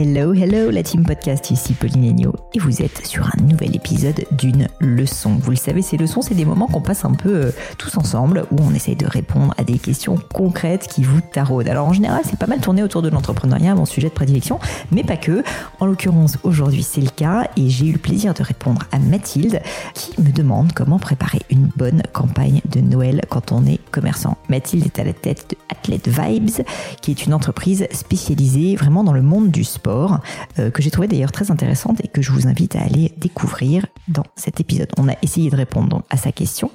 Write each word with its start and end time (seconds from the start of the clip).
Hello, 0.00 0.32
hello, 0.32 0.70
la 0.70 0.84
team 0.84 1.04
podcast 1.04 1.50
ici 1.50 1.72
Pauline 1.72 2.20
et 2.54 2.58
vous 2.60 2.82
êtes 2.82 3.04
sur 3.04 3.26
un 3.26 3.42
nouvel 3.42 3.74
épisode 3.74 4.26
d'une 4.30 4.68
leçon. 4.78 5.34
Vous 5.40 5.50
le 5.50 5.56
savez, 5.56 5.82
ces 5.82 5.96
leçons, 5.96 6.22
c'est 6.22 6.36
des 6.36 6.44
moments 6.44 6.68
qu'on 6.68 6.80
passe 6.80 7.04
un 7.04 7.14
peu 7.14 7.34
euh, 7.34 7.50
tous 7.78 7.98
ensemble 7.98 8.44
où 8.52 8.58
on 8.60 8.72
essaye 8.74 8.94
de 8.94 9.06
répondre 9.06 9.54
à 9.58 9.64
des 9.64 9.76
questions 9.76 10.16
concrètes 10.32 10.86
qui 10.86 11.02
vous 11.02 11.20
taraudent. 11.20 11.68
Alors 11.68 11.88
en 11.88 11.92
général, 11.92 12.20
c'est 12.24 12.38
pas 12.38 12.46
mal 12.46 12.60
tourné 12.60 12.84
autour 12.84 13.02
de 13.02 13.08
l'entrepreneuriat, 13.08 13.74
mon 13.74 13.86
sujet 13.86 14.08
de 14.08 14.14
prédilection, 14.14 14.60
mais 14.92 15.02
pas 15.02 15.16
que. 15.16 15.42
En 15.80 15.86
l'occurrence, 15.86 16.38
aujourd'hui, 16.44 16.84
c'est 16.84 17.00
le 17.00 17.10
cas 17.10 17.50
et 17.56 17.68
j'ai 17.68 17.86
eu 17.86 17.92
le 17.92 17.98
plaisir 17.98 18.34
de 18.34 18.44
répondre 18.44 18.84
à 18.92 19.00
Mathilde 19.00 19.60
qui 19.94 20.22
me 20.22 20.30
demande 20.30 20.74
comment 20.74 21.00
préparer 21.00 21.40
une 21.50 21.70
bonne 21.74 22.04
campagne 22.12 22.60
de 22.70 22.80
Noël 22.80 23.22
quand 23.28 23.50
on 23.50 23.66
est 23.66 23.80
commerçant. 23.90 24.38
Mathilde 24.48 24.86
est 24.86 25.00
à 25.00 25.04
la 25.04 25.12
tête 25.12 25.50
de 25.50 25.56
Athlete 25.70 26.06
Vibes, 26.06 26.64
qui 27.02 27.10
est 27.10 27.26
une 27.26 27.34
entreprise 27.34 27.88
spécialisée 27.90 28.76
vraiment 28.76 29.02
dans 29.02 29.12
le 29.12 29.22
monde 29.22 29.50
du 29.50 29.64
sport 29.64 29.87
euh, 30.58 30.70
que 30.70 30.82
j'ai 30.82 30.90
trouvé 30.90 31.08
d'ailleurs 31.08 31.32
très 31.32 31.50
intéressante 31.50 32.00
et 32.04 32.08
que 32.08 32.22
je 32.22 32.32
vous 32.32 32.46
invite 32.46 32.76
à 32.76 32.82
aller 32.82 33.12
découvrir 33.18 33.86
dans 34.08 34.24
cet 34.36 34.60
épisode. 34.60 34.88
On 34.98 35.08
a 35.08 35.14
essayé 35.22 35.50
de 35.50 35.56
répondre 35.56 36.02
à 36.10 36.16
sa 36.16 36.32
question 36.32 36.70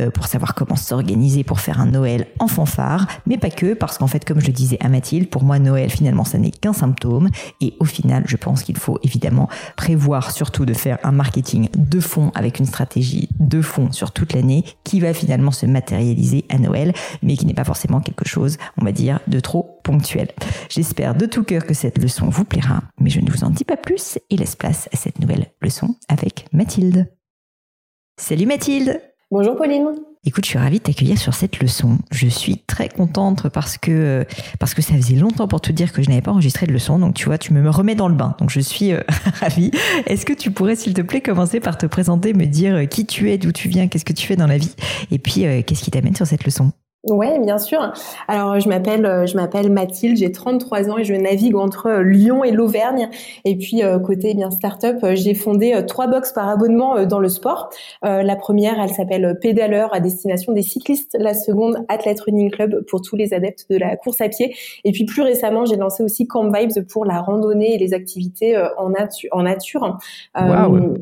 euh, 0.00 0.10
pour 0.10 0.26
savoir 0.26 0.54
comment 0.54 0.76
s'organiser 0.76 1.44
pour 1.44 1.60
faire 1.60 1.80
un 1.80 1.86
Noël 1.86 2.26
en 2.38 2.48
fanfare, 2.48 3.06
mais 3.26 3.38
pas 3.38 3.50
que, 3.50 3.74
parce 3.74 3.98
qu'en 3.98 4.06
fait, 4.06 4.24
comme 4.24 4.40
je 4.40 4.46
le 4.46 4.52
disais 4.52 4.78
à 4.80 4.88
Mathilde, 4.88 5.28
pour 5.28 5.44
moi, 5.44 5.58
Noël, 5.58 5.90
finalement, 5.90 6.24
ça 6.24 6.38
n'est 6.38 6.50
qu'un 6.50 6.72
symptôme. 6.72 7.28
Et 7.60 7.74
au 7.80 7.84
final, 7.84 8.24
je 8.26 8.36
pense 8.36 8.62
qu'il 8.62 8.76
faut 8.76 8.98
évidemment 9.02 9.48
prévoir 9.76 10.30
surtout 10.30 10.64
de 10.64 10.74
faire 10.74 10.98
un 11.02 11.12
marketing 11.12 11.68
de 11.76 12.00
fond 12.00 12.32
avec 12.34 12.58
une 12.58 12.66
stratégie 12.66 13.28
de 13.38 13.60
fond 13.60 13.92
sur 13.92 14.12
toute 14.12 14.32
l'année 14.32 14.64
qui 14.84 15.00
va 15.00 15.12
finalement 15.14 15.50
se 15.50 15.66
matérialiser 15.66 16.44
à 16.48 16.58
Noël, 16.58 16.92
mais 17.22 17.36
qui 17.36 17.46
n'est 17.46 17.54
pas 17.54 17.64
forcément 17.64 18.00
quelque 18.00 18.26
chose, 18.26 18.56
on 18.80 18.84
va 18.84 18.92
dire, 18.92 19.20
de 19.26 19.40
trop 19.40 19.73
J'espère 20.68 21.14
de 21.14 21.26
tout 21.26 21.44
cœur 21.44 21.64
que 21.66 21.74
cette 21.74 21.98
leçon 21.98 22.28
vous 22.28 22.44
plaira, 22.44 22.82
mais 23.00 23.10
je 23.10 23.20
ne 23.20 23.30
vous 23.30 23.44
en 23.44 23.50
dis 23.50 23.64
pas 23.64 23.76
plus 23.76 24.18
et 24.30 24.36
laisse 24.36 24.56
place 24.56 24.88
à 24.92 24.96
cette 24.96 25.18
nouvelle 25.20 25.46
leçon 25.60 25.96
avec 26.08 26.46
Mathilde. 26.52 27.10
Salut 28.18 28.46
Mathilde 28.46 29.00
Bonjour 29.30 29.56
Pauline 29.56 29.88
Écoute, 30.26 30.44
je 30.44 30.50
suis 30.50 30.58
ravie 30.58 30.78
de 30.78 30.84
t'accueillir 30.84 31.18
sur 31.18 31.34
cette 31.34 31.60
leçon. 31.60 31.98
Je 32.10 32.28
suis 32.28 32.56
très 32.56 32.88
contente 32.88 33.48
parce 33.50 33.76
que 33.76 34.24
parce 34.58 34.72
que 34.72 34.80
ça 34.80 34.94
faisait 34.94 35.16
longtemps 35.16 35.48
pour 35.48 35.60
te 35.60 35.70
dire 35.70 35.92
que 35.92 36.02
je 36.02 36.08
n'avais 36.08 36.22
pas 36.22 36.30
enregistré 36.30 36.66
de 36.66 36.72
leçon. 36.72 36.98
Donc 36.98 37.14
tu 37.14 37.26
vois, 37.26 37.36
tu 37.36 37.52
me 37.52 37.68
remets 37.68 37.94
dans 37.94 38.08
le 38.08 38.14
bain. 38.14 38.34
Donc 38.38 38.48
je 38.48 38.60
suis 38.60 38.92
euh, 38.92 39.02
ravie. 39.40 39.70
Est-ce 40.06 40.24
que 40.24 40.32
tu 40.32 40.50
pourrais, 40.50 40.76
s'il 40.76 40.94
te 40.94 41.02
plaît, 41.02 41.20
commencer 41.20 41.60
par 41.60 41.76
te 41.76 41.84
présenter, 41.84 42.32
me 42.32 42.46
dire 42.46 42.74
euh, 42.74 42.84
qui 42.86 43.04
tu 43.04 43.30
es, 43.30 43.36
d'où 43.36 43.52
tu 43.52 43.68
viens, 43.68 43.88
qu'est-ce 43.88 44.04
que 44.06 44.14
tu 44.14 44.26
fais 44.26 44.36
dans 44.36 44.46
la 44.46 44.56
vie, 44.56 44.74
et 45.10 45.18
puis 45.18 45.44
euh, 45.44 45.62
qu'est-ce 45.62 45.82
qui 45.82 45.90
t'amène 45.90 46.16
sur 46.16 46.26
cette 46.26 46.44
leçon? 46.44 46.72
Oui, 47.06 47.38
bien 47.38 47.58
sûr. 47.58 47.92
Alors, 48.28 48.58
je 48.60 48.68
m'appelle, 48.68 49.04
euh, 49.04 49.26
je 49.26 49.36
m'appelle 49.36 49.70
Mathilde, 49.70 50.16
j'ai 50.16 50.32
33 50.32 50.90
ans 50.90 50.96
et 50.96 51.04
je 51.04 51.12
navigue 51.12 51.54
entre 51.54 51.86
euh, 51.86 52.02
Lyon 52.02 52.44
et 52.44 52.50
l'Auvergne. 52.50 53.10
Et 53.44 53.56
puis, 53.56 53.82
euh, 53.82 53.98
côté 53.98 54.30
eh 54.30 54.34
bien 54.34 54.50
startup, 54.50 54.96
j'ai 55.12 55.34
fondé 55.34 55.84
trois 55.86 56.06
box 56.06 56.32
par 56.32 56.48
abonnement 56.48 57.04
dans 57.04 57.18
le 57.18 57.28
sport. 57.28 57.68
la 58.02 58.36
première, 58.36 58.80
elle 58.80 58.90
s'appelle 58.90 59.38
Pédaleur 59.40 59.94
à 59.94 60.00
destination 60.00 60.52
des 60.52 60.62
cyclistes. 60.62 61.16
La 61.18 61.34
seconde, 61.34 61.84
Athlete 61.88 62.20
Running 62.20 62.50
Club 62.50 62.84
pour 62.86 63.02
tous 63.02 63.16
les 63.16 63.34
adeptes 63.34 63.66
de 63.68 63.76
la 63.76 63.96
course 63.96 64.20
à 64.20 64.28
pied. 64.28 64.54
Et 64.84 64.92
puis, 64.92 65.04
plus 65.04 65.22
récemment, 65.22 65.66
j'ai 65.66 65.76
lancé 65.76 66.02
aussi 66.02 66.26
Camp 66.26 66.50
Vibes 66.50 66.86
pour 66.88 67.04
la 67.04 67.20
randonnée 67.20 67.74
et 67.74 67.78
les 67.78 67.92
activités 67.92 68.56
en, 68.78 69.42
nature. 69.42 69.98
Wow. 70.34 70.96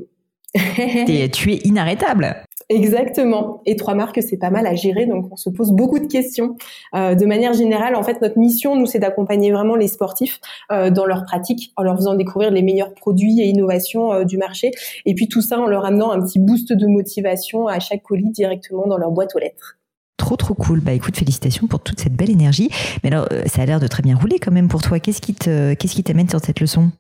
tu 1.32 1.52
es 1.52 1.56
inarrêtable. 1.64 2.44
Exactement. 2.68 3.60
Et 3.66 3.76
trois 3.76 3.94
marques, 3.94 4.22
c'est 4.22 4.36
pas 4.36 4.50
mal 4.50 4.66
à 4.66 4.74
gérer, 4.74 5.06
donc 5.06 5.26
on 5.30 5.36
se 5.36 5.50
pose 5.50 5.72
beaucoup 5.72 5.98
de 5.98 6.06
questions. 6.06 6.56
Euh, 6.94 7.14
de 7.14 7.26
manière 7.26 7.52
générale, 7.52 7.94
en 7.94 8.02
fait, 8.02 8.20
notre 8.22 8.38
mission, 8.38 8.76
nous, 8.76 8.86
c'est 8.86 8.98
d'accompagner 8.98 9.52
vraiment 9.52 9.74
les 9.74 9.88
sportifs 9.88 10.40
euh, 10.70 10.90
dans 10.90 11.04
leur 11.04 11.24
pratique, 11.24 11.72
en 11.76 11.82
leur 11.82 11.96
faisant 11.96 12.14
découvrir 12.14 12.50
les 12.50 12.62
meilleurs 12.62 12.94
produits 12.94 13.40
et 13.40 13.46
innovations 13.46 14.12
euh, 14.12 14.24
du 14.24 14.38
marché, 14.38 14.70
et 15.04 15.14
puis 15.14 15.28
tout 15.28 15.42
ça 15.42 15.58
en 15.58 15.66
leur 15.66 15.84
amenant 15.84 16.12
un 16.12 16.20
petit 16.22 16.38
boost 16.38 16.72
de 16.72 16.86
motivation 16.86 17.68
à 17.68 17.78
chaque 17.78 18.02
colis 18.02 18.30
directement 18.30 18.86
dans 18.86 18.98
leur 18.98 19.10
boîte 19.10 19.34
aux 19.34 19.38
lettres. 19.38 19.78
Trop 20.16 20.36
trop 20.36 20.54
cool. 20.54 20.80
Bah 20.80 20.92
écoute, 20.92 21.16
félicitations 21.16 21.66
pour 21.66 21.80
toute 21.80 22.00
cette 22.00 22.14
belle 22.14 22.30
énergie. 22.30 22.70
Mais 23.02 23.12
alors, 23.12 23.28
ça 23.46 23.62
a 23.62 23.66
l'air 23.66 23.80
de 23.80 23.88
très 23.88 24.02
bien 24.02 24.16
rouler 24.16 24.38
quand 24.38 24.52
même 24.52 24.68
pour 24.68 24.80
toi. 24.80 25.00
Qu'est-ce 25.00 25.20
qui 25.20 25.34
te, 25.34 25.74
qu'est-ce 25.74 25.94
qui 25.94 26.04
t'amène 26.04 26.28
sur 26.28 26.38
cette 26.38 26.60
leçon? 26.60 26.92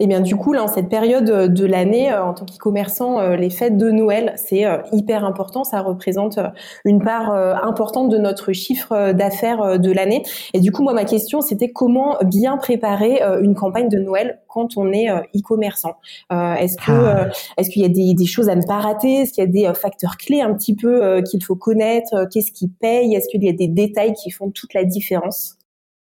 Et 0.00 0.04
eh 0.04 0.06
bien 0.06 0.22
du 0.22 0.34
coup, 0.34 0.54
là, 0.54 0.64
en 0.64 0.66
cette 0.66 0.88
période 0.88 1.28
euh, 1.28 1.46
de 1.46 1.66
l'année, 1.66 2.10
euh, 2.10 2.24
en 2.24 2.32
tant 2.32 2.46
qu'e-commerçant, 2.46 3.20
euh, 3.20 3.36
les 3.36 3.50
fêtes 3.50 3.76
de 3.76 3.90
Noël, 3.90 4.32
c'est 4.36 4.64
hyper 4.92 5.26
important. 5.26 5.62
Ça 5.62 5.82
représente 5.82 6.38
une 6.86 7.02
part 7.02 7.30
importante 7.62 8.08
de 8.08 8.16
notre 8.16 8.52
chiffre 8.52 9.12
d'affaires 9.12 9.78
de 9.78 9.92
l'année. 9.92 10.22
Et 10.54 10.60
du 10.60 10.72
coup, 10.72 10.82
moi, 10.82 10.94
ma 10.94 11.04
question, 11.04 11.42
c'était 11.42 11.70
comment 11.70 12.16
bien 12.24 12.56
préparer 12.56 13.20
une 13.42 13.54
campagne 13.54 13.88
de 13.88 13.98
Noël 13.98 14.40
quand 14.48 14.78
on 14.78 14.90
est 14.92 15.08
e-commerçant? 15.36 15.96
est-ce 16.30 16.76
que 16.76 16.92
ah. 16.92 17.28
est-ce 17.58 17.70
qu'il 17.70 17.82
y 17.82 17.84
a 17.84 17.88
des, 17.88 18.14
des, 18.14 18.26
choses 18.26 18.48
à 18.48 18.54
ne 18.54 18.62
pas 18.62 18.78
rater? 18.78 19.20
Est-ce 19.20 19.32
qu'il 19.32 19.44
y 19.44 19.46
a 19.46 19.50
des 19.50 19.78
facteurs 19.78 20.16
clés 20.16 20.40
un 20.40 20.54
petit 20.54 20.74
peu 20.74 21.22
qu'il 21.22 21.42
faut 21.44 21.56
connaître? 21.56 22.26
Qu'est-ce 22.32 22.52
qui 22.52 22.68
paye? 22.68 23.14
Est-ce 23.14 23.28
qu'il 23.28 23.44
y 23.44 23.48
a 23.48 23.52
des 23.52 23.68
détails 23.68 24.14
qui 24.14 24.30
font 24.30 24.50
toute 24.50 24.72
la 24.74 24.84
différence? 24.84 25.59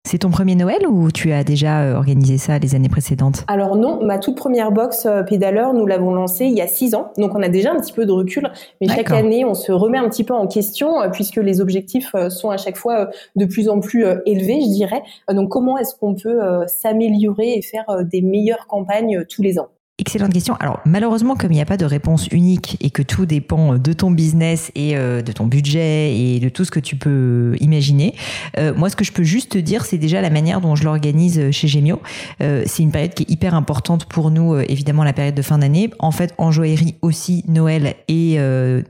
C'est 0.06 0.18
ton 0.18 0.30
premier 0.30 0.54
Noël 0.54 0.86
ou 0.86 1.10
tu 1.10 1.32
as 1.32 1.42
déjà 1.44 1.80
euh, 1.80 1.96
organisé 1.96 2.38
ça 2.38 2.58
les 2.58 2.74
années 2.74 2.88
précédentes? 2.88 3.44
Alors 3.48 3.74
non, 3.74 4.04
ma 4.04 4.18
toute 4.18 4.36
première 4.36 4.70
box 4.70 5.06
euh, 5.06 5.22
pédaleur, 5.22 5.72
nous 5.74 5.86
l'avons 5.86 6.14
lancée 6.14 6.44
il 6.44 6.52
y 6.52 6.60
a 6.60 6.68
six 6.68 6.94
ans, 6.94 7.10
donc 7.18 7.34
on 7.34 7.42
a 7.42 7.48
déjà 7.48 7.72
un 7.72 7.80
petit 7.80 7.92
peu 7.92 8.06
de 8.06 8.12
recul, 8.12 8.48
mais 8.80 8.86
chaque 8.86 9.10
année 9.10 9.44
on 9.44 9.54
se 9.54 9.72
remet 9.72 9.98
un 9.98 10.08
petit 10.08 10.22
peu 10.22 10.34
en 10.34 10.46
question 10.46 11.00
euh, 11.00 11.08
puisque 11.08 11.38
les 11.38 11.60
objectifs 11.60 12.14
sont 12.28 12.50
à 12.50 12.58
chaque 12.58 12.76
fois 12.76 13.08
de 13.34 13.44
plus 13.44 13.68
en 13.68 13.80
plus 13.80 14.04
élevés, 14.26 14.60
je 14.60 14.68
dirais. 14.68 15.02
Donc 15.30 15.48
comment 15.48 15.78
est-ce 15.78 15.94
qu'on 15.96 16.14
peut 16.14 16.38
s'améliorer 16.66 17.54
et 17.54 17.62
faire 17.62 18.04
des 18.04 18.22
meilleures 18.22 18.66
campagnes 18.66 19.24
tous 19.28 19.42
les 19.42 19.58
ans? 19.58 19.68
Excellente 19.96 20.32
question. 20.32 20.56
Alors 20.58 20.80
malheureusement, 20.84 21.36
comme 21.36 21.52
il 21.52 21.54
n'y 21.54 21.60
a 21.60 21.66
pas 21.66 21.76
de 21.76 21.84
réponse 21.84 22.26
unique 22.32 22.76
et 22.80 22.90
que 22.90 23.00
tout 23.00 23.26
dépend 23.26 23.78
de 23.78 23.92
ton 23.92 24.10
business 24.10 24.72
et 24.74 24.96
euh, 24.96 25.22
de 25.22 25.30
ton 25.30 25.46
budget 25.46 26.18
et 26.18 26.40
de 26.40 26.48
tout 26.48 26.64
ce 26.64 26.72
que 26.72 26.80
tu 26.80 26.96
peux 26.96 27.54
imaginer, 27.60 28.16
euh, 28.58 28.74
moi 28.74 28.90
ce 28.90 28.96
que 28.96 29.04
je 29.04 29.12
peux 29.12 29.22
juste 29.22 29.52
te 29.52 29.58
dire, 29.58 29.84
c'est 29.84 29.96
déjà 29.96 30.20
la 30.20 30.30
manière 30.30 30.60
dont 30.60 30.74
je 30.74 30.82
l'organise 30.82 31.52
chez 31.52 31.68
Gemio. 31.68 32.02
Euh, 32.42 32.64
c'est 32.66 32.82
une 32.82 32.90
période 32.90 33.14
qui 33.14 33.22
est 33.22 33.30
hyper 33.30 33.54
importante 33.54 34.06
pour 34.06 34.32
nous, 34.32 34.56
évidemment 34.56 35.04
la 35.04 35.12
période 35.12 35.36
de 35.36 35.42
fin 35.42 35.58
d'année. 35.58 35.90
En 36.00 36.10
fait, 36.10 36.34
en 36.38 36.50
joaillerie 36.50 36.96
aussi, 37.00 37.44
Noël 37.46 37.94
et 38.08 38.36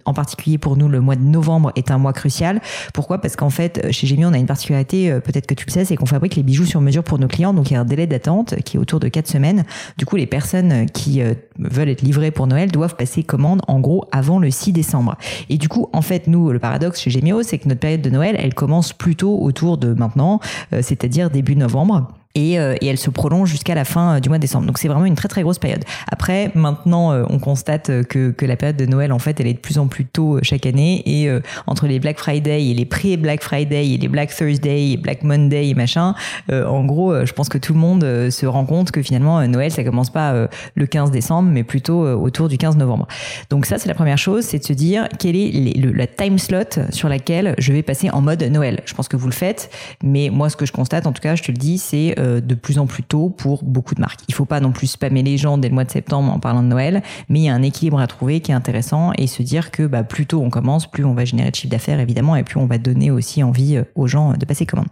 en 0.06 0.14
particulier 0.14 0.56
pour 0.56 0.78
nous 0.78 0.88
le 0.88 1.02
mois 1.02 1.16
de 1.16 1.22
novembre 1.22 1.70
est 1.76 1.90
un 1.90 1.98
mois 1.98 2.14
crucial. 2.14 2.62
Pourquoi? 2.94 3.20
Parce 3.20 3.36
qu'en 3.36 3.50
fait, 3.50 3.92
chez 3.92 4.06
Gemio, 4.06 4.30
on 4.30 4.32
a 4.32 4.38
une 4.38 4.46
particularité, 4.46 5.10
peut-être 5.22 5.46
que 5.46 5.54
tu 5.54 5.66
le 5.66 5.70
sais, 5.70 5.84
c'est 5.84 5.96
qu'on 5.96 6.06
fabrique 6.06 6.36
les 6.36 6.42
bijoux 6.42 6.64
sur 6.64 6.80
mesure 6.80 7.04
pour 7.04 7.18
nos 7.18 7.28
clients, 7.28 7.52
donc 7.52 7.70
il 7.70 7.74
y 7.74 7.76
a 7.76 7.80
un 7.80 7.84
délai 7.84 8.06
d'attente 8.06 8.54
qui 8.64 8.78
est 8.78 8.80
autour 8.80 9.00
de 9.00 9.08
4 9.08 9.28
semaines. 9.28 9.64
Du 9.98 10.06
coup, 10.06 10.16
les 10.16 10.26
personnes 10.26 10.86
qui 10.94 11.20
euh, 11.20 11.34
veulent 11.58 11.90
être 11.90 12.00
livrés 12.00 12.30
pour 12.30 12.46
Noël 12.46 12.70
doivent 12.70 12.96
passer 12.96 13.22
commande 13.22 13.60
en 13.68 13.80
gros 13.80 14.06
avant 14.12 14.38
le 14.38 14.50
6 14.50 14.72
décembre. 14.72 15.16
Et 15.50 15.58
du 15.58 15.68
coup, 15.68 15.90
en 15.92 16.00
fait, 16.00 16.26
nous, 16.26 16.50
le 16.50 16.58
paradoxe 16.58 17.00
chez 17.00 17.10
Gemio, 17.10 17.42
c'est 17.42 17.58
que 17.58 17.68
notre 17.68 17.80
période 17.80 18.00
de 18.00 18.10
Noël, 18.10 18.36
elle 18.38 18.54
commence 18.54 18.94
plutôt 18.94 19.38
autour 19.42 19.76
de 19.76 19.92
maintenant, 19.92 20.40
euh, 20.72 20.80
c'est-à-dire 20.80 21.28
début 21.28 21.56
novembre. 21.56 22.08
Et, 22.34 22.58
euh, 22.58 22.74
et 22.80 22.86
elle 22.86 22.98
se 22.98 23.10
prolonge 23.10 23.48
jusqu'à 23.48 23.74
la 23.74 23.84
fin 23.84 24.16
euh, 24.16 24.20
du 24.20 24.28
mois 24.28 24.38
de 24.38 24.42
décembre. 24.42 24.66
Donc 24.66 24.78
c'est 24.78 24.88
vraiment 24.88 25.06
une 25.06 25.14
très 25.14 25.28
très 25.28 25.42
grosse 25.42 25.58
période. 25.58 25.84
Après, 26.10 26.50
maintenant, 26.54 27.12
euh, 27.12 27.24
on 27.30 27.38
constate 27.38 28.02
que, 28.04 28.30
que 28.30 28.46
la 28.46 28.56
période 28.56 28.76
de 28.76 28.86
Noël, 28.86 29.12
en 29.12 29.18
fait, 29.18 29.38
elle 29.40 29.46
est 29.46 29.54
de 29.54 29.58
plus 29.58 29.78
en 29.78 29.86
plus 29.86 30.04
tôt 30.04 30.38
chaque 30.42 30.66
année 30.66 31.02
et 31.06 31.30
entre 31.66 31.86
les 31.86 31.98
Black 31.98 32.18
Friday 32.18 32.66
et 32.66 32.74
les 32.74 32.84
pré-Black 32.84 33.42
Friday 33.42 33.90
et 33.90 33.98
les 33.98 34.08
Black 34.08 34.34
Thursday 34.34 34.92
et 34.92 34.96
Black 34.96 35.22
Monday 35.22 35.68
et 35.68 35.74
machin, 35.74 36.14
en 36.50 36.84
gros, 36.84 37.24
je 37.24 37.32
pense 37.32 37.48
que 37.48 37.58
tout 37.58 37.72
le 37.72 37.78
monde 37.78 38.02
se 38.30 38.46
rend 38.46 38.64
compte 38.64 38.90
que 38.90 39.02
finalement 39.02 39.46
Noël, 39.46 39.70
ça 39.70 39.84
commence 39.84 40.10
pas 40.10 40.48
le 40.74 40.86
15 40.86 41.10
décembre, 41.10 41.50
mais 41.50 41.64
plutôt 41.64 42.02
autour 42.02 42.48
du 42.48 42.58
15 42.58 42.76
novembre. 42.76 43.06
Donc 43.50 43.66
ça, 43.66 43.78
c'est 43.78 43.88
la 43.88 43.94
première 43.94 44.18
chose, 44.18 44.44
c'est 44.44 44.58
de 44.58 44.64
se 44.64 44.72
dire 44.72 45.08
quelle 45.18 45.36
est 45.36 45.76
le, 45.76 45.92
la 45.92 46.06
time 46.06 46.38
slot 46.38 46.90
sur 46.90 47.08
laquelle 47.08 47.54
je 47.58 47.72
vais 47.72 47.82
passer 47.82 48.10
en 48.10 48.20
mode 48.20 48.42
Noël. 48.42 48.82
Je 48.86 48.94
pense 48.94 49.08
que 49.08 49.16
vous 49.16 49.28
le 49.28 49.32
faites, 49.32 49.70
mais 50.02 50.30
moi, 50.30 50.48
ce 50.48 50.56
que 50.56 50.66
je 50.66 50.72
constate, 50.72 51.06
en 51.06 51.12
tout 51.12 51.22
cas, 51.22 51.34
je 51.34 51.42
te 51.42 51.50
le 51.50 51.58
dis, 51.58 51.78
c'est 51.78 52.14
euh, 52.18 52.23
de 52.24 52.54
plus 52.54 52.78
en 52.78 52.86
plus 52.86 53.02
tôt 53.02 53.28
pour 53.28 53.64
beaucoup 53.64 53.94
de 53.94 54.00
marques. 54.00 54.20
Il 54.28 54.34
faut 54.34 54.44
pas 54.44 54.60
non 54.60 54.72
plus 54.72 54.86
spammer 54.86 55.22
les 55.22 55.36
gens 55.36 55.58
dès 55.58 55.68
le 55.68 55.74
mois 55.74 55.84
de 55.84 55.90
septembre 55.90 56.32
en 56.32 56.38
parlant 56.38 56.62
de 56.62 56.68
Noël, 56.68 57.02
mais 57.28 57.40
il 57.40 57.42
y 57.44 57.48
a 57.48 57.54
un 57.54 57.62
équilibre 57.62 58.00
à 58.00 58.06
trouver 58.06 58.40
qui 58.40 58.52
est 58.52 58.54
intéressant 58.54 59.12
et 59.18 59.26
se 59.26 59.42
dire 59.42 59.70
que 59.70 59.86
bah, 59.86 60.02
plus 60.04 60.26
tôt 60.26 60.40
on 60.42 60.50
commence, 60.50 60.86
plus 60.86 61.04
on 61.04 61.14
va 61.14 61.24
générer 61.24 61.50
de 61.50 61.56
chiffre 61.56 61.70
d'affaires 61.70 62.00
évidemment 62.00 62.36
et 62.36 62.42
plus 62.42 62.58
on 62.58 62.66
va 62.66 62.78
donner 62.78 63.10
aussi 63.10 63.42
envie 63.42 63.76
euh, 63.76 63.84
aux 63.94 64.06
gens 64.06 64.32
de 64.34 64.44
passer 64.44 64.66
commande. 64.66 64.88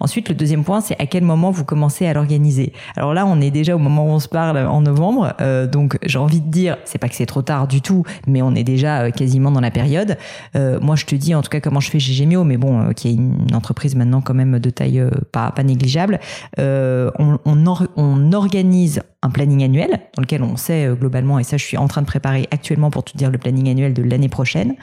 Ensuite, 0.00 0.28
le 0.28 0.34
deuxième 0.34 0.64
point, 0.64 0.80
c'est 0.80 1.00
à 1.00 1.06
quel 1.06 1.24
moment 1.24 1.50
vous 1.50 1.64
commencez 1.64 2.06
à 2.06 2.12
l'organiser. 2.12 2.72
Alors 2.96 3.14
là, 3.14 3.26
on 3.26 3.40
est 3.40 3.50
déjà 3.50 3.74
au 3.74 3.78
moment 3.78 4.06
où 4.06 4.10
on 4.10 4.20
se 4.20 4.28
parle 4.28 4.58
en 4.58 4.80
novembre, 4.80 5.34
euh, 5.40 5.66
donc 5.66 5.98
j'ai 6.04 6.18
envie 6.18 6.40
de 6.40 6.50
dire, 6.50 6.76
c'est 6.84 6.98
pas 6.98 7.08
que 7.08 7.14
c'est 7.14 7.26
trop 7.26 7.42
tard 7.42 7.68
du 7.68 7.80
tout, 7.80 8.04
mais 8.26 8.42
on 8.42 8.54
est 8.54 8.64
déjà 8.64 9.10
quasiment 9.10 9.50
dans 9.50 9.60
la 9.60 9.70
période. 9.70 10.16
moi, 10.54 10.96
je 10.96 11.04
te 11.06 11.14
dis 11.14 11.34
en 11.34 11.42
tout 11.42 11.50
cas 11.50 11.60
comment 11.60 11.80
je 11.80 11.90
fais 11.90 11.98
chez 11.98 12.12
Gemio, 12.12 12.44
mais 12.44 12.56
bon, 12.56 12.92
qui 12.94 13.08
est 13.08 13.14
une 13.14 13.54
entreprise 13.54 13.94
maintenant 13.94 14.20
quand 14.20 14.34
même 14.34 14.58
de 14.58 14.70
taille 14.70 15.02
pas, 15.32 15.50
pas 15.50 15.62
négligeable. 15.62 16.20
Euh, 16.58 16.71
on, 17.18 17.38
on, 17.44 18.32
organise 18.32 19.02
un 19.22 19.30
planning 19.30 19.62
annuel 19.62 20.00
dans 20.16 20.22
lequel 20.22 20.42
on 20.42 20.56
sait 20.56 20.86
euh, 20.86 20.94
globalement, 20.94 21.38
et 21.38 21.44
ça 21.44 21.56
je 21.56 21.64
suis 21.64 21.76
en 21.76 21.86
train 21.86 22.02
de 22.02 22.06
préparer 22.06 22.48
actuellement 22.50 22.90
pour 22.90 23.04
te 23.04 23.16
dire 23.16 23.30
le 23.30 23.38
planning 23.38 23.70
annuel 23.70 23.94
de 23.94 24.02
l'année 24.02 24.28
prochaine. 24.28 24.74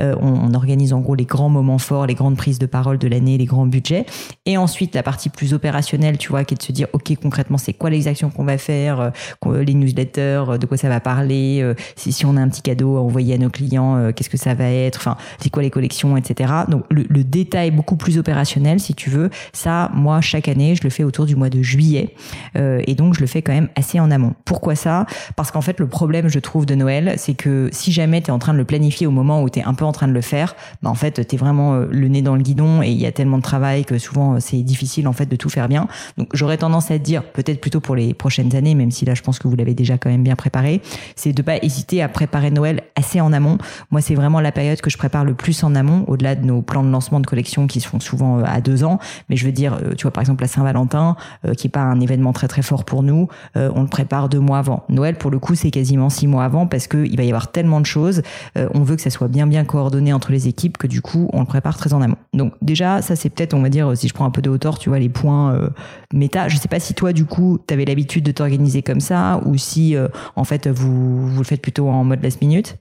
Euh, 0.00 0.14
on, 0.20 0.54
organise 0.54 0.92
en 0.92 1.00
gros 1.00 1.14
les 1.14 1.24
grands 1.24 1.50
moments 1.50 1.78
forts, 1.78 2.06
les 2.06 2.14
grandes 2.14 2.36
prises 2.36 2.58
de 2.58 2.66
parole 2.66 2.98
de 2.98 3.06
l'année, 3.06 3.36
les 3.38 3.44
grands 3.44 3.66
budgets. 3.66 4.06
Et 4.46 4.56
ensuite 4.56 4.94
la 4.94 5.02
partie 5.02 5.28
plus 5.28 5.52
opérationnelle, 5.52 6.16
tu 6.16 6.30
vois, 6.30 6.44
qui 6.44 6.54
est 6.54 6.56
de 6.56 6.62
se 6.62 6.72
dire, 6.72 6.88
ok 6.92 7.12
concrètement 7.20 7.58
c'est 7.58 7.74
quoi 7.74 7.90
les 7.90 8.08
actions 8.08 8.30
qu'on 8.30 8.44
va 8.44 8.58
faire, 8.58 9.12
les 9.46 9.74
newsletters, 9.74 10.58
de 10.60 10.66
quoi 10.66 10.76
ça 10.76 10.88
va 10.88 11.00
parler, 11.00 11.74
si, 11.96 12.12
si 12.12 12.24
on 12.24 12.36
a 12.36 12.40
un 12.40 12.48
petit 12.48 12.62
cadeau 12.62 12.96
à 12.96 13.00
envoyer 13.00 13.34
à 13.34 13.38
nos 13.38 13.50
clients, 13.50 14.10
qu'est-ce 14.12 14.30
que 14.30 14.36
ça 14.36 14.54
va 14.54 14.70
être, 14.70 14.96
enfin 14.96 15.16
c'est 15.38 15.50
quoi 15.50 15.62
les 15.62 15.70
collections, 15.70 16.16
etc. 16.16 16.52
Donc 16.68 16.84
le, 16.90 17.04
le 17.08 17.24
détail 17.24 17.70
beaucoup 17.70 17.96
plus 17.96 18.18
opérationnel 18.18 18.80
si 18.80 18.94
tu 18.94 19.10
veux, 19.10 19.30
ça 19.52 19.90
moi 19.94 20.20
chaque 20.20 20.48
année 20.48 20.74
je 20.74 20.82
le 20.82 20.90
fais 20.90 21.04
autour 21.04 21.26
du 21.26 21.36
mois 21.38 21.50
de 21.50 21.62
juillet 21.62 22.14
et 22.54 22.94
donc 22.94 23.14
je 23.14 23.20
le 23.20 23.26
fais 23.26 23.42
quand 23.42 23.52
même 23.52 23.68
assez 23.76 24.00
en 24.00 24.10
amont. 24.10 24.34
Pourquoi 24.44 24.74
ça? 24.74 25.06
Parce 25.36 25.50
qu'en 25.50 25.60
fait, 25.60 25.80
le 25.80 25.86
problème, 25.86 26.28
je 26.28 26.38
trouve, 26.38 26.66
de 26.66 26.74
Noël, 26.74 27.14
c'est 27.16 27.34
que 27.34 27.68
si 27.72 27.92
jamais 27.92 28.20
tu 28.20 28.28
es 28.28 28.30
en 28.30 28.38
train 28.38 28.52
de 28.52 28.58
le 28.58 28.64
planifier 28.64 29.06
au 29.06 29.10
moment 29.10 29.42
où 29.42 29.50
tu 29.50 29.60
es 29.60 29.62
un 29.62 29.74
peu 29.74 29.84
en 29.84 29.92
train 29.92 30.08
de 30.08 30.12
le 30.12 30.20
faire, 30.20 30.56
bah 30.82 30.90
en 30.90 30.94
fait, 30.94 31.26
tu 31.26 31.34
es 31.34 31.38
vraiment 31.38 31.74
euh, 31.74 31.86
le 31.90 32.08
nez 32.08 32.22
dans 32.22 32.36
le 32.36 32.42
guidon 32.42 32.82
et 32.82 32.88
il 32.88 32.98
y 32.98 33.06
a 33.06 33.12
tellement 33.12 33.38
de 33.38 33.42
travail 33.42 33.84
que 33.84 33.98
souvent 33.98 34.34
euh, 34.34 34.38
c'est 34.40 34.62
difficile 34.62 35.08
en 35.08 35.12
fait 35.12 35.26
de 35.26 35.36
tout 35.36 35.48
faire 35.48 35.68
bien. 35.68 35.88
Donc 36.16 36.28
j'aurais 36.34 36.58
tendance 36.58 36.90
à 36.90 36.98
te 36.98 37.04
dire, 37.04 37.22
peut-être 37.24 37.60
plutôt 37.60 37.80
pour 37.80 37.96
les 37.96 38.14
prochaines 38.14 38.54
années, 38.54 38.74
même 38.74 38.90
si 38.90 39.04
là 39.04 39.14
je 39.14 39.22
pense 39.22 39.38
que 39.38 39.48
vous 39.48 39.56
l'avez 39.56 39.74
déjà 39.74 39.98
quand 39.98 40.10
même 40.10 40.22
bien 40.22 40.36
préparé, 40.36 40.80
c'est 41.16 41.32
de 41.32 41.42
pas 41.42 41.56
hésiter 41.62 42.02
à 42.02 42.08
préparer 42.08 42.50
Noël 42.50 42.82
assez 42.96 43.20
en 43.20 43.32
amont. 43.32 43.58
Moi, 43.90 44.00
c'est 44.00 44.14
vraiment 44.14 44.40
la 44.40 44.52
période 44.52 44.80
que 44.80 44.90
je 44.90 44.98
prépare 44.98 45.24
le 45.24 45.34
plus 45.34 45.62
en 45.64 45.74
amont, 45.74 46.04
au-delà 46.06 46.34
de 46.34 46.44
nos 46.44 46.62
plans 46.62 46.82
de 46.82 46.90
lancement 46.90 47.20
de 47.20 47.26
collection 47.26 47.66
qui 47.66 47.80
se 47.80 47.88
font 47.88 48.00
souvent 48.00 48.38
euh, 48.38 48.42
à 48.46 48.60
deux 48.60 48.84
ans. 48.84 48.98
Mais 49.28 49.36
je 49.36 49.44
veux 49.44 49.52
dire, 49.52 49.78
tu 49.96 50.02
vois, 50.02 50.10
par 50.10 50.22
exemple, 50.22 50.42
la 50.42 50.48
Saint-Valentin, 50.48 51.16
qui 51.56 51.66
est 51.66 51.70
pas 51.70 51.80
un 51.80 52.00
événement 52.00 52.32
très 52.32 52.48
très 52.48 52.62
fort 52.62 52.84
pour 52.84 53.02
nous, 53.02 53.28
on 53.54 53.82
le 53.82 53.88
prépare 53.88 54.28
deux 54.28 54.40
mois 54.40 54.58
avant. 54.58 54.84
Noël, 54.88 55.16
pour 55.16 55.30
le 55.30 55.38
coup, 55.38 55.54
c'est 55.54 55.70
quasiment 55.70 56.10
six 56.10 56.26
mois 56.26 56.44
avant 56.44 56.66
parce 56.66 56.86
qu'il 56.86 57.16
va 57.16 57.24
y 57.24 57.28
avoir 57.28 57.50
tellement 57.50 57.80
de 57.80 57.86
choses. 57.86 58.22
Euh, 58.56 58.68
on 58.74 58.82
veut 58.82 58.96
que 58.96 59.02
ça 59.02 59.10
soit 59.10 59.28
bien 59.28 59.46
bien 59.46 59.64
coordonné 59.64 60.12
entre 60.12 60.32
les 60.32 60.48
équipes 60.48 60.78
que 60.78 60.86
du 60.86 61.02
coup, 61.02 61.28
on 61.32 61.40
le 61.40 61.46
prépare 61.46 61.76
très 61.76 61.92
en 61.92 62.02
amont. 62.02 62.16
Donc 62.32 62.54
déjà, 62.62 63.02
ça 63.02 63.16
c'est 63.16 63.30
peut-être, 63.30 63.54
on 63.54 63.62
va 63.62 63.68
dire, 63.68 63.96
si 63.96 64.08
je 64.08 64.14
prends 64.14 64.24
un 64.24 64.30
peu 64.30 64.42
de 64.42 64.50
hauteur, 64.50 64.78
tu 64.78 64.88
vois, 64.88 64.98
les 64.98 65.08
points 65.08 65.54
euh, 65.54 65.70
méta. 66.12 66.48
Je 66.48 66.56
sais 66.56 66.68
pas 66.68 66.80
si 66.80 66.94
toi, 66.94 67.12
du 67.12 67.24
coup, 67.24 67.58
tu 67.66 67.74
avais 67.74 67.84
l'habitude 67.84 68.24
de 68.24 68.32
t'organiser 68.32 68.82
comme 68.82 69.00
ça 69.00 69.40
ou 69.44 69.56
si, 69.56 69.96
euh, 69.96 70.08
en 70.36 70.44
fait, 70.44 70.68
vous, 70.68 71.28
vous 71.28 71.38
le 71.38 71.46
faites 71.46 71.62
plutôt 71.62 71.88
en 71.88 72.04
mode 72.04 72.22
last 72.22 72.40
minute. 72.40 72.78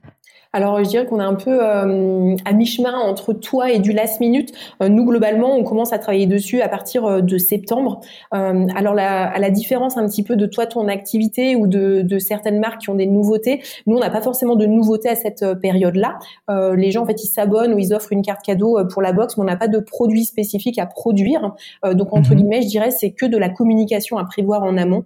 Alors 0.53 0.83
je 0.83 0.89
dirais 0.89 1.05
qu'on 1.05 1.19
est 1.19 1.23
un 1.23 1.35
peu 1.35 1.59
euh, 1.61 2.35
à 2.45 2.53
mi-chemin 2.53 2.95
entre 2.97 3.33
toi 3.33 3.71
et 3.71 3.79
du 3.79 3.91
last 3.91 4.19
minute. 4.19 4.53
Euh, 4.81 4.89
nous 4.89 5.05
globalement, 5.05 5.55
on 5.55 5.63
commence 5.63 5.93
à 5.93 5.99
travailler 5.99 6.25
dessus 6.25 6.61
à 6.61 6.69
partir 6.69 7.05
euh, 7.05 7.21
de 7.21 7.37
septembre. 7.37 8.01
alors 8.31 8.93
la, 8.93 9.27
à 9.29 9.39
la 9.39 9.49
différence 9.49 9.97
un 9.97 10.07
petit 10.07 10.23
peu 10.23 10.35
de 10.35 10.45
toi 10.45 10.65
ton 10.65 10.87
activité 10.87 11.55
ou 11.55 11.67
de, 11.67 12.01
de 12.01 12.19
certaines 12.19 12.59
marques 12.59 12.81
qui 12.81 12.89
ont 12.89 12.95
des 12.95 13.05
nouveautés, 13.05 13.61
nous 13.85 13.95
on 13.95 13.99
n'a 13.99 14.09
pas 14.09 14.21
forcément 14.21 14.55
de 14.55 14.65
nouveautés 14.65 15.09
à 15.09 15.15
cette 15.15 15.45
période-là. 15.61 16.19
les 16.49 16.91
gens 16.91 17.03
en 17.03 17.05
fait 17.05 17.23
ils 17.23 17.27
s'abonnent 17.27 17.73
ou 17.73 17.79
ils 17.79 17.93
offrent 17.93 18.11
une 18.11 18.21
carte 18.21 18.43
cadeau 18.43 18.79
pour 18.91 19.01
la 19.01 19.13
box, 19.13 19.37
mais 19.37 19.43
on 19.43 19.45
n'a 19.45 19.55
pas 19.55 19.67
de 19.67 19.79
produit 19.79 20.25
spécifique 20.25 20.79
à 20.79 20.85
produire. 20.85 21.55
donc 21.93 22.13
entre 22.13 22.31
mhm. 22.31 22.37
guillemets, 22.37 22.61
je 22.61 22.67
dirais 22.67 22.91
c'est 22.91 23.11
que 23.11 23.25
de 23.25 23.37
la 23.37 23.49
communication 23.49 24.17
à 24.17 24.25
prévoir 24.25 24.63
en 24.63 24.77
amont. 24.77 25.05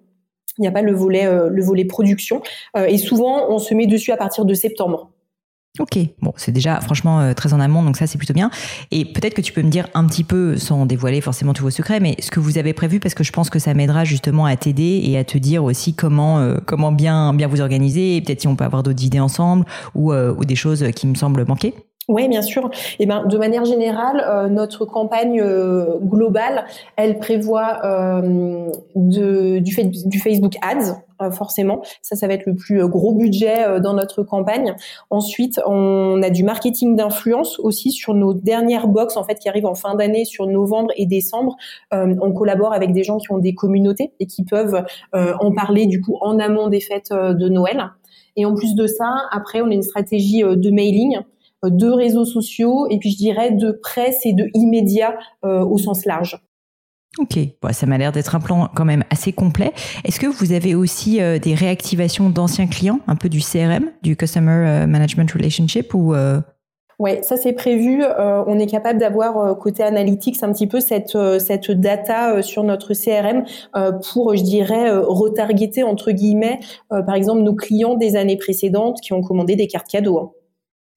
Il 0.57 0.61
n'y 0.61 0.67
a 0.67 0.71
pas 0.71 0.81
le 0.81 0.93
volet 0.93 1.25
le 1.25 1.63
volet 1.63 1.85
production 1.85 2.41
et 2.75 2.97
souvent 2.97 3.49
on 3.49 3.57
se 3.57 3.73
met 3.73 3.87
dessus 3.87 4.11
à 4.11 4.17
partir 4.17 4.45
de 4.45 4.53
septembre. 4.53 5.11
Ok, 5.79 5.97
bon, 6.21 6.33
c'est 6.35 6.51
déjà 6.51 6.81
franchement 6.81 7.21
euh, 7.21 7.33
très 7.33 7.53
en 7.53 7.61
amont, 7.61 7.81
donc 7.81 7.95
ça 7.95 8.05
c'est 8.05 8.17
plutôt 8.17 8.33
bien. 8.33 8.51
Et 8.91 9.05
peut-être 9.05 9.33
que 9.33 9.41
tu 9.41 9.53
peux 9.53 9.61
me 9.61 9.69
dire 9.69 9.87
un 9.93 10.05
petit 10.05 10.25
peu, 10.25 10.57
sans 10.57 10.85
dévoiler 10.85 11.21
forcément 11.21 11.53
tous 11.53 11.63
vos 11.63 11.69
secrets, 11.69 12.01
mais 12.01 12.17
ce 12.19 12.29
que 12.29 12.41
vous 12.41 12.57
avez 12.57 12.73
prévu, 12.73 12.99
parce 12.99 13.15
que 13.15 13.23
je 13.23 13.31
pense 13.31 13.49
que 13.49 13.57
ça 13.57 13.73
m'aidera 13.73 14.03
justement 14.03 14.45
à 14.45 14.57
t'aider 14.57 15.01
et 15.05 15.17
à 15.17 15.23
te 15.23 15.37
dire 15.37 15.63
aussi 15.63 15.93
comment 15.93 16.39
euh, 16.39 16.57
comment 16.65 16.91
bien 16.91 17.33
bien 17.33 17.47
vous 17.47 17.61
organiser, 17.61 18.17
et 18.17 18.21
peut-être 18.21 18.41
si 18.41 18.47
on 18.49 18.57
peut 18.57 18.65
avoir 18.65 18.83
d'autres 18.83 19.03
idées 19.03 19.21
ensemble 19.21 19.65
ou, 19.95 20.11
euh, 20.11 20.35
ou 20.37 20.43
des 20.43 20.55
choses 20.55 20.85
qui 20.93 21.07
me 21.07 21.15
semblent 21.15 21.45
manquer. 21.45 21.73
Oui, 22.07 22.27
bien 22.27 22.41
sûr. 22.41 22.69
Eh 22.99 23.05
ben, 23.05 23.25
de 23.25 23.37
manière 23.37 23.63
générale, 23.63 24.49
notre 24.51 24.85
campagne 24.85 25.41
globale, 26.01 26.65
elle 26.97 27.19
prévoit 27.19 27.79
de, 28.95 29.59
du, 29.59 29.73
fait, 29.73 29.85
du 29.85 30.19
Facebook 30.19 30.55
Ads, 30.61 30.95
euh, 31.21 31.31
forcément. 31.31 31.81
Ça, 32.01 32.15
ça 32.15 32.27
va 32.27 32.33
être 32.33 32.45
le 32.45 32.55
plus 32.55 32.81
euh, 32.81 32.87
gros 32.87 33.13
budget 33.13 33.65
euh, 33.65 33.79
dans 33.79 33.93
notre 33.93 34.23
campagne. 34.23 34.75
Ensuite, 35.09 35.61
on 35.65 36.21
a 36.23 36.29
du 36.29 36.43
marketing 36.43 36.95
d'influence 36.95 37.59
aussi 37.59 37.91
sur 37.91 38.13
nos 38.13 38.33
dernières 38.33 38.87
box 38.87 39.17
en 39.17 39.23
fait 39.23 39.35
qui 39.35 39.47
arrivent 39.47 39.65
en 39.65 39.75
fin 39.75 39.95
d'année 39.95 40.25
sur 40.25 40.47
novembre 40.47 40.91
et 40.95 41.05
décembre. 41.05 41.55
on 41.91 42.31
collabore 42.33 42.73
avec 42.73 42.93
des 42.93 43.03
gens 43.03 43.17
qui 43.17 43.31
ont 43.31 43.37
des 43.37 43.53
communautés 43.53 44.13
et 44.19 44.25
qui 44.25 44.43
peuvent 44.43 44.83
en 45.13 45.51
parler 45.53 45.85
du 45.85 46.01
coup 46.01 46.17
en 46.21 46.39
amont 46.39 46.67
des 46.67 46.79
fêtes 46.79 47.11
de 47.11 47.49
Noël. 47.49 47.91
Et 48.35 48.45
en 48.45 48.53
plus 48.53 48.75
de 48.75 48.87
ça, 48.87 49.13
après, 49.31 49.61
on 49.61 49.69
a 49.69 49.73
une 49.73 49.81
stratégie 49.81 50.41
de 50.41 50.71
mailing 50.71 51.19
de 51.63 51.87
réseaux 51.87 52.25
sociaux 52.25 52.87
et 52.89 52.97
puis 52.97 53.11
je 53.11 53.17
dirais 53.17 53.51
de 53.51 53.71
presse 53.71 54.25
et 54.25 54.33
de 54.33 54.49
immédiat 54.53 55.15
au 55.43 55.77
sens 55.77 56.05
large. 56.05 56.41
Ok, 57.19 57.37
bon, 57.61 57.73
ça 57.73 57.85
m'a 57.87 57.97
l'air 57.97 58.13
d'être 58.13 58.35
un 58.35 58.39
plan 58.39 58.69
quand 58.73 58.85
même 58.85 59.03
assez 59.09 59.33
complet. 59.33 59.73
Est-ce 60.05 60.17
que 60.17 60.27
vous 60.27 60.53
avez 60.53 60.75
aussi 60.75 61.21
euh, 61.21 61.39
des 61.39 61.55
réactivations 61.55 62.29
d'anciens 62.29 62.67
clients, 62.67 62.99
un 63.05 63.17
peu 63.17 63.27
du 63.27 63.41
CRM, 63.41 63.91
du 64.01 64.15
Customer 64.15 64.65
euh, 64.65 64.87
Management 64.87 65.29
Relationship 65.29 65.93
ou 65.93 66.13
euh... 66.13 66.39
Ouais, 66.99 67.21
ça 67.23 67.35
c'est 67.35 67.51
prévu. 67.51 68.01
Euh, 68.01 68.43
on 68.47 68.59
est 68.59 68.67
capable 68.67 68.97
d'avoir 68.97 69.57
côté 69.57 69.83
analytics 69.83 70.41
un 70.43 70.53
petit 70.53 70.67
peu 70.67 70.79
cette 70.79 71.17
cette 71.39 71.71
data 71.71 72.43
sur 72.43 72.63
notre 72.63 72.93
CRM 72.93 73.43
pour, 74.13 74.35
je 74.35 74.43
dirais, 74.43 74.91
retargeter 74.91 75.81
entre 75.81 76.11
guillemets, 76.11 76.59
par 76.89 77.15
exemple, 77.15 77.41
nos 77.41 77.55
clients 77.55 77.95
des 77.95 78.15
années 78.15 78.37
précédentes 78.37 79.01
qui 79.01 79.13
ont 79.13 79.21
commandé 79.23 79.55
des 79.55 79.65
cartes 79.65 79.87
cadeaux. 79.87 80.35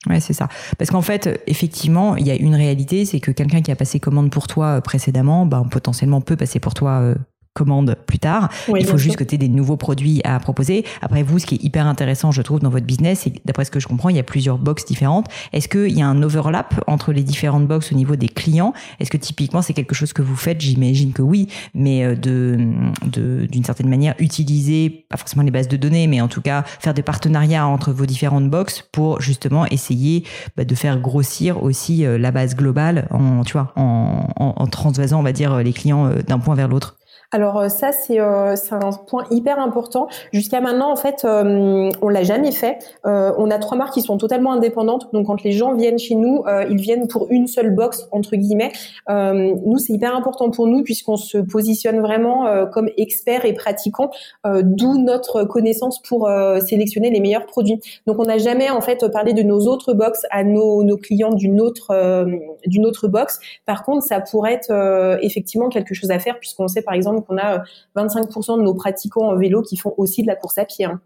Ouais, 0.09 0.21
c'est 0.21 0.35
ça. 0.35 0.49
Parce 0.79 0.91
qu'en 0.91 1.01
fait, 1.01 1.43
effectivement, 1.47 2.17
il 2.17 2.27
y 2.27 2.31
a 2.31 2.35
une 2.35 2.55
réalité, 2.55 3.05
c'est 3.05 3.21
que 3.21 3.31
quelqu'un 3.31 3.63
qui 3.63 3.71
a 3.71 3.77
passé 3.77 4.01
commande 4.01 4.31
pour 4.31 4.47
toi 4.47 4.67
euh, 4.67 4.81
précédemment, 4.81 5.47
ben, 5.47 5.65
potentiellement 5.65 6.21
peut 6.21 6.37
passer 6.37 6.61
pour 6.61 6.75
toi 6.75 7.01
euh, 7.01 7.15
commande 7.55 7.97
plus 8.07 8.19
tard. 8.19 8.51
il 8.77 8.85
faut 8.85 8.99
juste 8.99 9.17
que 9.17 9.25
tu 9.25 9.37
aies 9.37 9.39
des 9.39 9.49
nouveaux 9.49 9.77
produits 9.77 10.21
à 10.25 10.39
proposer. 10.41 10.85
Après, 11.01 11.23
vous, 11.23 11.39
ce 11.39 11.47
qui 11.47 11.55
est 11.55 11.63
hyper 11.63 11.87
intéressant, 11.87 12.33
je 12.33 12.43
trouve, 12.43 12.61
dans 12.61 12.69
votre 12.69 12.85
business, 12.85 13.21
c'est 13.21 13.33
d'après 13.45 13.65
ce 13.65 13.71
que 13.71 13.81
je 13.81 13.87
comprends, 13.87 14.09
il 14.09 14.17
y 14.17 14.21
a 14.21 14.25
plusieurs 14.25 14.59
box 14.59 14.85
différentes. 14.85 15.27
Est-ce 15.53 15.69
qu'il 15.69 15.97
y 15.97 16.03
a 16.03 16.07
un 16.07 16.21
overlap 16.23 16.83
entre 16.89 17.13
les 17.13 17.23
différentes 17.23 17.67
box 17.67 17.93
au 17.93 17.95
niveau 17.95 18.17
des 18.17 18.29
clients? 18.29 18.73
Est-ce 18.99 19.11
que 19.11 19.17
typiquement, 19.17 19.63
c'est 19.63 19.73
quelque 19.73 19.95
chose 19.95 20.13
que 20.13 20.23
vous 20.23 20.37
faites? 20.37 20.61
J'imagine 20.61 21.13
que 21.13 21.23
oui, 21.23 21.49
mais 21.75 22.05
euh, 22.05 22.17
de 22.17 22.59
d'une 23.05 23.65
certaine 23.65 23.89
manière, 23.89 24.15
utiliser, 24.19 25.07
pas 25.09 25.17
forcément 25.17 25.43
les 25.43 25.51
bases 25.51 25.69
de 25.69 25.77
données, 25.77 26.07
mais 26.07 26.21
en 26.21 26.29
tout 26.29 26.41
cas, 26.41 26.65
faire 26.81 26.95
des 26.95 27.03
partenariats 27.03 27.67
entre 27.67 27.93
vos 27.93 28.07
différentes 28.07 28.51
box 28.51 28.85
pour 28.93 29.21
justement 29.21 29.67
essayer 29.67 30.25
bah, 30.57 30.65
de 30.65 30.75
faire 30.75 30.99
grossir 30.99 31.63
aussi 31.63 32.05
euh, 32.05 32.19
la 32.19 32.33
base 32.33 32.57
globale 32.57 33.07
en, 33.11 33.45
tu 33.45 33.53
vois, 33.53 33.73
en, 33.77 34.29
en, 34.37 34.55
en 34.57 34.67
transvasant, 34.67 35.21
on 35.21 35.23
va 35.23 35.33
dire, 35.33 35.57
les 35.59 35.73
clients 35.73 36.07
euh, 36.07 36.23
d'un 36.23 36.39
point 36.39 36.55
vers 36.55 36.69
l'autre. 36.69 36.97
Alors 37.35 37.59
euh, 37.59 37.69
ça 37.69 37.91
c'est 37.91 38.21
euh, 38.21 38.55
un 38.71 38.93
point 38.93 39.25
hyper 39.33 39.59
important. 39.59 40.07
Jusqu'à 40.33 40.61
maintenant 40.61 40.93
en 40.93 40.95
fait 40.95 41.25
euh, 41.25 41.91
on 42.01 42.09
l'a 42.09 42.23
jamais 42.23 42.53
fait. 42.53 42.79
Euh, 43.07 43.33
on 43.39 43.51
a 43.51 43.59
trois 43.59 43.77
marques 43.77 43.95
qui 43.95 44.03
sont 44.03 44.19
totalement 44.19 44.53
indépendantes. 44.53 45.13
Donc 45.13 45.27
quand 45.27 45.43
les 45.43 45.51
gens 45.51 45.75
viennent 45.75 45.99
chez 45.99 46.15
nous, 46.15 46.45
ils 46.71 46.81
viennent 46.81 47.09
pour 47.09 47.27
une 47.31 47.49
seule 47.49 47.75
box 47.75 48.07
entre 48.13 48.37
guillemets. 48.37 48.71
nous 49.09 49.79
c'est 49.79 49.93
hyper 49.93 50.15
important 50.15 50.51
pour 50.51 50.69
nous 50.69 50.85
puisqu'on 50.85 51.17
se 51.17 51.39
positionne 51.39 52.01
vraiment 52.01 52.47
comme 52.73 52.89
experts 52.97 53.45
et 53.45 53.53
pratiquants, 53.53 54.11
d'où 54.45 54.99
notre 54.99 55.43
connaissance 55.45 56.01
pour 56.03 56.31
sélectionner 56.65 57.11
les 57.11 57.21
meilleurs 57.21 57.47
produits. 57.47 57.81
Donc 58.07 58.19
on 58.21 58.25
n'a 58.25 58.39
jamais 58.39 58.71
en 58.71 58.81
fait 58.81 59.09
parlé 59.13 59.33
de 59.33 59.43
nos 59.43 59.67
autres 59.67 59.93
box 59.93 60.23
à 60.31 60.45
nos, 60.45 60.85
nos 60.85 60.97
clients 60.97 61.33
d'une 61.33 61.61
autre 61.61 62.27
d'une 62.67 62.87
autre 62.87 63.09
box. 63.09 63.41
Par 63.67 63.85
contre 63.85 64.05
ça 64.05 64.21
pourrait 64.21 64.55
être 64.55 65.19
effectivement 65.23 65.69
quelque 65.69 65.95
chose 65.95 66.11
à 66.11 66.19
faire 66.19 66.39
puisqu'on 66.39 66.69
sait 66.69 66.83
par 66.83 66.95
exemple 66.95 67.24
qu'on 67.25 67.39
a 67.39 67.65
25% 67.97 68.53
euh, 68.53 68.57
de 68.59 68.63
nos 68.63 68.75
pratiquants 68.75 69.29
en 69.29 69.37
vélo 69.37 69.63
qui 69.63 69.77
font 69.77 69.95
aussi 69.97 70.23
de 70.23 70.27
la 70.27 70.37
course 70.37 70.59
à 70.59 70.65
pied. 70.65 70.85
Hein. 70.85 71.01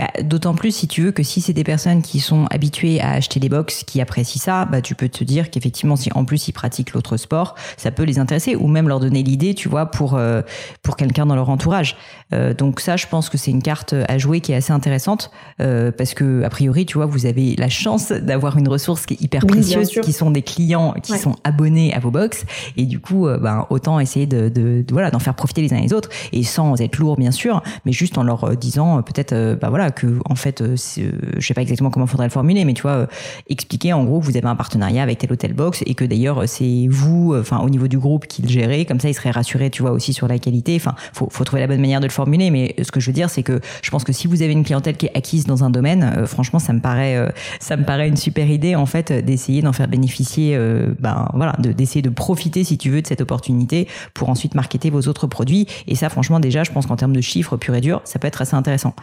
Bah, 0.00 0.22
D'autant 0.22 0.54
plus 0.54 0.74
si 0.74 0.88
tu 0.88 1.02
veux 1.02 1.12
que 1.12 1.22
si 1.22 1.42
c'est 1.42 1.52
des 1.52 1.64
personnes 1.64 2.00
qui 2.00 2.20
sont 2.20 2.46
habituées 2.50 3.02
à 3.02 3.12
acheter 3.12 3.38
des 3.38 3.50
box, 3.50 3.84
qui 3.84 4.00
apprécient 4.00 4.40
ça, 4.40 4.64
bah, 4.64 4.80
tu 4.80 4.94
peux 4.94 5.10
te 5.10 5.24
dire 5.24 5.50
qu'effectivement, 5.50 5.94
si 5.94 6.10
en 6.14 6.24
plus 6.24 6.48
ils 6.48 6.52
pratiquent 6.52 6.94
l'autre 6.94 7.18
sport, 7.18 7.54
ça 7.76 7.90
peut 7.90 8.04
les 8.04 8.18
intéresser 8.18 8.56
ou 8.56 8.66
même 8.66 8.88
leur 8.88 8.98
donner 8.98 9.22
l'idée, 9.22 9.54
tu 9.54 9.68
vois, 9.68 9.86
pour 9.86 10.14
euh, 10.14 10.40
pour 10.82 10.96
quelqu'un 10.96 11.26
dans 11.26 11.34
leur 11.34 11.50
entourage. 11.50 11.96
Euh, 12.32 12.54
donc 12.54 12.80
ça, 12.80 12.96
je 12.96 13.06
pense 13.08 13.28
que 13.28 13.36
c'est 13.36 13.50
une 13.50 13.62
carte 13.62 13.94
à 14.08 14.16
jouer 14.16 14.40
qui 14.40 14.52
est 14.52 14.56
assez 14.56 14.72
intéressante 14.72 15.30
euh, 15.60 15.92
parce 15.92 16.14
que 16.14 16.44
a 16.44 16.48
priori, 16.48 16.86
tu 16.86 16.96
vois, 16.96 17.06
vous 17.06 17.26
avez 17.26 17.54
la 17.56 17.68
chance 17.68 18.10
d'avoir 18.10 18.56
une 18.56 18.68
ressource 18.68 19.04
qui 19.04 19.14
est 19.14 19.20
hyper 19.20 19.44
précieuse, 19.44 19.90
qui 20.02 20.14
sont 20.14 20.30
des 20.30 20.42
clients 20.42 20.94
qui 21.02 21.18
sont 21.18 21.36
abonnés 21.44 21.92
à 21.92 21.98
vos 21.98 22.10
box. 22.10 22.46
Et 22.78 22.86
du 22.86 23.00
coup, 23.00 23.28
ben 23.40 23.66
autant 23.68 24.00
essayer 24.00 24.26
de, 24.26 24.48
de, 24.48 24.82
de 24.82 24.92
voilà 24.92 25.10
d'en 25.10 25.18
faire 25.18 25.34
profiter 25.34 25.60
les 25.60 25.74
uns 25.74 25.80
les 25.80 25.92
autres 25.92 26.08
et 26.32 26.42
sans 26.42 26.80
être 26.80 26.96
lourd 26.96 27.16
bien 27.16 27.32
sûr, 27.32 27.62
mais 27.84 27.92
juste 27.92 28.16
en 28.16 28.22
leur 28.22 28.56
disant 28.56 29.02
peut-être, 29.02 29.58
bah 29.60 29.68
voilà 29.68 29.89
que 29.90 30.18
en 30.28 30.34
fait, 30.34 30.60
euh, 30.60 30.76
euh, 30.98 31.10
je 31.38 31.46
sais 31.46 31.54
pas 31.54 31.62
exactement 31.62 31.90
comment 31.90 32.06
faudrait 32.06 32.26
le 32.26 32.32
formuler, 32.32 32.64
mais 32.64 32.74
tu 32.74 32.82
vois, 32.82 32.92
euh, 32.92 33.06
expliquer 33.48 33.92
en 33.92 34.04
gros 34.04 34.20
que 34.20 34.24
vous 34.24 34.36
avez 34.36 34.46
un 34.46 34.56
partenariat 34.56 35.02
avec 35.02 35.18
tel 35.18 35.32
hôtel 35.32 35.52
box 35.52 35.82
et 35.86 35.94
que 35.94 36.04
d'ailleurs 36.04 36.42
c'est 36.46 36.86
vous, 36.88 37.34
enfin 37.38 37.58
au 37.58 37.70
niveau 37.70 37.88
du 37.88 37.98
groupe 37.98 38.26
qui 38.26 38.42
le 38.42 38.48
gérez, 38.48 38.84
comme 38.84 39.00
ça 39.00 39.08
il 39.08 39.14
serait 39.14 39.30
rassuré, 39.30 39.70
tu 39.70 39.82
vois, 39.82 39.92
aussi 39.92 40.12
sur 40.12 40.28
la 40.28 40.38
qualité. 40.38 40.76
Enfin, 40.76 40.94
faut, 41.12 41.28
faut 41.30 41.44
trouver 41.44 41.60
la 41.60 41.66
bonne 41.66 41.80
manière 41.80 42.00
de 42.00 42.06
le 42.06 42.12
formuler, 42.12 42.50
mais 42.50 42.74
ce 42.82 42.90
que 42.90 43.00
je 43.00 43.06
veux 43.06 43.12
dire, 43.12 43.30
c'est 43.30 43.42
que 43.42 43.60
je 43.82 43.90
pense 43.90 44.04
que 44.04 44.12
si 44.12 44.26
vous 44.26 44.42
avez 44.42 44.52
une 44.52 44.64
clientèle 44.64 44.96
qui 44.96 45.06
est 45.06 45.16
acquise 45.16 45.46
dans 45.46 45.64
un 45.64 45.70
domaine, 45.70 46.26
franchement, 46.26 46.58
ça 46.58 46.72
me 46.72 46.80
paraît, 46.80 47.32
ça 47.60 47.76
me 47.76 47.84
paraît 47.84 48.08
une 48.08 48.16
super 48.16 48.48
idée 48.48 48.76
en 48.76 48.86
fait 48.86 49.12
d'essayer 49.12 49.62
d'en 49.62 49.72
faire 49.72 49.88
bénéficier, 49.88 50.58
ben 50.98 51.28
voilà, 51.34 51.54
d'essayer 51.58 52.02
de, 52.02 52.10
profiter 52.10 52.64
si 52.64 52.76
tu 52.76 52.90
veux 52.90 53.02
de 53.02 53.06
cette 53.06 53.20
opportunité 53.20 53.88
pour 54.14 54.28
ensuite 54.28 54.54
marketer 54.54 54.90
vos 54.90 55.02
autres 55.02 55.26
produits. 55.26 55.66
Et 55.86 55.94
ça, 55.94 56.08
franchement, 56.08 56.40
déjà, 56.40 56.64
je 56.64 56.70
pense 56.70 56.86
qu'en 56.86 56.96
termes 56.96 57.14
de 57.14 57.20
chiffres 57.20 57.56
pur 57.56 57.74
et 57.74 57.80
dur, 57.80 58.00
ça 58.04 58.18
peut 58.18 58.28
être 58.28 58.42
assez 58.42 58.54
intéressant. 58.54 58.94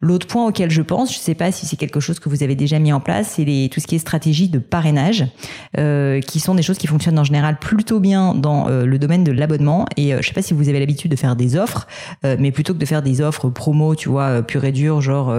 L'autre 0.00 0.23
point 0.26 0.46
auquel 0.46 0.70
je 0.70 0.82
pense, 0.82 1.12
je 1.12 1.18
ne 1.18 1.22
sais 1.22 1.34
pas 1.34 1.52
si 1.52 1.66
c'est 1.66 1.76
quelque 1.76 2.00
chose 2.00 2.18
que 2.18 2.28
vous 2.28 2.42
avez 2.42 2.54
déjà 2.54 2.78
mis 2.78 2.92
en 2.92 3.00
place, 3.00 3.34
c'est 3.36 3.68
tout 3.72 3.80
ce 3.80 3.86
qui 3.86 3.96
est 3.96 3.98
stratégie 3.98 4.48
de 4.48 4.58
parrainage, 4.58 5.26
euh, 5.78 6.20
qui 6.20 6.40
sont 6.40 6.54
des 6.54 6.62
choses 6.62 6.78
qui 6.78 6.86
fonctionnent 6.86 7.18
en 7.18 7.24
général 7.24 7.58
plutôt 7.58 8.00
bien 8.00 8.34
dans 8.34 8.68
euh, 8.68 8.86
le 8.86 8.98
domaine 8.98 9.24
de 9.24 9.32
l'abonnement. 9.32 9.86
Et 9.96 10.14
euh, 10.14 10.18
je 10.20 10.28
sais 10.28 10.34
pas 10.34 10.42
si 10.42 10.54
vous 10.54 10.68
avez 10.68 10.80
l'habitude 10.80 11.10
de 11.10 11.16
faire 11.16 11.36
des 11.36 11.56
offres, 11.56 11.86
mais 12.22 12.50
plutôt 12.52 12.74
que 12.74 12.78
de 12.78 12.86
faire 12.86 13.02
des 13.02 13.20
offres 13.20 13.48
promo, 13.50 13.94
tu 13.94 14.08
vois, 14.08 14.42
pur 14.42 14.64
et 14.64 14.72
dur, 14.72 15.00
genre 15.00 15.34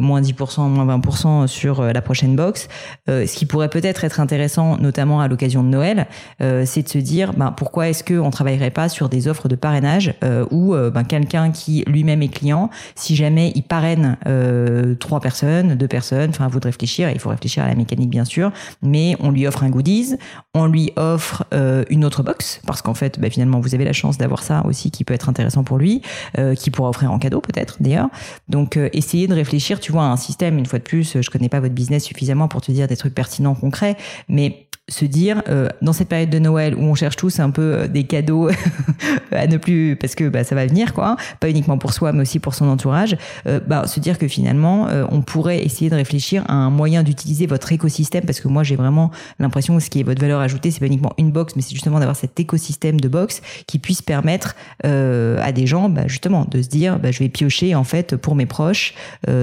moins 0.00 0.20
10%, 0.20 0.68
moins 0.68 0.98
20% 0.98 1.46
sur 1.46 1.82
la 1.82 2.02
prochaine 2.02 2.36
box, 2.36 2.68
ce 3.08 3.36
qui 3.36 3.46
pourrait 3.46 3.68
peut-être 3.68 4.04
être 4.04 4.20
intéressant, 4.20 4.76
notamment 4.78 5.20
à 5.20 5.28
l'occasion 5.28 5.62
de 5.62 5.68
Noël, 5.68 6.06
c'est 6.40 6.82
de 6.82 6.88
se 6.88 6.98
dire, 6.98 7.32
ben, 7.34 7.52
pourquoi 7.52 7.88
est-ce 7.88 8.02
qu'on 8.02 8.30
travaillerait 8.30 8.70
pas 8.70 8.88
sur 8.88 9.08
des 9.08 9.28
offres 9.28 9.48
de 9.48 9.56
parrainage 9.56 10.14
où 10.50 10.74
ben, 10.74 11.04
quelqu'un 11.04 11.50
qui 11.50 11.84
lui-même 11.86 12.22
est 12.22 12.28
client, 12.28 12.70
si 12.94 13.16
jamais 13.16 13.52
il 13.54 13.62
parraine 13.62 14.05
euh, 14.26 14.94
trois 14.94 15.20
personnes, 15.20 15.74
deux 15.74 15.88
personnes, 15.88 16.30
enfin 16.30 16.46
à 16.46 16.48
vous 16.48 16.60
de 16.60 16.66
réfléchir, 16.66 17.10
il 17.10 17.18
faut 17.18 17.30
réfléchir 17.30 17.64
à 17.64 17.68
la 17.68 17.74
mécanique 17.74 18.10
bien 18.10 18.24
sûr, 18.24 18.52
mais 18.82 19.16
on 19.20 19.30
lui 19.30 19.46
offre 19.46 19.62
un 19.62 19.70
goodies, 19.70 20.16
on 20.54 20.66
lui 20.66 20.92
offre 20.96 21.44
euh, 21.52 21.84
une 21.90 22.04
autre 22.04 22.22
box, 22.22 22.60
parce 22.66 22.82
qu'en 22.82 22.94
fait 22.94 23.18
bah, 23.20 23.30
finalement 23.30 23.60
vous 23.60 23.74
avez 23.74 23.84
la 23.84 23.92
chance 23.92 24.18
d'avoir 24.18 24.42
ça 24.42 24.64
aussi 24.66 24.90
qui 24.90 25.04
peut 25.04 25.14
être 25.14 25.28
intéressant 25.28 25.64
pour 25.64 25.78
lui, 25.78 26.02
euh, 26.38 26.54
qui 26.54 26.70
pourra 26.70 26.90
offrir 26.90 27.12
en 27.12 27.18
cadeau 27.18 27.40
peut-être 27.40 27.76
d'ailleurs. 27.80 28.08
Donc 28.48 28.78
essayez 28.92 29.26
de 29.26 29.34
réfléchir, 29.34 29.80
tu 29.80 29.92
vois, 29.92 30.04
à 30.04 30.08
un 30.08 30.16
système, 30.16 30.58
une 30.58 30.66
fois 30.66 30.78
de 30.78 30.84
plus, 30.84 31.20
je 31.20 31.30
connais 31.30 31.48
pas 31.48 31.60
votre 31.60 31.74
business 31.74 32.04
suffisamment 32.04 32.48
pour 32.48 32.60
te 32.60 32.72
dire 32.72 32.86
des 32.86 32.96
trucs 32.96 33.14
pertinents, 33.14 33.54
concrets, 33.54 33.96
mais 34.28 34.65
se 34.88 35.04
dire 35.04 35.42
euh, 35.48 35.68
dans 35.82 35.92
cette 35.92 36.08
période 36.08 36.30
de 36.30 36.38
Noël 36.38 36.76
où 36.76 36.82
on 36.82 36.94
cherche 36.94 37.16
tous 37.16 37.40
un 37.40 37.50
peu 37.50 37.74
euh, 37.74 37.88
des 37.88 38.04
cadeaux 38.04 38.48
à 39.32 39.48
ne 39.48 39.56
plus 39.56 39.96
parce 39.96 40.14
que 40.14 40.28
bah, 40.28 40.44
ça 40.44 40.54
va 40.54 40.64
venir 40.64 40.94
quoi 40.94 41.16
pas 41.40 41.50
uniquement 41.50 41.76
pour 41.76 41.92
soi 41.92 42.12
mais 42.12 42.22
aussi 42.22 42.38
pour 42.38 42.54
son 42.54 42.68
entourage 42.68 43.16
euh, 43.48 43.58
bah, 43.66 43.88
se 43.88 43.98
dire 43.98 44.16
que 44.16 44.28
finalement 44.28 44.88
on 45.10 45.22
pourrait 45.22 45.64
essayer 45.64 45.90
de 45.90 45.96
réfléchir 45.96 46.44
à 46.48 46.52
un 46.52 46.70
moyen 46.70 47.02
d'utiliser 47.02 47.46
votre 47.46 47.72
écosystème 47.72 48.24
parce 48.24 48.40
que 48.40 48.46
moi 48.46 48.62
j'ai 48.62 48.76
vraiment 48.76 49.10
l'impression 49.38 49.76
que 49.76 49.82
ce 49.82 49.90
qui 49.90 50.00
est 50.00 50.02
votre 50.02 50.20
valeur 50.20 50.40
ajoutée 50.40 50.70
c'est 50.70 50.80
pas 50.80 50.86
uniquement 50.86 51.12
une 51.18 51.32
box 51.32 51.56
mais 51.56 51.62
c'est 51.62 51.72
justement 51.72 51.98
d'avoir 51.98 52.16
cet 52.16 52.38
écosystème 52.38 53.00
de 53.00 53.08
box 53.08 53.42
qui 53.66 53.78
puisse 53.78 54.02
permettre 54.02 54.54
à 54.84 55.52
des 55.52 55.66
gens 55.66 55.88
bah, 55.88 56.06
justement 56.06 56.46
de 56.48 56.62
se 56.62 56.68
dire 56.68 56.98
bah, 56.98 57.10
je 57.10 57.18
vais 57.18 57.28
piocher 57.28 57.74
en 57.74 57.84
fait 57.84 58.16
pour 58.16 58.34
mes 58.34 58.46
proches 58.46 58.94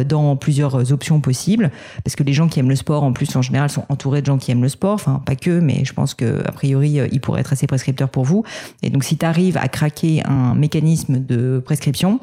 dans 0.08 0.36
plusieurs 0.38 0.92
options 0.92 1.20
possibles 1.20 1.72
parce 2.04 2.16
que 2.16 2.24
les 2.24 2.34
gens 2.34 2.48
qui 2.48 2.60
aiment 2.60 2.70
le 2.70 2.76
sport 2.76 3.04
en 3.04 3.12
plus 3.12 3.36
en 3.36 3.42
général 3.42 3.70
sont 3.70 3.86
entourés 3.90 4.22
de 4.22 4.28
gens 4.28 4.38
qui 4.38 4.52
aiment 4.52 4.64
le 4.64 4.70
sport 4.70 4.94
enfin 4.94 5.22
que, 5.36 5.60
mais 5.60 5.86
je 5.86 5.94
pense 5.94 6.14
que 6.14 6.42
a 6.46 6.52
priori, 6.52 7.00
euh, 7.00 7.08
il 7.12 7.22
pourrait 7.22 7.42
être 7.42 7.54
assez 7.54 7.68
prescripteur 7.68 8.10
pour 8.10 8.24
vous. 8.24 8.44
Et 8.82 8.90
donc, 8.90 9.04
si 9.04 9.18
tu 9.18 9.26
arrives 9.26 9.58
à 9.58 9.68
craquer 9.68 10.22
un 10.26 10.56
mécanisme 10.56 11.20
de 11.20 11.62
prescription, 11.64 12.20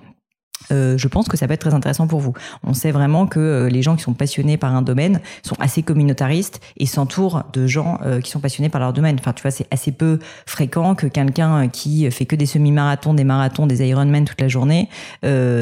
euh, 0.72 0.96
je 0.96 1.08
pense 1.08 1.28
que 1.28 1.36
ça 1.36 1.46
peut 1.46 1.54
être 1.54 1.60
très 1.60 1.74
intéressant 1.74 2.06
pour 2.06 2.20
vous. 2.20 2.32
On 2.64 2.74
sait 2.74 2.90
vraiment 2.90 3.26
que 3.26 3.40
euh, 3.40 3.68
les 3.68 3.82
gens 3.82 3.96
qui 3.96 4.02
sont 4.02 4.14
passionnés 4.14 4.56
par 4.56 4.74
un 4.74 4.82
domaine 4.82 5.20
sont 5.42 5.56
assez 5.60 5.82
communautaristes 5.82 6.60
et 6.76 6.86
s'entourent 6.86 7.42
de 7.52 7.66
gens 7.66 7.98
euh, 8.04 8.20
qui 8.20 8.30
sont 8.30 8.40
passionnés 8.40 8.68
par 8.68 8.80
leur 8.80 8.92
domaine. 8.92 9.16
Enfin, 9.18 9.32
tu 9.32 9.42
vois, 9.42 9.50
c'est 9.50 9.66
assez 9.70 9.92
peu 9.92 10.18
fréquent 10.46 10.94
que 10.94 11.06
quelqu'un 11.06 11.68
qui 11.68 12.10
fait 12.10 12.26
que 12.26 12.36
des 12.36 12.46
semi-marathons, 12.46 13.14
des 13.14 13.24
marathons, 13.24 13.66
des 13.66 13.86
Ironman 13.86 14.24
toute 14.24 14.40
la 14.40 14.48
journée 14.48 14.88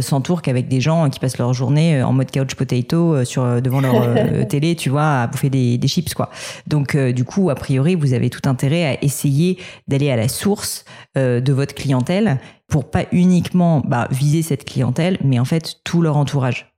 s'entoure 0.00 0.42
qu'avec 0.42 0.68
des 0.68 0.80
gens 0.80 1.08
qui 1.08 1.20
passent 1.20 1.38
leur 1.38 1.52
journée 1.52 2.02
en 2.02 2.12
mode 2.12 2.30
couch 2.30 2.54
potato 2.54 3.24
sur 3.24 3.60
devant 3.62 3.80
leur 3.80 4.46
télé, 4.48 4.74
tu 4.76 4.90
vois, 4.90 5.22
à 5.22 5.26
bouffer 5.26 5.50
des, 5.50 5.78
des 5.78 5.88
chips, 5.88 6.14
quoi. 6.14 6.30
Donc, 6.66 6.96
du 6.96 7.24
coup, 7.24 7.50
a 7.50 7.54
priori, 7.54 7.94
vous 7.94 8.12
avez 8.12 8.30
tout 8.30 8.48
intérêt 8.48 8.84
à 8.84 9.04
essayer 9.04 9.58
d'aller 9.86 10.10
à 10.10 10.16
la 10.16 10.28
source 10.28 10.84
de 11.16 11.52
votre 11.52 11.74
clientèle 11.74 12.38
pour 12.68 12.90
pas 12.90 13.06
uniquement 13.12 13.80
bah, 13.80 14.08
viser 14.10 14.42
cette 14.42 14.64
clientèle, 14.64 15.18
mais 15.24 15.38
en 15.38 15.44
fait 15.44 15.80
tout 15.84 16.02
leur 16.02 16.16
entourage. 16.16 16.77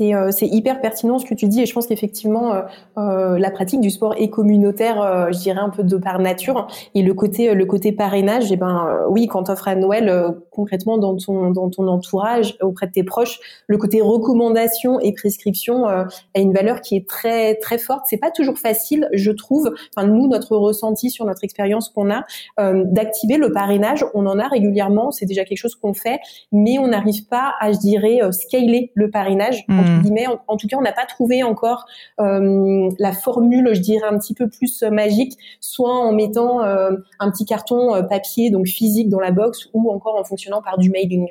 Euh, 0.00 0.30
c'est 0.30 0.46
hyper 0.46 0.80
pertinent 0.80 1.18
ce 1.18 1.24
que 1.24 1.34
tu 1.34 1.46
dis 1.46 1.62
et 1.62 1.66
je 1.66 1.72
pense 1.72 1.86
qu'effectivement 1.86 2.54
euh, 2.54 2.62
euh, 2.98 3.38
la 3.38 3.50
pratique 3.50 3.80
du 3.80 3.90
sport 3.90 4.14
est 4.18 4.28
communautaire, 4.28 5.28
je 5.32 5.38
dirais 5.38 5.60
un 5.60 5.70
peu 5.70 5.82
de 5.82 5.96
par 5.96 6.18
nature 6.18 6.66
et 6.94 7.02
le 7.02 7.14
côté 7.14 7.54
le 7.54 7.66
côté 7.66 7.92
parrainage, 7.92 8.52
eh 8.52 8.56
ben 8.56 9.06
oui 9.08 9.26
quand 9.26 9.48
offres 9.48 9.68
à 9.68 9.74
Noël 9.74 10.34
concrètement 10.50 10.98
dans 10.98 11.16
ton 11.16 11.50
dans 11.50 11.70
ton 11.70 11.86
entourage 11.88 12.56
auprès 12.60 12.86
de 12.86 12.92
tes 12.92 13.04
proches, 13.04 13.38
le 13.66 13.78
côté 13.78 14.00
recommandation 14.00 15.00
et 15.00 15.12
prescription 15.12 15.86
a 15.86 16.06
une 16.34 16.52
valeur 16.52 16.80
qui 16.80 16.96
est 16.96 17.08
très 17.08 17.54
très 17.56 17.78
forte. 17.78 18.04
C'est 18.08 18.18
pas 18.18 18.30
toujours 18.30 18.58
facile, 18.58 19.08
je 19.12 19.30
trouve. 19.30 19.72
Enfin 19.96 20.06
nous 20.06 20.28
notre 20.28 20.56
ressenti 20.56 21.10
sur 21.10 21.24
notre 21.24 21.44
expérience 21.44 21.88
qu'on 21.88 22.10
a 22.10 22.24
d'activer 22.58 23.36
le 23.36 23.52
parrainage, 23.52 24.04
on 24.14 24.26
en 24.26 24.38
a 24.38 24.48
régulièrement, 24.48 25.10
c'est 25.10 25.26
déjà 25.26 25.44
quelque 25.44 25.58
chose 25.58 25.76
qu'on 25.76 25.94
fait, 25.94 26.20
mais 26.52 26.78
on 26.78 26.88
n'arrive 26.88 27.26
pas 27.28 27.54
à 27.60 27.72
je 27.72 27.78
dirais 27.78 28.20
scaler 28.32 28.90
le 28.94 29.10
parrainage. 29.10 29.64
Hmm. 29.82 30.38
En, 30.48 30.56
tout 30.56 30.66
cas, 30.66 30.76
on 30.76 30.82
n'a 30.82 30.92
pas 30.92 31.06
trouvé 31.06 31.42
encore 31.42 31.86
euh, 32.20 32.90
la 32.98 33.12
formule, 33.12 33.70
je 33.72 33.80
dirais, 33.80 34.06
un 34.08 34.18
petit 34.18 34.34
peu 34.34 34.48
plus 34.48 34.82
euh, 34.82 34.90
magique, 34.90 35.36
soit 35.60 35.94
en 35.94 36.12
mettant 36.12 36.62
euh, 36.62 36.92
un 37.20 37.30
petit 37.30 37.44
carton 37.44 38.02
papier, 38.08 38.50
donc 38.50 38.66
physique, 38.66 39.08
dans 39.08 39.20
la 39.20 39.30
box, 39.30 39.68
ou 39.72 39.90
encore 39.90 40.16
en 40.16 40.24
fonctionnant 40.24 40.62
par 40.62 40.78
du 40.78 40.90
mailing. 40.90 41.28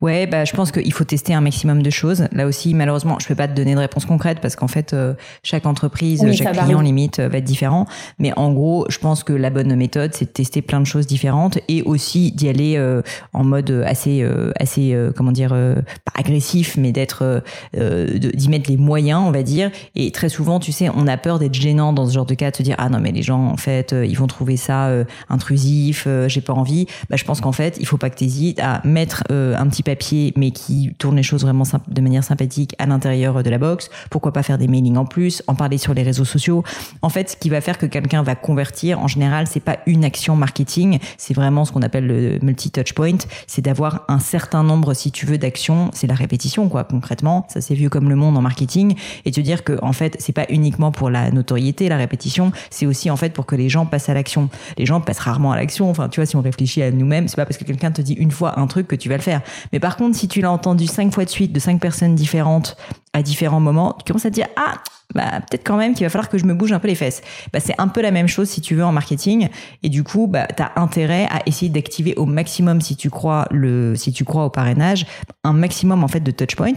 Ouais, 0.00 0.26
bah, 0.26 0.44
je 0.44 0.52
pense 0.52 0.70
qu'il 0.70 0.92
faut 0.92 1.04
tester 1.04 1.32
un 1.32 1.40
maximum 1.40 1.82
de 1.82 1.90
choses. 1.90 2.28
Là 2.32 2.46
aussi, 2.46 2.74
malheureusement, 2.74 3.16
je 3.20 3.26
peux 3.26 3.34
pas 3.34 3.48
te 3.48 3.54
donner 3.54 3.74
de 3.74 3.80
réponse 3.80 4.04
concrète 4.04 4.40
parce 4.40 4.54
qu'en 4.54 4.68
fait, 4.68 4.92
euh, 4.92 5.14
chaque 5.42 5.64
entreprise, 5.66 6.22
chaque 6.32 6.58
client 6.58 6.82
limite 6.82 7.20
euh, 7.20 7.28
va 7.28 7.38
être 7.38 7.44
différent. 7.44 7.86
Mais 8.18 8.32
en 8.36 8.52
gros, 8.52 8.84
je 8.90 8.98
pense 8.98 9.24
que 9.24 9.32
la 9.32 9.50
bonne 9.50 9.74
méthode, 9.74 10.12
c'est 10.14 10.26
de 10.26 10.30
tester 10.30 10.60
plein 10.60 10.80
de 10.80 10.86
choses 10.86 11.06
différentes 11.06 11.58
et 11.68 11.82
aussi 11.82 12.32
d'y 12.32 12.48
aller 12.48 12.74
euh, 12.76 13.00
en 13.32 13.44
mode 13.44 13.70
assez, 13.86 14.26
assez, 14.60 14.96
comment 15.16 15.32
dire, 15.32 15.50
pas 15.50 16.12
agressif, 16.14 16.76
mais 16.76 16.92
d'être, 16.92 17.42
d'y 17.72 18.48
mettre 18.48 18.70
les 18.70 18.76
moyens, 18.76 19.22
on 19.24 19.30
va 19.30 19.42
dire. 19.42 19.70
Et 19.94 20.10
très 20.10 20.28
souvent, 20.28 20.60
tu 20.60 20.72
sais, 20.72 20.90
on 20.94 21.06
a 21.06 21.16
peur 21.16 21.38
d'être 21.38 21.54
gênant 21.54 21.92
dans 21.92 22.06
ce 22.06 22.12
genre 22.12 22.26
de 22.26 22.34
cas, 22.34 22.50
de 22.50 22.56
se 22.56 22.62
dire 22.62 22.76
ah 22.78 22.88
non 22.88 23.00
mais 23.00 23.12
les 23.12 23.22
gens 23.22 23.46
en 23.46 23.56
fait, 23.56 23.92
ils 23.92 24.16
vont 24.16 24.26
trouver 24.26 24.56
ça 24.56 24.90
intrusif, 25.28 26.06
j'ai 26.26 26.40
pas 26.40 26.52
envie. 26.52 26.86
Bah, 27.08 27.16
je 27.16 27.24
pense 27.24 27.40
qu'en 27.40 27.52
fait, 27.52 27.76
il 27.80 27.86
faut 27.86 27.96
pas 27.96 28.10
que 28.10 28.16
tu 28.16 28.24
hésites 28.24 28.60
à 28.60 28.80
mettre 28.84 29.24
un 29.54 29.68
petit 29.68 29.82
papier 29.82 30.32
mais 30.36 30.50
qui 30.50 30.94
tourne 30.98 31.16
les 31.16 31.22
choses 31.22 31.42
vraiment 31.42 31.64
de 31.88 32.00
manière 32.00 32.24
sympathique 32.24 32.74
à 32.78 32.86
l'intérieur 32.86 33.42
de 33.42 33.50
la 33.50 33.58
box 33.58 33.90
Pourquoi 34.10 34.32
pas 34.32 34.42
faire 34.42 34.58
des 34.58 34.68
mailings 34.68 34.96
en 34.96 35.06
plus, 35.06 35.42
en 35.46 35.54
parler 35.54 35.78
sur 35.78 35.94
les 35.94 36.02
réseaux 36.02 36.24
sociaux 36.24 36.62
En 37.02 37.08
fait, 37.08 37.30
ce 37.30 37.36
qui 37.36 37.50
va 37.50 37.60
faire 37.60 37.78
que 37.78 37.86
quelqu'un 37.86 38.22
va 38.22 38.34
convertir, 38.34 39.00
en 39.00 39.08
général, 39.08 39.46
c'est 39.46 39.60
pas 39.60 39.78
une 39.86 40.04
action 40.04 40.36
marketing, 40.36 40.98
c'est 41.16 41.34
vraiment 41.34 41.64
ce 41.64 41.72
qu'on 41.72 41.82
appelle 41.82 42.06
le 42.06 42.38
multi-touch 42.42 42.92
point, 42.92 43.18
c'est 43.46 43.62
d'avoir 43.62 44.04
un 44.08 44.18
certain 44.18 44.62
nombre, 44.62 44.94
si 44.94 45.10
tu 45.10 45.26
veux, 45.26 45.38
d'actions. 45.38 45.90
C'est 45.92 46.06
la 46.06 46.14
répétition, 46.14 46.68
quoi, 46.68 46.84
concrètement. 46.84 47.46
Ça, 47.48 47.60
c'est 47.60 47.74
vieux 47.74 47.88
comme 47.88 48.08
le 48.08 48.16
monde 48.16 48.36
en 48.36 48.42
marketing. 48.42 48.94
Et 49.24 49.30
te 49.30 49.40
dire 49.40 49.64
que, 49.64 49.78
en 49.82 49.92
fait, 49.92 50.16
c'est 50.18 50.32
pas 50.32 50.46
uniquement 50.48 50.92
pour 50.92 51.10
la 51.10 51.30
notoriété, 51.30 51.88
la 51.88 51.96
répétition, 51.96 52.52
c'est 52.70 52.86
aussi, 52.86 53.10
en 53.10 53.16
fait, 53.16 53.32
pour 53.32 53.46
que 53.46 53.56
les 53.56 53.68
gens 53.68 53.86
passent 53.86 54.08
à 54.08 54.14
l'action. 54.14 54.48
Les 54.78 54.86
gens 54.86 55.00
passent 55.00 55.18
rarement 55.18 55.52
à 55.52 55.56
l'action. 55.56 55.90
Enfin, 55.90 56.08
tu 56.08 56.20
vois, 56.20 56.26
si 56.26 56.36
on 56.36 56.42
réfléchit 56.42 56.82
à 56.82 56.90
nous-mêmes, 56.90 57.28
c'est 57.28 57.36
pas 57.36 57.46
parce 57.46 57.58
que 57.58 57.64
quelqu'un 57.64 57.90
te 57.90 58.02
dit 58.02 58.14
une 58.14 58.30
fois 58.30 58.58
un 58.58 58.66
truc 58.66 58.86
que 58.88 58.96
tu 58.96 59.08
vas 59.08 59.16
le 59.16 59.22
faire. 59.22 59.42
Mais 59.72 59.80
par 59.80 59.96
contre, 59.96 60.16
si 60.16 60.28
tu 60.28 60.40
l'as 60.40 60.50
entendu 60.50 60.86
cinq 60.86 61.12
fois 61.12 61.24
de 61.24 61.30
suite 61.30 61.52
de 61.52 61.60
cinq 61.60 61.80
personnes 61.80 62.14
différentes 62.14 62.76
à 63.12 63.22
différents 63.22 63.60
moments, 63.60 63.96
tu 64.04 64.12
commences 64.12 64.26
à 64.26 64.30
te 64.30 64.34
dire, 64.34 64.48
ah, 64.56 64.74
bah, 65.14 65.40
peut-être 65.40 65.64
quand 65.64 65.76
même 65.76 65.94
qu'il 65.94 66.04
va 66.04 66.10
falloir 66.10 66.28
que 66.28 66.38
je 66.38 66.44
me 66.44 66.54
bouge 66.54 66.72
un 66.72 66.78
peu 66.78 66.88
les 66.88 66.94
fesses. 66.94 67.22
Bah, 67.52 67.60
c'est 67.60 67.74
un 67.78 67.88
peu 67.88 68.02
la 68.02 68.10
même 68.10 68.28
chose 68.28 68.48
si 68.48 68.60
tu 68.60 68.74
veux 68.74 68.84
en 68.84 68.92
marketing. 68.92 69.48
Et 69.82 69.88
du 69.88 70.02
coup, 70.02 70.26
bah, 70.26 70.46
tu 70.56 70.62
as 70.62 70.72
intérêt 70.76 71.26
à 71.30 71.42
essayer 71.46 71.70
d'activer 71.70 72.14
au 72.16 72.26
maximum, 72.26 72.80
si 72.80 72.96
tu 72.96 73.10
crois 73.10 73.46
le, 73.50 73.94
si 73.96 74.12
tu 74.12 74.24
crois 74.24 74.44
au 74.46 74.50
parrainage, 74.50 75.06
un 75.44 75.52
maximum, 75.52 76.02
en 76.02 76.08
fait, 76.08 76.20
de 76.20 76.30
touch 76.30 76.56
points 76.56 76.72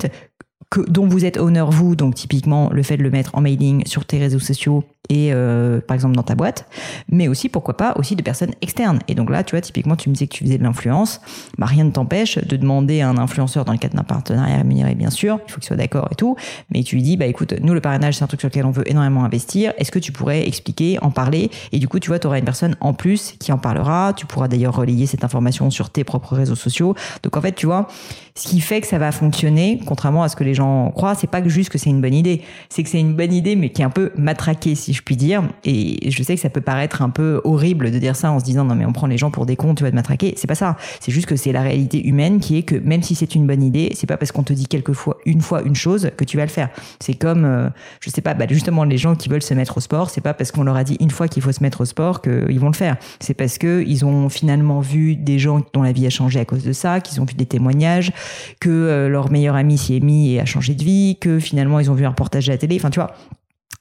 que, 0.70 0.82
dont 0.82 1.08
vous 1.08 1.26
êtes 1.26 1.38
owner 1.38 1.66
vous, 1.70 1.96
donc 1.96 2.16
typiquement 2.16 2.70
le 2.72 2.84
fait 2.84 2.98
de 2.98 3.04
le 3.04 3.10
mettre 3.10 3.36
en 3.36 3.42
mailing 3.42 3.86
sur 3.86 4.06
tes 4.06 4.20
réseaux 4.20 4.40
sociaux 4.40 4.84
et 5.10 5.32
euh, 5.32 5.80
par 5.80 5.96
exemple 5.96 6.16
dans 6.16 6.24
ta 6.24 6.36
boîte, 6.36 6.68
mais 7.10 7.28
aussi 7.28 7.50
pourquoi 7.50 7.78
pas 7.78 7.94
aussi 7.98 8.16
de 8.16 8.22
personnes 8.22 8.54
externes. 8.62 9.00
Et 9.08 9.16
donc 9.16 9.30
là, 9.30 9.44
tu 9.44 9.56
vois, 9.56 9.62
typiquement, 9.62 9.96
tu 9.96 10.10
me 10.10 10.14
disais 10.14 10.28
que 10.28 10.34
tu 10.34 10.44
faisais 10.44 10.58
de 10.58 10.64
l'influence, 10.64 11.22
bah 11.58 11.66
rien 11.66 11.84
ne 11.84 11.92
t'empêche 11.92 12.38
de 12.38 12.56
demander 12.58 13.02
à 13.02 13.10
un 13.10 13.18
influenceur 13.18 13.66
dans 13.66 13.72
le 13.74 13.78
cadre 13.78 13.96
d'un 13.96 14.04
partenariat 14.04 14.58
rémunéré, 14.58 14.96
bien 14.96 15.10
sûr, 15.10 15.40
il 15.48 15.52
faut 15.52 15.60
qu'il 15.60 15.68
soit 15.68 15.78
d'accord 15.78 16.08
et 16.12 16.16
tout, 16.16 16.36
mais 16.72 16.84
tu 16.84 16.96
lui 16.96 17.04
dis, 17.04 17.18
bah 17.18 17.26
écoute, 17.26 17.54
nous 17.62 17.74
le 17.74 17.82
parrainage 17.82 18.18
c'est 18.18 18.24
un 18.24 18.28
truc 18.28 18.40
sur 18.40 18.50
lequel 18.50 18.66
on 18.66 18.72
veut 18.72 18.90
énormément 18.90 19.24
investir. 19.24 19.74
Est-ce 19.78 19.92
que 19.92 20.00
tu 20.00 20.12
pourrais 20.12 20.48
expliquer, 20.48 20.98
en 21.02 21.12
parler? 21.12 21.50
Et 21.72 21.80
du 21.80 21.88
coup, 21.88 22.00
tu 22.00 22.10
vois, 22.10 22.20
tu 22.20 22.28
auras 22.28 22.40
une 22.40 22.46
personne 22.46 22.76
en 22.80 22.94
plus 22.94 23.36
qui 23.40 23.52
en 23.52 23.58
parlera. 23.58 24.14
Tu 24.16 24.26
pourras 24.26 24.48
d'ailleurs 24.48 24.76
relayer 24.76 25.06
cette 25.06 25.24
information 25.24 25.70
sur 25.70 25.90
tes 25.90 26.04
propres 26.04 26.36
réseaux 26.36 26.56
sociaux. 26.56 26.96
Donc 27.24 27.38
en 27.38 27.42
fait, 27.42 27.54
tu 27.54 27.66
vois, 27.66 27.88
ce 28.36 28.48
qui 28.48 28.62
fait 28.62 28.82
que 28.82 28.88
ça 28.88 28.98
va 28.98 29.12
fonctionner, 29.12 29.80
contrairement 29.86 30.24
à 30.24 30.30
ce 30.30 30.36
que 30.36 30.44
les 30.44 30.54
gens 30.54 30.92
croient, 30.92 31.16
c'est 31.16 31.30
pas 31.30 31.46
juste 31.48 31.70
que 31.70 31.78
c'est 31.78 31.90
une 31.90 32.02
bonne 32.02 32.14
idée, 32.14 32.42
c'est 32.70 32.84
que 32.84 32.90
c'est 32.90 33.00
une 33.00 33.16
bonne 33.16 33.34
idée, 33.34 33.56
mais 33.56 33.70
qui 33.70 33.82
est 33.82 33.86
un 33.86 33.90
peu 33.90 34.12
matraquée, 34.18 34.76
si 34.76 34.94
je 34.98 35.04
puis 35.04 35.16
dire. 35.16 35.44
Et 35.64 36.12
je 36.12 36.24
sais 36.24 36.36
que 36.36 36.42
ça 36.42 36.50
peut 36.50 36.62
paraître 36.62 37.02
un 37.02 37.10
peu 37.10 37.40
horrible 37.44 37.92
de 37.92 38.00
dire 38.00 38.16
ça 38.16 38.32
en 38.32 38.40
se 38.40 38.44
disant 38.44 38.66
non 38.66 38.76
mais 38.76 38.86
on 38.86 38.94
prend 38.94 39.08
les 39.08 39.18
gens 39.18 39.32
pour 39.32 39.46
des 39.46 39.56
cons, 39.56 39.76
tu 39.76 39.84
vas 39.84 39.92
te 39.92 39.96
matraquer. 39.96 40.34
C'est 40.38 40.48
pas 40.48 40.56
ça. 40.56 40.76
C'est 41.00 41.12
juste 41.12 41.28
que 41.28 41.36
c'est 41.36 41.52
la 41.52 41.62
réalité 41.62 42.06
humaine 42.06 42.40
qui 42.40 42.58
est 42.58 42.64
que 42.64 42.76
même 42.76 43.04
si 43.04 43.16
c'est 43.16 43.36
une 43.36 43.48
bonne 43.48 43.64
idée, 43.64 43.92
c'est 43.96 44.08
pas 44.08 44.18
parce 44.18 44.32
qu'on 44.32 44.44
te 44.44 44.54
dit 44.54 44.68
quelquefois 44.68 45.18
une 45.26 45.42
fois 45.42 45.62
une 45.62 45.76
chose 45.76 46.10
que 46.18 46.26
tu 46.26 46.38
vas 46.38 46.44
le 46.44 46.50
faire. 46.50 46.70
C'est 47.00 47.14
comme 47.14 47.46
euh, 47.46 47.70
je 48.02 48.10
sais 48.10 48.22
pas, 48.22 48.34
bah, 48.34 48.46
justement 48.50 48.84
les 48.84 48.98
gens 48.98 49.16
qui 49.16 49.30
veulent 49.30 49.44
se 49.44 49.54
mettre 49.54 49.78
au 49.78 49.82
sport, 49.82 50.10
c'est 50.10 50.22
pas 50.22 50.34
parce 50.34 50.52
qu'on 50.52 50.64
leur 50.64 50.76
a 50.76 50.84
dit 50.84 50.98
une 51.00 51.12
fois 51.12 51.28
qu'il 51.28 51.44
faut 51.44 51.52
se 51.52 51.62
mettre 51.62 51.82
au 51.82 51.86
sport 51.86 52.22
qu'ils 52.22 52.60
vont 52.60 52.70
le 52.70 52.76
faire. 52.76 52.98
C'est 53.20 53.36
parce 53.36 53.58
que 53.58 53.84
ils 53.88 54.04
ont 54.04 54.30
finalement 54.30 54.80
vu 54.80 55.16
des 55.16 55.40
gens 55.40 55.62
dont 55.74 55.84
la 55.84 55.92
vie 55.92 56.08
a 56.08 56.10
changé 56.10 56.40
à 56.40 56.46
cause 56.46 56.64
de 56.64 56.74
ça, 56.74 57.00
qu'ils 57.00 57.22
ont 57.22 57.26
vu 57.26 57.36
des 57.36 57.46
témoignages, 57.46 58.12
que 58.60 58.70
euh, 58.70 59.10
leur 59.10 59.32
meilleur 59.32 59.56
ami 59.56 59.78
s'y 59.78 59.96
est 59.96 60.00
mis 60.00 60.34
et 60.34 60.40
a 60.40 60.46
changé 60.46 60.74
de 60.74 60.84
vie, 60.84 61.18
que 61.22 61.40
finalement 61.40 61.80
ils 61.80 61.92
ont 61.92 61.94
vu 61.94 62.06
un 62.06 62.10
reportage 62.10 62.50
à 62.50 62.54
la 62.54 62.58
télé. 62.58 62.78
Enfin, 62.78 62.90
tu 62.90 63.00
vois, 63.00 63.14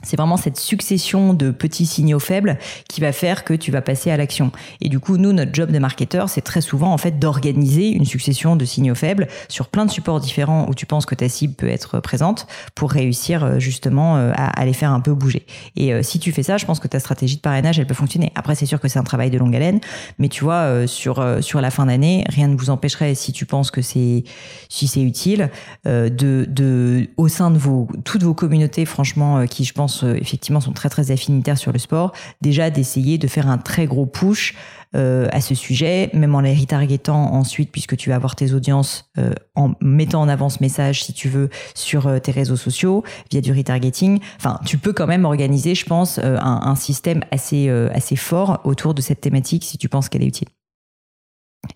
c'est 0.03 0.17
vraiment 0.17 0.37
cette 0.37 0.59
succession 0.59 1.33
de 1.33 1.51
petits 1.51 1.87
signaux 1.87 2.19
faibles 2.19 2.59
qui 2.89 3.01
va 3.01 3.13
faire 3.13 3.45
que 3.45 3.55
tu 3.55 3.71
vas 3.71 3.81
passer 3.81 4.11
à 4.11 4.17
l'action. 4.17 4.53
Et 4.81 4.89
du 4.89 5.01
coup, 5.01 5.17
nous, 5.17 5.33
notre 5.33 5.55
job 5.55 5.73
de 5.73 5.79
marketeur, 5.79 6.29
c'est 6.29 6.43
très 6.43 6.61
souvent 6.61 6.93
en 6.93 6.99
fait 6.99 7.19
d'organiser 7.19 7.89
une 7.89 8.05
succession 8.05 8.57
de 8.57 8.65
signaux 8.65 8.95
faibles 8.95 9.27
sur 9.49 9.69
plein 9.69 9.87
de 9.87 9.91
supports 9.91 10.21
différents 10.21 10.69
où 10.69 10.75
tu 10.75 10.85
penses 10.85 11.07
que 11.07 11.15
ta 11.15 11.29
cible 11.29 11.55
peut 11.55 11.69
être 11.69 12.01
présente 12.01 12.47
pour 12.75 12.93
réussir 12.93 13.43
euh, 13.43 13.59
justement 13.59 14.17
euh, 14.17 14.33
à, 14.37 14.65
les 14.67 14.75
faire 14.75 14.93
un 14.93 15.01
peu 15.01 15.15
bouger. 15.15 15.47
Et 15.77 15.95
euh, 15.95 16.03
si 16.03 16.19
tu 16.19 16.31
fais 16.31 16.43
ça, 16.43 16.59
je 16.59 16.67
pense 16.67 16.79
que 16.79 16.89
ta 16.89 17.01
stratégie 17.01 17.37
de 17.37 17.41
parrainage, 17.41 17.79
elle 17.79 17.87
peut 17.87 17.95
fonctionner. 17.95 18.33
Après, 18.35 18.55
c'est 18.55 18.67
sûr 18.67 18.81
que 18.81 18.89
c'est 18.89 18.99
un 18.99 19.05
travail 19.05 19.31
de 19.31 19.39
longue 19.39 19.57
haleine, 19.57 19.81
mais 20.19 20.29
tu 20.29 20.45
vois, 20.45 20.87
sur 20.87 21.25
sur 21.41 21.61
la 21.61 21.71
fin 21.71 21.87
d'année, 21.87 22.25
rien 22.29 22.49
ne 22.49 22.57
vous 22.57 22.71
empêcherait, 22.71 23.15
si 23.15 23.33
tu 23.33 23.47
penses 23.47 23.71
que 23.71 23.83
c'est 23.83 24.25
si 24.69 24.87
c'est 24.87 25.03
utile, 25.03 25.51
de 25.85 26.11
de 26.49 27.09
au 27.17 27.29
sein 27.29 27.51
de 27.51 27.59
vos 27.59 27.89
toutes 28.05 28.23
vos 28.23 28.35
communautés, 28.35 28.85
franchement, 28.85 29.47
qui 29.47 29.65
je 29.65 29.73
pense 29.77 30.03
euh, 30.03 30.15
effectivement 30.15 30.61
sont 30.61 30.73
très 30.73 30.89
très 30.89 31.11
affinitaires 31.11 31.59
sur 31.59 31.73
le 31.73 31.79
sport, 31.79 32.13
déjà 32.41 32.71
d'essayer 32.71 33.19
de 33.19 33.29
faire 33.29 33.49
un 33.49 33.59
très 33.59 33.87
gros 33.87 34.07
push 34.07 34.55
euh, 34.95 35.29
à 35.31 35.41
ce 35.41 35.55
sujet, 35.55 36.11
même 36.15 36.35
en 36.35 36.41
les 36.41 36.55
retargetant 36.55 37.35
ensuite, 37.35 37.71
puisque 37.71 37.97
tu 37.97 38.11
vas 38.11 38.17
avoir 38.17 38.35
tes 38.35 38.55
audiences 38.55 39.11
euh, 39.19 39.33
en 39.55 39.73
mettant 39.81 40.23
en 40.23 40.29
avant 40.29 40.49
ce 40.49 40.59
message, 40.61 41.05
si 41.05 41.13
tu 41.13 41.29
veux, 41.29 41.51
sur 41.75 42.21
tes 42.21 42.33
réseaux 42.33 42.57
sociaux 42.57 43.05
via 43.31 43.41
du 43.41 43.53
retargeting. 43.53 44.21
Enfin, 44.37 44.59
tu 44.65 44.79
peux 44.79 44.93
quand 44.93 45.07
même 45.07 45.25
organiser, 45.25 45.75
je 45.75 45.85
pense, 45.85 46.19
un, 46.19 46.75
système 46.77 47.23
assez 47.31 47.69
assez 47.69 48.17
fort 48.17 48.61
autour 48.65 48.95
de 48.95 49.01
cette 49.01 49.21
thématique 49.21 49.65
si 49.65 49.79
tu 49.79 49.89
penses 49.89 50.09
qu'elle 50.09 50.23
est 50.23 50.29
utile. 50.29 50.49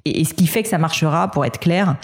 Et, 0.05 0.21
et 0.21 0.25
ce 0.25 0.35
qui 0.35 0.47
fait 0.47 0.63
que 0.63 0.69
ça 0.69 0.79
marchera, 0.79 1.31
pour 1.31 1.45
être 1.45 1.59
clair, 1.59 1.97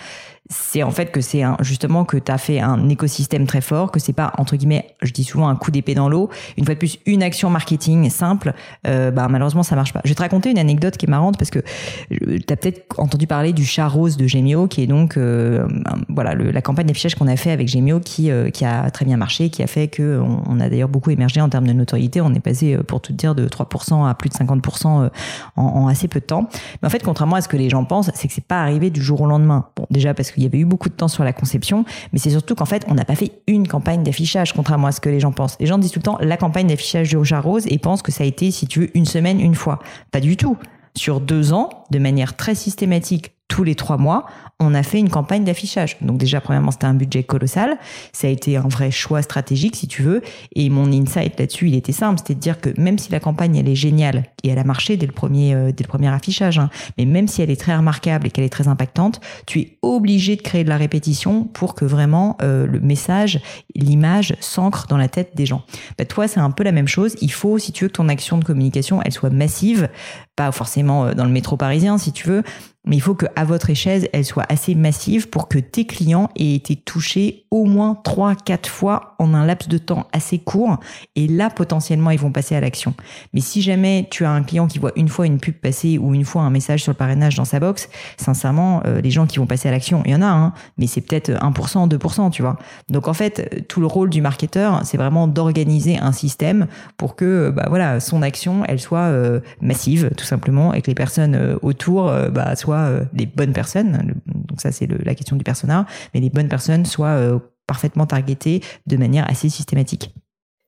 c'est 0.48 0.82
en 0.82 0.90
fait 0.90 1.10
que 1.10 1.20
c'est 1.20 1.42
justement 1.60 2.04
que 2.04 2.16
tu 2.16 2.30
as 2.30 2.38
fait 2.38 2.60
un 2.60 2.88
écosystème 2.88 3.46
très 3.46 3.60
fort, 3.60 3.90
que 3.90 3.98
c'est 3.98 4.12
pas 4.12 4.32
entre 4.38 4.56
guillemets, 4.56 4.94
je 5.02 5.12
dis 5.12 5.24
souvent 5.24 5.48
un 5.48 5.56
coup 5.56 5.70
d'épée 5.70 5.94
dans 5.94 6.08
l'eau. 6.08 6.30
Une 6.56 6.64
fois 6.64 6.74
de 6.74 6.78
plus, 6.78 6.98
une 7.06 7.22
action 7.22 7.50
marketing 7.50 8.08
simple, 8.10 8.52
euh, 8.86 9.10
bah 9.10 9.26
malheureusement 9.28 9.62
ça 9.62 9.74
marche 9.74 9.92
pas. 9.92 10.00
Je 10.04 10.10
vais 10.10 10.14
te 10.14 10.22
raconter 10.22 10.50
une 10.50 10.58
anecdote 10.58 10.96
qui 10.96 11.06
est 11.06 11.08
marrante 11.08 11.36
parce 11.38 11.50
que 11.50 11.58
euh, 11.58 12.38
tu 12.46 12.52
as 12.52 12.56
peut-être 12.56 12.98
entendu 12.98 13.26
parler 13.26 13.52
du 13.52 13.64
chat 13.64 13.88
rose 13.88 14.16
de 14.16 14.26
Gemio, 14.26 14.68
qui 14.68 14.82
est 14.82 14.86
donc 14.86 15.16
euh, 15.16 15.66
voilà 16.08 16.34
la 16.34 16.62
campagne 16.62 16.86
d'affichage 16.86 17.16
qu'on 17.16 17.28
a 17.28 17.36
fait 17.36 17.50
avec 17.50 17.68
Gemio 17.68 18.00
qui 18.00 18.30
qui 18.52 18.64
a 18.64 18.90
très 18.90 19.04
bien 19.04 19.16
marché, 19.16 19.50
qui 19.50 19.62
a 19.62 19.66
fait 19.66 19.88
que 19.88 20.20
on, 20.46 20.60
a 20.60 20.68
d'ailleurs 20.68 20.88
beaucoup 20.88 21.10
émergé 21.10 21.40
en 21.40 21.48
termes 21.48 21.66
de 21.66 21.72
notoriété. 21.72 22.20
On 22.20 22.32
est 22.34 22.40
passé 22.40 22.78
pour 22.86 23.00
tout 23.00 23.12
dire 23.12 23.34
de 23.34 23.48
3% 23.48 24.08
à 24.08 24.14
plus 24.14 24.30
de 24.30 24.34
50% 24.34 24.86
en, 24.86 25.62
en 25.62 25.86
assez 25.88 26.08
peu 26.08 26.20
de 26.20 26.24
temps. 26.24 26.48
Mais 26.82 26.86
en 26.86 26.90
fait, 26.90 27.02
contrairement 27.02 27.36
à 27.36 27.40
ce 27.40 27.48
que 27.48 27.56
les 27.56 27.68
gens 27.68 27.84
pensent, 27.84 28.10
c'est 28.14 28.28
que 28.28 28.34
c'est 28.34 28.44
pas 28.44 28.60
arrivé 28.62 28.90
du 28.90 29.02
jour 29.02 29.20
au 29.20 29.26
lendemain. 29.26 29.66
Bon, 29.76 29.86
déjà 29.90 30.14
parce 30.14 30.30
que 30.30 30.35
il 30.36 30.42
y 30.42 30.46
avait 30.46 30.58
eu 30.58 30.64
beaucoup 30.64 30.88
de 30.88 30.94
temps 30.94 31.08
sur 31.08 31.24
la 31.24 31.32
conception, 31.32 31.84
mais 32.12 32.18
c'est 32.18 32.30
surtout 32.30 32.54
qu'en 32.54 32.64
fait, 32.64 32.84
on 32.88 32.94
n'a 32.94 33.04
pas 33.04 33.14
fait 33.14 33.32
une 33.46 33.66
campagne 33.66 34.02
d'affichage, 34.02 34.52
contrairement 34.52 34.88
à 34.88 34.92
ce 34.92 35.00
que 35.00 35.08
les 35.08 35.20
gens 35.20 35.32
pensent. 35.32 35.56
Les 35.60 35.66
gens 35.66 35.78
disent 35.78 35.92
tout 35.92 35.98
le 35.98 36.04
temps 36.04 36.18
la 36.20 36.36
campagne 36.36 36.66
d'affichage 36.66 37.08
du 37.08 37.34
à 37.34 37.40
Rose 37.40 37.64
et 37.68 37.78
pensent 37.78 38.02
que 38.02 38.12
ça 38.12 38.24
a 38.24 38.26
été, 38.26 38.50
si 38.50 38.66
tu 38.66 38.80
veux, 38.80 38.96
une 38.96 39.06
semaine, 39.06 39.40
une 39.40 39.54
fois. 39.54 39.80
Pas 40.10 40.20
du 40.20 40.36
tout. 40.36 40.56
Sur 40.96 41.20
deux 41.20 41.52
ans, 41.52 41.68
de 41.90 41.98
manière 41.98 42.36
très 42.36 42.54
systématique, 42.54 43.32
tous 43.48 43.64
les 43.64 43.74
trois 43.74 43.96
mois, 43.96 44.26
on 44.58 44.74
a 44.74 44.82
fait 44.82 44.98
une 44.98 45.08
campagne 45.08 45.44
d'affichage. 45.44 45.96
Donc 46.00 46.18
déjà, 46.18 46.40
premièrement, 46.40 46.70
c'était 46.70 46.86
un 46.86 46.94
budget 46.94 47.22
colossal. 47.22 47.78
Ça 48.12 48.26
a 48.26 48.30
été 48.30 48.56
un 48.56 48.66
vrai 48.68 48.90
choix 48.90 49.22
stratégique, 49.22 49.76
si 49.76 49.86
tu 49.86 50.02
veux. 50.02 50.22
Et 50.54 50.68
mon 50.70 50.90
insight 50.92 51.38
là-dessus, 51.38 51.68
il 51.68 51.74
était 51.74 51.92
simple. 51.92 52.18
C'était 52.18 52.34
de 52.34 52.40
dire 52.40 52.60
que 52.60 52.70
même 52.80 52.98
si 52.98 53.12
la 53.12 53.20
campagne, 53.20 53.56
elle 53.56 53.68
est 53.68 53.76
géniale, 53.76 54.24
et 54.46 54.50
elle 54.50 54.58
a 54.58 54.64
marché 54.64 54.96
dès 54.96 55.06
le 55.06 55.12
premier, 55.12 55.54
euh, 55.54 55.72
dès 55.72 55.84
le 55.84 55.88
premier 55.88 56.08
affichage, 56.08 56.58
hein, 56.58 56.70
mais 56.98 57.04
même 57.04 57.28
si 57.28 57.42
elle 57.42 57.50
est 57.50 57.60
très 57.60 57.76
remarquable 57.76 58.26
et 58.26 58.30
qu'elle 58.30 58.44
est 58.44 58.50
très 58.50 58.68
impactante, 58.68 59.20
tu 59.46 59.60
es 59.60 59.78
obligé 59.82 60.36
de 60.36 60.42
créer 60.42 60.64
de 60.64 60.68
la 60.68 60.76
répétition 60.76 61.44
pour 61.44 61.74
que 61.74 61.84
vraiment 61.84 62.36
euh, 62.42 62.66
le 62.66 62.80
message, 62.80 63.40
l'image 63.74 64.36
s'ancre 64.40 64.86
dans 64.88 64.96
la 64.96 65.08
tête 65.08 65.36
des 65.36 65.46
gens. 65.46 65.62
Bah, 65.98 66.04
toi, 66.04 66.28
c'est 66.28 66.40
un 66.40 66.50
peu 66.50 66.64
la 66.64 66.72
même 66.72 66.88
chose. 66.88 67.16
Il 67.20 67.32
faut, 67.32 67.58
si 67.58 67.72
tu 67.72 67.84
veux 67.84 67.88
que 67.88 67.94
ton 67.96 68.08
action 68.08 68.38
de 68.38 68.44
communication, 68.44 69.00
elle 69.02 69.12
soit 69.12 69.30
massive, 69.30 69.88
pas 70.36 70.52
forcément 70.52 71.06
euh, 71.06 71.14
dans 71.14 71.24
le 71.24 71.30
métro 71.30 71.56
parisien, 71.56 71.98
si 71.98 72.12
tu 72.12 72.28
veux, 72.28 72.42
mais 72.86 72.96
il 72.96 73.00
faut 73.00 73.14
que 73.14 73.26
à 73.34 73.44
votre 73.44 73.68
échelle, 73.68 74.08
elle 74.12 74.24
soit 74.24 74.46
assez 74.48 74.74
massive 74.74 75.28
pour 75.28 75.48
que 75.48 75.58
tes 75.58 75.86
clients 75.86 76.30
aient 76.36 76.54
été 76.54 76.76
touchés 76.76 77.46
au 77.50 77.64
moins 77.64 77.96
3 78.04 78.36
4 78.36 78.68
fois 78.68 79.15
en 79.18 79.34
un 79.34 79.44
laps 79.46 79.68
de 79.68 79.78
temps 79.78 80.06
assez 80.12 80.38
court 80.38 80.78
et 81.14 81.26
là 81.26 81.50
potentiellement 81.50 82.10
ils 82.10 82.18
vont 82.18 82.32
passer 82.32 82.54
à 82.54 82.60
l'action. 82.60 82.94
Mais 83.32 83.40
si 83.40 83.62
jamais 83.62 84.08
tu 84.10 84.24
as 84.24 84.30
un 84.30 84.42
client 84.42 84.66
qui 84.66 84.78
voit 84.78 84.92
une 84.96 85.08
fois 85.08 85.26
une 85.26 85.38
pub 85.38 85.54
passer 85.54 85.98
ou 85.98 86.14
une 86.14 86.24
fois 86.24 86.42
un 86.42 86.50
message 86.50 86.82
sur 86.82 86.92
le 86.92 86.96
parrainage 86.96 87.36
dans 87.36 87.44
sa 87.44 87.60
box, 87.60 87.88
sincèrement 88.16 88.82
euh, 88.86 89.00
les 89.00 89.10
gens 89.10 89.26
qui 89.26 89.38
vont 89.38 89.46
passer 89.46 89.68
à 89.68 89.72
l'action, 89.72 90.02
il 90.04 90.12
y 90.12 90.14
en 90.14 90.22
a 90.22 90.26
hein, 90.26 90.52
mais 90.78 90.86
c'est 90.86 91.00
peut-être 91.00 91.30
1%, 91.30 91.88
2%, 91.88 92.30
tu 92.30 92.42
vois. 92.42 92.58
Donc 92.88 93.08
en 93.08 93.14
fait, 93.14 93.66
tout 93.68 93.80
le 93.80 93.86
rôle 93.86 94.10
du 94.10 94.20
marketeur, 94.20 94.80
c'est 94.84 94.96
vraiment 94.96 95.28
d'organiser 95.28 95.98
un 95.98 96.12
système 96.12 96.66
pour 96.96 97.16
que 97.16 97.50
bah 97.50 97.66
voilà, 97.68 98.00
son 98.00 98.22
action, 98.22 98.64
elle 98.66 98.80
soit 98.80 98.98
euh, 99.00 99.40
massive 99.60 100.10
tout 100.16 100.24
simplement 100.24 100.74
et 100.74 100.82
que 100.82 100.88
les 100.88 100.94
personnes 100.94 101.34
euh, 101.34 101.56
autour 101.62 102.12
bah 102.30 102.56
soient 102.56 102.76
euh, 102.76 103.04
les 103.14 103.26
bonnes 103.26 103.52
personnes, 103.52 104.14
donc 104.26 104.60
ça 104.60 104.72
c'est 104.72 104.86
la 104.86 105.14
question 105.14 105.36
du 105.36 105.44
persona, 105.44 105.86
mais 106.14 106.20
les 106.20 106.30
bonnes 106.30 106.48
personnes 106.48 106.84
soient 106.84 107.08
euh, 107.08 107.38
parfaitement 107.66 108.06
targetées 108.06 108.60
de 108.86 108.96
manière 108.96 109.28
assez 109.30 109.48
systématique. 109.48 110.14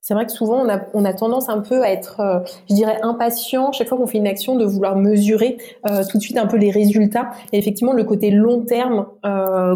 C'est 0.00 0.14
vrai 0.14 0.24
que 0.24 0.32
souvent 0.32 0.64
on 0.64 0.68
a, 0.70 0.80
on 0.94 1.04
a 1.04 1.12
tendance 1.12 1.50
un 1.50 1.60
peu 1.60 1.82
à 1.82 1.90
être, 1.90 2.20
euh, 2.20 2.40
je 2.70 2.74
dirais, 2.74 2.98
impatient 3.02 3.72
chaque 3.72 3.88
fois 3.88 3.98
qu'on 3.98 4.06
fait 4.06 4.18
une 4.18 4.26
action 4.26 4.56
de 4.56 4.64
vouloir 4.64 4.96
mesurer 4.96 5.58
tout 6.10 6.16
de 6.16 6.22
suite 6.22 6.38
un 6.38 6.46
peu 6.46 6.56
les 6.56 6.70
résultats. 6.70 7.30
Et 7.52 7.58
effectivement, 7.58 7.92
le 7.92 8.04
côté 8.04 8.30
long 8.30 8.62
terme 8.64 9.06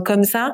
comme 0.04 0.24
ça, 0.24 0.52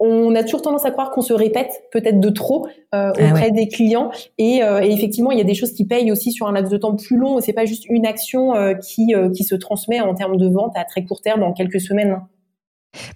on 0.00 0.34
a 0.34 0.42
toujours 0.42 0.62
tendance 0.62 0.86
à 0.86 0.90
croire 0.90 1.10
qu'on 1.10 1.20
se 1.20 1.34
répète 1.34 1.84
peut-être 1.92 2.20
de 2.20 2.30
trop 2.30 2.66
euh, 2.66 3.12
ah 3.14 3.24
auprès 3.28 3.50
des 3.50 3.68
clients 3.68 4.10
et, 4.38 4.62
euh, 4.62 4.80
et, 4.80 4.92
effectivement 4.92 5.30
il 5.30 5.38
y 5.38 5.42
a 5.42 5.44
des 5.44 5.54
choses 5.54 5.72
qui 5.72 5.84
payent 5.84 6.10
aussi 6.10 6.32
sur 6.32 6.48
un 6.48 6.52
laps 6.52 6.72
de 6.72 6.78
temps 6.78 6.96
plus 6.96 7.18
long 7.18 7.38
c'est 7.40 7.52
pas 7.52 7.66
juste 7.66 7.84
une 7.88 8.06
action 8.06 8.56
euh, 8.56 8.74
qui 8.74 9.12
qui 9.34 9.44
se 9.44 9.54
transmet 9.54 10.00
en 10.00 10.14
termes 10.14 10.38
de 10.38 10.48
vente 10.48 10.72
à 10.76 10.84
très 10.84 11.04
court 11.04 11.20
terme 11.20 11.42
en 11.42 11.52
quelques 11.52 11.80
semaines 11.80 12.20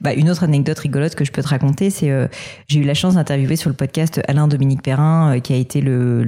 Bah, 0.00 0.14
une 0.14 0.30
autre 0.30 0.44
anecdote 0.44 0.78
rigolote 0.78 1.14
que 1.14 1.24
je 1.24 1.32
peux 1.32 1.42
te 1.42 1.48
raconter, 1.48 1.90
c'est 1.90 2.10
euh, 2.10 2.28
j'ai 2.68 2.80
eu 2.80 2.84
la 2.84 2.94
chance 2.94 3.14
d'interviewer 3.14 3.56
sur 3.56 3.70
le 3.70 3.76
podcast 3.76 4.20
Alain 4.28 4.46
Dominique 4.46 4.82
Perrin, 4.82 5.36
euh, 5.36 5.40
qui 5.40 5.52
a 5.52 5.56
été 5.56 5.80
le, 5.80 6.24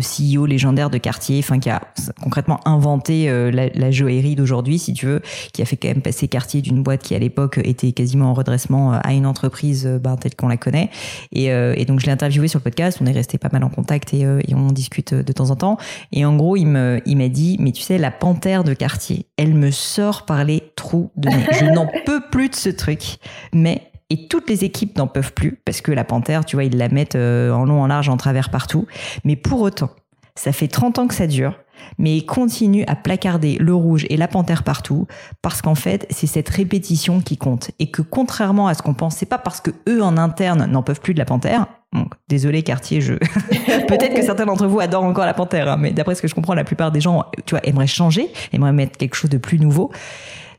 CEO 0.00 0.46
légendaire 0.46 0.90
de 0.90 0.98
Cartier, 0.98 1.38
enfin 1.38 1.60
qui 1.60 1.70
a 1.70 1.82
concrètement 2.20 2.60
inventé 2.66 3.28
euh, 3.30 3.50
la, 3.52 3.90
joaillerie 3.90 4.34
d'aujourd'hui, 4.34 4.78
si 4.78 4.92
tu 4.92 5.06
veux, 5.06 5.20
qui 5.52 5.62
a 5.62 5.64
fait 5.64 5.76
quand 5.76 5.88
même 5.88 6.02
passer 6.02 6.28
Cartier 6.28 6.62
d'une 6.62 6.82
boîte 6.82 7.02
qui 7.02 7.14
à 7.14 7.18
l'époque 7.18 7.60
était 7.62 7.92
quasiment 7.92 8.30
en 8.30 8.34
redressement 8.34 8.92
à 8.92 9.12
une 9.12 9.26
entreprise 9.26 9.86
ben, 10.02 10.16
telle 10.16 10.34
qu'on 10.34 10.48
la 10.48 10.56
connaît. 10.56 10.90
Et, 11.32 11.50
donc 11.84 12.00
je 12.00 12.06
l'ai 12.06 12.12
interviewé 12.12 12.48
sur 12.48 12.58
le 12.58 12.64
podcast, 12.64 12.98
on 13.00 13.06
est 13.06 13.12
resté 13.12 13.38
pas 13.38 13.48
mal 13.52 13.64
en 13.64 13.68
contact 13.68 14.14
et, 14.14 14.20
et 14.20 14.54
on 14.54 14.68
discute 14.68 15.14
de 15.14 15.32
temps 15.32 15.50
en 15.50 15.56
temps. 15.56 15.76
Et 16.12 16.24
en 16.24 16.36
gros, 16.36 16.56
il 16.56 16.66
m'a 16.66 17.28
dit, 17.28 17.56
mais 17.58 17.72
tu 17.72 17.82
sais, 17.82 17.98
la 17.98 18.10
panthère 18.10 18.64
de 18.64 18.74
Cartier, 18.74 19.26
elle 19.36 19.54
me 19.54 19.70
sort 19.70 20.24
par 20.24 20.44
les 20.44 20.62
trous 20.76 21.10
de 21.16 21.28
nez. 21.28 21.46
Je 21.58 21.64
n'en 21.66 21.86
peux 22.06 22.20
plus 22.30 22.48
de 22.48 22.54
ce 22.54 22.70
truc. 22.80 23.18
Mais 23.52 23.90
et 24.10 24.26
toutes 24.26 24.50
les 24.50 24.64
équipes 24.64 24.98
n'en 24.98 25.06
peuvent 25.06 25.32
plus 25.32 25.60
parce 25.64 25.80
que 25.80 25.92
la 25.92 26.04
panthère, 26.04 26.44
tu 26.44 26.56
vois, 26.56 26.64
ils 26.64 26.76
la 26.76 26.88
mettent 26.88 27.14
euh, 27.14 27.52
en 27.52 27.64
long, 27.64 27.82
en 27.82 27.86
large, 27.86 28.08
en 28.08 28.16
travers 28.16 28.50
partout. 28.50 28.86
Mais 29.24 29.36
pour 29.36 29.60
autant, 29.60 29.90
ça 30.34 30.52
fait 30.52 30.68
30 30.68 30.98
ans 30.98 31.06
que 31.06 31.14
ça 31.14 31.28
dure, 31.28 31.54
mais 31.98 32.16
ils 32.16 32.26
continuent 32.26 32.84
à 32.88 32.96
placarder 32.96 33.56
le 33.58 33.72
rouge 33.72 34.06
et 34.10 34.16
la 34.16 34.26
panthère 34.26 34.64
partout 34.64 35.06
parce 35.42 35.62
qu'en 35.62 35.76
fait, 35.76 36.06
c'est 36.10 36.26
cette 36.26 36.48
répétition 36.48 37.20
qui 37.20 37.36
compte 37.36 37.70
et 37.78 37.90
que 37.90 38.02
contrairement 38.02 38.66
à 38.66 38.74
ce 38.74 38.82
qu'on 38.82 38.94
pense, 38.94 39.16
c'est 39.16 39.26
pas 39.26 39.38
parce 39.38 39.60
que 39.60 39.70
eux 39.88 40.02
en 40.02 40.16
interne 40.16 40.66
n'en 40.66 40.82
peuvent 40.82 41.00
plus 41.00 41.14
de 41.14 41.18
la 41.18 41.24
panthère. 41.24 41.66
Donc, 41.92 42.14
désolé 42.28 42.62
quartier, 42.62 43.00
je 43.00 43.14
peut-être 43.88 44.14
que 44.14 44.22
certains 44.22 44.46
d'entre 44.46 44.66
vous 44.66 44.80
adorent 44.80 45.04
encore 45.04 45.26
la 45.26 45.34
panthère, 45.34 45.68
hein, 45.68 45.76
mais 45.76 45.90
d'après 45.92 46.14
ce 46.14 46.22
que 46.22 46.28
je 46.28 46.34
comprends, 46.34 46.54
la 46.54 46.64
plupart 46.64 46.92
des 46.92 47.00
gens, 47.00 47.24
tu 47.46 47.54
vois, 47.54 47.60
aimeraient 47.64 47.88
changer, 47.88 48.32
aimeraient 48.52 48.72
mettre 48.72 48.96
quelque 48.96 49.14
chose 49.14 49.30
de 49.30 49.38
plus 49.38 49.58
nouveau. 49.58 49.90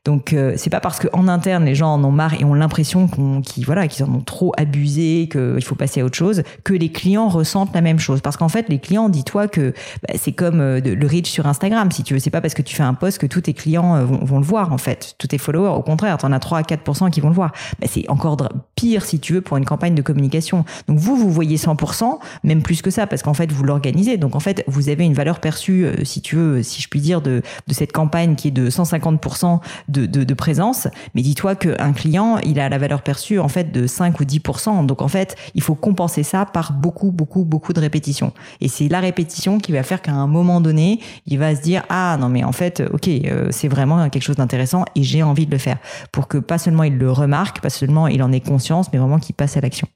Donc 0.03 0.33
euh, 0.33 0.53
c'est 0.57 0.71
pas 0.71 0.79
parce 0.79 0.99
qu'en 0.99 1.27
interne 1.27 1.63
les 1.63 1.75
gens 1.75 1.93
en 1.93 2.03
ont 2.03 2.11
marre 2.11 2.33
et 2.33 2.43
ont 2.43 2.55
l'impression 2.55 3.07
qu'on, 3.07 3.41
qu'ils 3.41 3.65
voilà, 3.67 3.87
qu'ils 3.87 4.03
en 4.03 4.11
ont 4.11 4.21
trop 4.21 4.51
abusé, 4.57 5.29
qu'il 5.31 5.63
faut 5.63 5.75
passer 5.75 6.01
à 6.01 6.05
autre 6.05 6.17
chose, 6.17 6.41
que 6.63 6.73
les 6.73 6.89
clients 6.89 7.27
ressentent 7.27 7.73
la 7.75 7.81
même 7.81 7.99
chose. 7.99 8.21
Parce 8.21 8.35
qu'en 8.35 8.49
fait, 8.49 8.67
les 8.67 8.79
clients, 8.79 9.09
dis-toi 9.09 9.47
que 9.47 9.73
bah, 10.07 10.15
c'est 10.17 10.31
comme 10.31 10.59
euh, 10.59 10.79
le 10.79 11.07
reach 11.07 11.29
sur 11.29 11.45
Instagram. 11.45 11.91
Si 11.91 12.01
tu 12.01 12.15
veux, 12.15 12.19
c'est 12.19 12.31
pas 12.31 12.41
parce 12.41 12.55
que 12.55 12.63
tu 12.63 12.75
fais 12.75 12.81
un 12.81 12.95
post 12.95 13.19
que 13.19 13.27
tous 13.27 13.41
tes 13.41 13.53
clients 13.53 13.95
euh, 13.95 14.05
vont, 14.05 14.39
le 14.39 14.45
voir 14.45 14.73
en 14.73 14.79
fait, 14.79 15.13
tous 15.19 15.27
tes 15.27 15.37
followers. 15.37 15.77
Au 15.77 15.83
contraire, 15.83 16.17
t'en 16.17 16.31
as 16.31 16.39
3 16.39 16.57
à 16.57 16.61
4% 16.63 17.11
qui 17.11 17.21
vont 17.21 17.29
le 17.29 17.35
voir. 17.35 17.51
Bah, 17.79 17.85
c'est 17.87 18.09
encore 18.09 18.37
pire 18.75 19.05
si 19.05 19.19
tu 19.19 19.33
veux 19.33 19.41
pour 19.41 19.57
une 19.57 19.65
campagne 19.65 19.93
de 19.93 20.01
communication. 20.01 20.65
Donc 20.87 20.97
vous, 20.97 21.15
vous 21.15 21.29
voyez 21.29 21.57
100%, 21.57 22.17
même 22.43 22.63
plus 22.63 22.81
que 22.81 22.89
ça, 22.89 23.05
parce 23.05 23.21
qu'en 23.21 23.35
fait 23.35 23.51
vous 23.51 23.63
l'organisez. 23.63 24.17
Donc 24.17 24.35
en 24.35 24.39
fait, 24.39 24.63
vous 24.65 24.89
avez 24.89 25.03
une 25.03 25.13
valeur 25.13 25.39
perçue, 25.39 25.85
si 26.03 26.21
tu 26.21 26.37
veux, 26.37 26.63
si 26.63 26.81
je 26.81 26.87
puis 26.87 27.01
dire, 27.01 27.21
de, 27.21 27.43
de 27.67 27.73
cette 27.73 27.91
campagne 27.91 28.33
qui 28.33 28.47
est 28.47 28.51
de 28.51 28.67
150% 28.67 29.59
de, 29.91 30.05
de, 30.05 30.23
de 30.23 30.33
présence. 30.33 30.87
Mais 31.15 31.21
dis-toi 31.21 31.55
qu'un 31.55 31.93
client, 31.93 32.37
il 32.39 32.59
a 32.59 32.69
la 32.69 32.77
valeur 32.77 33.01
perçue 33.01 33.39
en 33.39 33.47
fait 33.47 33.71
de 33.71 33.87
5 33.87 34.19
ou 34.19 34.23
10%. 34.23 34.85
Donc 34.85 35.01
en 35.01 35.07
fait, 35.07 35.35
il 35.55 35.61
faut 35.61 35.75
compenser 35.75 36.23
ça 36.23 36.45
par 36.45 36.73
beaucoup, 36.73 37.11
beaucoup, 37.11 37.43
beaucoup 37.43 37.73
de 37.73 37.79
répétitions. 37.79 38.33
Et 38.61 38.67
c'est 38.67 38.87
la 38.87 38.99
répétition 38.99 39.57
qui 39.59 39.71
va 39.71 39.83
faire 39.83 40.01
qu'à 40.01 40.13
un 40.13 40.27
moment 40.27 40.61
donné, 40.61 40.99
il 41.27 41.39
va 41.39 41.55
se 41.55 41.61
dire 41.61 41.83
ah 41.89 42.17
non 42.19 42.29
mais 42.29 42.43
en 42.43 42.51
fait, 42.51 42.83
ok, 42.91 43.07
euh, 43.07 43.47
c'est 43.51 43.67
vraiment 43.67 44.09
quelque 44.09 44.23
chose 44.23 44.37
d'intéressant 44.37 44.85
et 44.95 45.03
j'ai 45.03 45.23
envie 45.23 45.45
de 45.45 45.51
le 45.51 45.57
faire 45.57 45.77
pour 46.11 46.27
que 46.27 46.37
pas 46.37 46.57
seulement 46.57 46.83
il 46.83 46.97
le 46.97 47.11
remarque, 47.11 47.61
pas 47.61 47.69
seulement 47.69 48.07
il 48.07 48.23
en 48.23 48.31
ait 48.31 48.39
conscience, 48.39 48.87
mais 48.91 48.99
vraiment 48.99 49.19
qu'il 49.19 49.35
passe 49.35 49.57
à 49.57 49.61
l'action. 49.61 49.87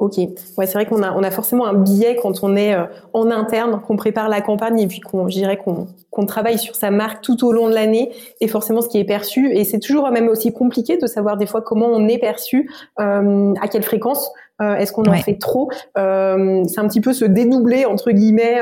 Ok, 0.00 0.16
ouais, 0.16 0.66
c'est 0.66 0.72
vrai 0.72 0.86
qu'on 0.86 1.02
a, 1.04 1.12
on 1.12 1.22
a 1.22 1.30
forcément 1.30 1.66
un 1.66 1.74
biais 1.74 2.16
quand 2.20 2.42
on 2.42 2.56
est 2.56 2.74
euh, 2.74 2.84
en 3.12 3.30
interne, 3.30 3.80
qu'on 3.80 3.96
prépare 3.96 4.28
la 4.28 4.40
campagne 4.40 4.80
et 4.80 4.88
puis 4.88 4.98
qu'on, 4.98 5.28
je 5.28 5.34
dirais 5.34 5.56
qu'on, 5.56 5.86
qu'on 6.10 6.26
travaille 6.26 6.58
sur 6.58 6.74
sa 6.74 6.90
marque 6.90 7.22
tout 7.22 7.44
au 7.46 7.52
long 7.52 7.68
de 7.68 7.74
l'année 7.74 8.12
et 8.40 8.48
forcément 8.48 8.80
ce 8.80 8.88
qui 8.88 8.98
est 8.98 9.04
perçu. 9.04 9.52
Et 9.52 9.64
c'est 9.64 9.78
toujours 9.78 10.10
même 10.10 10.28
aussi 10.28 10.52
compliqué 10.52 10.96
de 10.96 11.06
savoir 11.06 11.36
des 11.36 11.46
fois 11.46 11.62
comment 11.62 11.86
on 11.86 12.08
est 12.08 12.18
perçu, 12.18 12.70
euh, 13.00 13.52
à 13.60 13.68
quelle 13.68 13.82
fréquence. 13.82 14.30
Euh, 14.62 14.76
est-ce 14.76 14.92
qu'on 14.92 15.04
en 15.04 15.14
fait 15.14 15.38
trop 15.38 15.70
euh, 15.98 16.62
C'est 16.68 16.78
un 16.78 16.86
petit 16.86 17.00
peu 17.00 17.12
se 17.12 17.24
dédoubler 17.24 17.84
entre 17.84 18.12
guillemets 18.12 18.60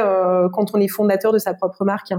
quand 0.52 0.74
on 0.74 0.80
est 0.80 0.88
fondateur 0.88 1.32
de 1.32 1.38
sa 1.38 1.52
propre 1.54 1.84
marque. 1.84 2.12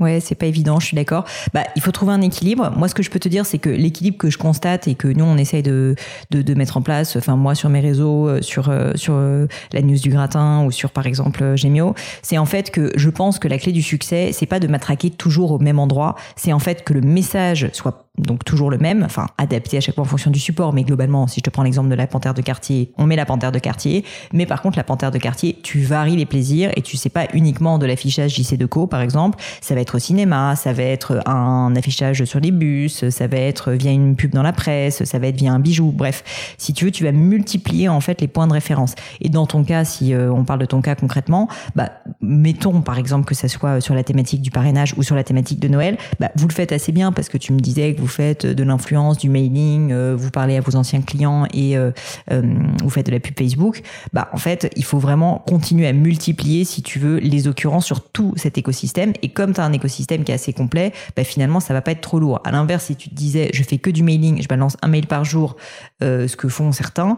Ouais, 0.00 0.20
c'est 0.20 0.34
pas 0.34 0.46
évident, 0.46 0.80
je 0.80 0.86
suis 0.86 0.94
d'accord. 0.94 1.26
Bah, 1.52 1.64
il 1.76 1.82
faut 1.82 1.90
trouver 1.90 2.14
un 2.14 2.22
équilibre. 2.22 2.72
Moi, 2.76 2.88
ce 2.88 2.94
que 2.94 3.02
je 3.02 3.10
peux 3.10 3.18
te 3.18 3.28
dire, 3.28 3.44
c'est 3.44 3.58
que 3.58 3.68
l'équilibre 3.68 4.16
que 4.16 4.30
je 4.30 4.38
constate 4.38 4.88
et 4.88 4.94
que 4.94 5.06
nous 5.06 5.24
on 5.24 5.36
essaye 5.36 5.62
de, 5.62 5.94
de, 6.30 6.54
mettre 6.54 6.78
en 6.78 6.82
place, 6.82 7.14
enfin 7.16 7.36
moi 7.36 7.54
sur 7.54 7.68
mes 7.68 7.80
réseaux, 7.80 8.26
euh, 8.26 8.40
sur 8.40 8.70
euh, 8.70 8.92
sur 8.94 9.14
euh, 9.14 9.46
la 9.72 9.82
news 9.82 9.98
du 9.98 10.08
gratin 10.08 10.64
ou 10.64 10.70
sur 10.70 10.92
par 10.92 11.06
exemple 11.06 11.56
Gemio, 11.56 11.94
c'est 12.22 12.38
en 12.38 12.46
fait 12.46 12.70
que 12.70 12.90
je 12.96 13.10
pense 13.10 13.38
que 13.38 13.48
la 13.48 13.58
clé 13.58 13.70
du 13.70 13.82
succès, 13.82 14.30
c'est 14.32 14.46
pas 14.46 14.60
de 14.60 14.66
matraquer 14.66 15.10
toujours 15.10 15.52
au 15.52 15.58
même 15.58 15.78
endroit, 15.78 16.16
c'est 16.36 16.54
en 16.54 16.58
fait 16.58 16.84
que 16.84 16.94
le 16.94 17.02
message 17.02 17.68
soit 17.74 18.01
donc 18.18 18.44
toujours 18.44 18.70
le 18.70 18.76
même, 18.76 19.02
enfin 19.04 19.28
adapté 19.38 19.78
à 19.78 19.80
chaque 19.80 19.94
fois 19.94 20.04
en 20.04 20.06
fonction 20.06 20.30
du 20.30 20.38
support, 20.38 20.74
mais 20.74 20.84
globalement, 20.84 21.26
si 21.26 21.40
je 21.40 21.44
te 21.44 21.50
prends 21.50 21.62
l'exemple 21.62 21.88
de 21.88 21.94
la 21.94 22.06
panthère 22.06 22.34
de 22.34 22.42
quartier, 22.42 22.92
on 22.98 23.06
met 23.06 23.16
la 23.16 23.24
panthère 23.24 23.52
de 23.52 23.58
quartier, 23.58 24.04
mais 24.34 24.44
par 24.44 24.60
contre 24.60 24.76
la 24.76 24.84
panthère 24.84 25.10
de 25.10 25.16
quartier, 25.16 25.58
tu 25.62 25.80
varies 25.80 26.16
les 26.16 26.26
plaisirs 26.26 26.70
et 26.76 26.82
tu 26.82 26.98
sais 26.98 27.08
pas 27.08 27.26
uniquement 27.32 27.78
de 27.78 27.86
l'affichage 27.86 28.34
JC 28.34 28.58
Deco 28.58 28.86
par 28.86 29.00
exemple, 29.00 29.38
ça 29.62 29.74
va 29.74 29.80
être 29.80 29.94
au 29.94 29.98
cinéma, 29.98 30.56
ça 30.56 30.74
va 30.74 30.82
être 30.82 31.26
un 31.26 31.74
affichage 31.74 32.24
sur 32.24 32.38
les 32.38 32.50
bus, 32.50 33.08
ça 33.08 33.26
va 33.26 33.38
être 33.38 33.72
via 33.72 33.90
une 33.90 34.14
pub 34.14 34.32
dans 34.32 34.42
la 34.42 34.52
presse, 34.52 35.04
ça 35.04 35.18
va 35.18 35.28
être 35.28 35.38
via 35.38 35.50
un 35.50 35.58
bijou, 35.58 35.90
bref, 35.90 36.22
si 36.58 36.74
tu 36.74 36.84
veux, 36.84 36.90
tu 36.90 37.04
vas 37.04 37.12
multiplier 37.12 37.88
en 37.88 38.00
fait 38.00 38.20
les 38.20 38.28
points 38.28 38.46
de 38.46 38.52
référence. 38.52 38.94
Et 39.22 39.30
dans 39.30 39.46
ton 39.46 39.64
cas, 39.64 39.86
si 39.86 40.12
euh, 40.12 40.30
on 40.30 40.44
parle 40.44 40.60
de 40.60 40.66
ton 40.66 40.82
cas 40.82 40.94
concrètement, 40.94 41.48
bah 41.76 41.90
mettons 42.20 42.82
par 42.82 42.98
exemple 42.98 43.24
que 43.24 43.34
ça 43.34 43.48
soit 43.48 43.80
sur 43.80 43.94
la 43.94 44.04
thématique 44.04 44.42
du 44.42 44.50
parrainage 44.50 44.92
ou 44.98 45.02
sur 45.02 45.16
la 45.16 45.24
thématique 45.24 45.60
de 45.60 45.68
Noël, 45.68 45.96
bah 46.20 46.30
vous 46.36 46.46
le 46.46 46.52
faites 46.52 46.72
assez 46.72 46.92
bien 46.92 47.10
parce 47.10 47.30
que 47.30 47.38
tu 47.38 47.54
me 47.54 47.60
disais 47.60 47.94
que 47.94 48.01
vous 48.02 48.08
faites 48.08 48.46
de 48.46 48.64
l'influence, 48.64 49.16
du 49.16 49.28
mailing, 49.28 49.92
euh, 49.92 50.16
vous 50.18 50.30
parlez 50.30 50.56
à 50.56 50.60
vos 50.60 50.74
anciens 50.74 51.02
clients 51.02 51.46
et 51.54 51.76
euh, 51.76 51.92
euh, 52.32 52.42
vous 52.82 52.90
faites 52.90 53.06
de 53.06 53.12
la 53.12 53.20
pub 53.20 53.38
Facebook, 53.38 53.82
bah 54.12 54.28
en 54.32 54.38
fait, 54.38 54.70
il 54.76 54.84
faut 54.84 54.98
vraiment 54.98 55.42
continuer 55.46 55.86
à 55.86 55.92
multiplier, 55.92 56.64
si 56.64 56.82
tu 56.82 56.98
veux, 56.98 57.18
les 57.18 57.46
occurrences 57.46 57.86
sur 57.86 58.02
tout 58.02 58.34
cet 58.36 58.58
écosystème. 58.58 59.12
Et 59.22 59.28
comme 59.28 59.54
tu 59.54 59.60
as 59.60 59.64
un 59.64 59.72
écosystème 59.72 60.24
qui 60.24 60.32
est 60.32 60.34
assez 60.34 60.52
complet, 60.52 60.92
bah 61.16 61.22
finalement, 61.22 61.60
ça 61.60 61.74
va 61.74 61.80
pas 61.80 61.92
être 61.92 62.00
trop 62.00 62.18
lourd. 62.18 62.40
À 62.44 62.50
l'inverse, 62.50 62.86
si 62.86 62.96
tu 62.96 63.08
te 63.08 63.14
disais, 63.14 63.50
je 63.54 63.62
fais 63.62 63.78
que 63.78 63.90
du 63.90 64.02
mailing, 64.02 64.42
je 64.42 64.48
balance 64.48 64.76
un 64.82 64.88
mail 64.88 65.06
par 65.06 65.24
jour, 65.24 65.56
ce 66.00 66.34
que 66.36 66.48
font 66.48 66.72
certains, 66.72 67.16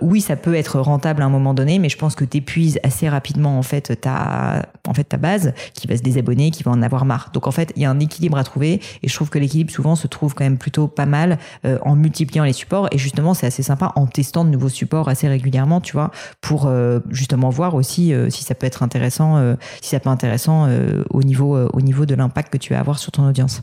oui, 0.00 0.20
ça 0.20 0.34
peut 0.34 0.54
être 0.54 0.80
rentable 0.80 1.22
à 1.22 1.26
un 1.26 1.30
moment 1.30 1.54
donné, 1.54 1.78
mais 1.78 1.88
je 1.88 1.96
pense 1.96 2.16
que 2.16 2.24
tu 2.24 2.38
épuises 2.38 2.80
assez 2.82 3.08
rapidement 3.08 3.56
en 3.56 3.62
fait 3.62 4.00
ta, 4.00 4.66
en 4.88 4.94
fait 4.94 5.04
ta 5.04 5.16
base, 5.16 5.54
qui 5.74 5.86
va 5.86 5.96
se 5.96 6.02
désabonner, 6.02 6.50
qui 6.50 6.64
va 6.64 6.72
en 6.72 6.82
avoir 6.82 7.04
marre. 7.04 7.30
Donc 7.32 7.46
en 7.46 7.52
fait, 7.52 7.72
il 7.76 7.82
y 7.82 7.84
a 7.84 7.90
un 7.90 8.00
équilibre 8.00 8.36
à 8.36 8.44
trouver, 8.44 8.80
et 9.02 9.08
je 9.08 9.14
trouve 9.14 9.30
que 9.30 9.38
l'équilibre 9.38 9.70
souvent 9.70 9.94
se 9.94 10.06
trouve 10.06 10.23
quand 10.32 10.44
même 10.44 10.58
plutôt 10.58 10.88
pas 10.88 11.06
mal 11.06 11.38
euh, 11.66 11.78
en 11.82 11.96
multipliant 11.96 12.44
les 12.44 12.52
supports. 12.52 12.88
Et 12.92 12.98
justement, 12.98 13.34
c'est 13.34 13.46
assez 13.46 13.62
sympa 13.62 13.92
en 13.96 14.06
testant 14.06 14.44
de 14.44 14.50
nouveaux 14.50 14.68
supports 14.68 15.08
assez 15.08 15.28
régulièrement, 15.28 15.80
tu 15.80 15.92
vois, 15.92 16.10
pour 16.40 16.66
euh, 16.66 17.00
justement 17.10 17.50
voir 17.50 17.74
aussi 17.74 18.14
euh, 18.14 18.30
si 18.30 18.44
ça 18.44 18.54
peut 18.54 18.66
être 18.66 18.82
intéressant, 18.82 19.54
si 19.82 19.90
ça 19.90 20.00
peut 20.00 20.04
être 20.04 20.12
intéressant 20.12 20.68
au 21.10 21.22
niveau 21.22 21.56
au 21.56 21.80
niveau 21.80 22.06
de 22.06 22.14
l'impact 22.14 22.52
que 22.52 22.58
tu 22.58 22.72
vas 22.72 22.80
avoir 22.80 22.98
sur 22.98 23.12
ton 23.12 23.28
audience. 23.28 23.62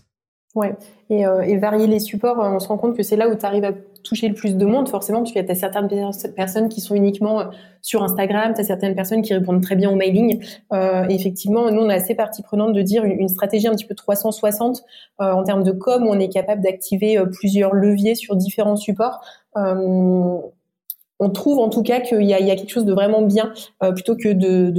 Ouais, 0.54 0.76
et, 1.10 1.26
euh, 1.26 1.42
et, 1.42 1.58
varier 1.58 1.88
les 1.88 2.00
supports, 2.00 2.38
on 2.38 2.60
se 2.60 2.68
rend 2.68 2.78
compte 2.78 2.98
que 2.98 3.04
c'est 3.04 3.16
là 3.16 3.30
où 3.30 3.36
tu 3.36 3.46
arrives 3.46 3.64
à 3.64 3.72
toucher 4.04 4.28
le 4.28 4.34
plus 4.34 4.58
de 4.58 4.66
monde, 4.66 4.90
forcément, 4.90 5.20
parce 5.20 5.32
qu'il 5.32 5.46
y 5.46 5.56
certaines 5.56 5.88
personnes 6.36 6.70
qui 6.70 6.82
sont 6.82 6.96
uniquement 6.96 7.40
euh, 7.40 7.46
sur 7.82 8.04
Instagram, 8.04 8.54
tu 8.54 8.62
as 8.62 8.64
certaines 8.64 8.96
personnes 8.96 9.22
qui 9.22 9.34
répondent 9.34 9.62
très 9.62 9.76
bien 9.76 9.90
au 9.90 9.96
mailing. 9.96 10.44
Euh, 10.74 11.06
effectivement, 11.10 11.72
nous, 11.72 11.82
on 11.82 11.90
est 11.90 11.96
assez 11.96 12.16
partie 12.16 12.42
prenante 12.42 12.74
de 12.74 12.82
dire 12.82 13.04
une, 13.04 13.28
stratégie 13.28 13.68
un 13.68 13.72
petit 13.72 13.86
peu 13.86 13.96
360 13.96 14.84
euh, 15.22 15.32
en 15.32 15.44
termes 15.44 15.64
de 15.64 15.72
com, 15.72 16.06
on 16.08 16.20
est 16.20 16.30
capable 16.30 16.62
d'activer 16.62 17.18
euh, 17.18 17.26
plusieurs 17.26 17.74
leviers 17.74 18.16
sur 18.16 18.36
différents 18.36 18.76
supports. 18.76 19.22
on 19.56 21.30
trouve 21.34 21.60
en 21.60 21.70
tout 21.70 21.84
cas 21.84 22.00
qu'il 22.00 22.24
y, 22.24 22.30
y 22.30 22.34
a, 22.34 22.56
quelque 22.56 22.72
chose 22.72 22.86
de 22.86 22.94
vraiment 22.94 23.22
bien 23.22 23.54
plutôt 23.94 24.16
que 24.16 24.30
de 24.30 24.72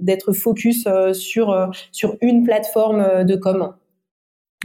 d'être 0.00 0.30
de, 0.30 0.36
focus 0.36 0.88
sur 1.12 1.70
sur 1.92 2.16
une 2.22 2.42
plateforme 2.42 3.24
de 3.24 3.36
com. 3.36 3.74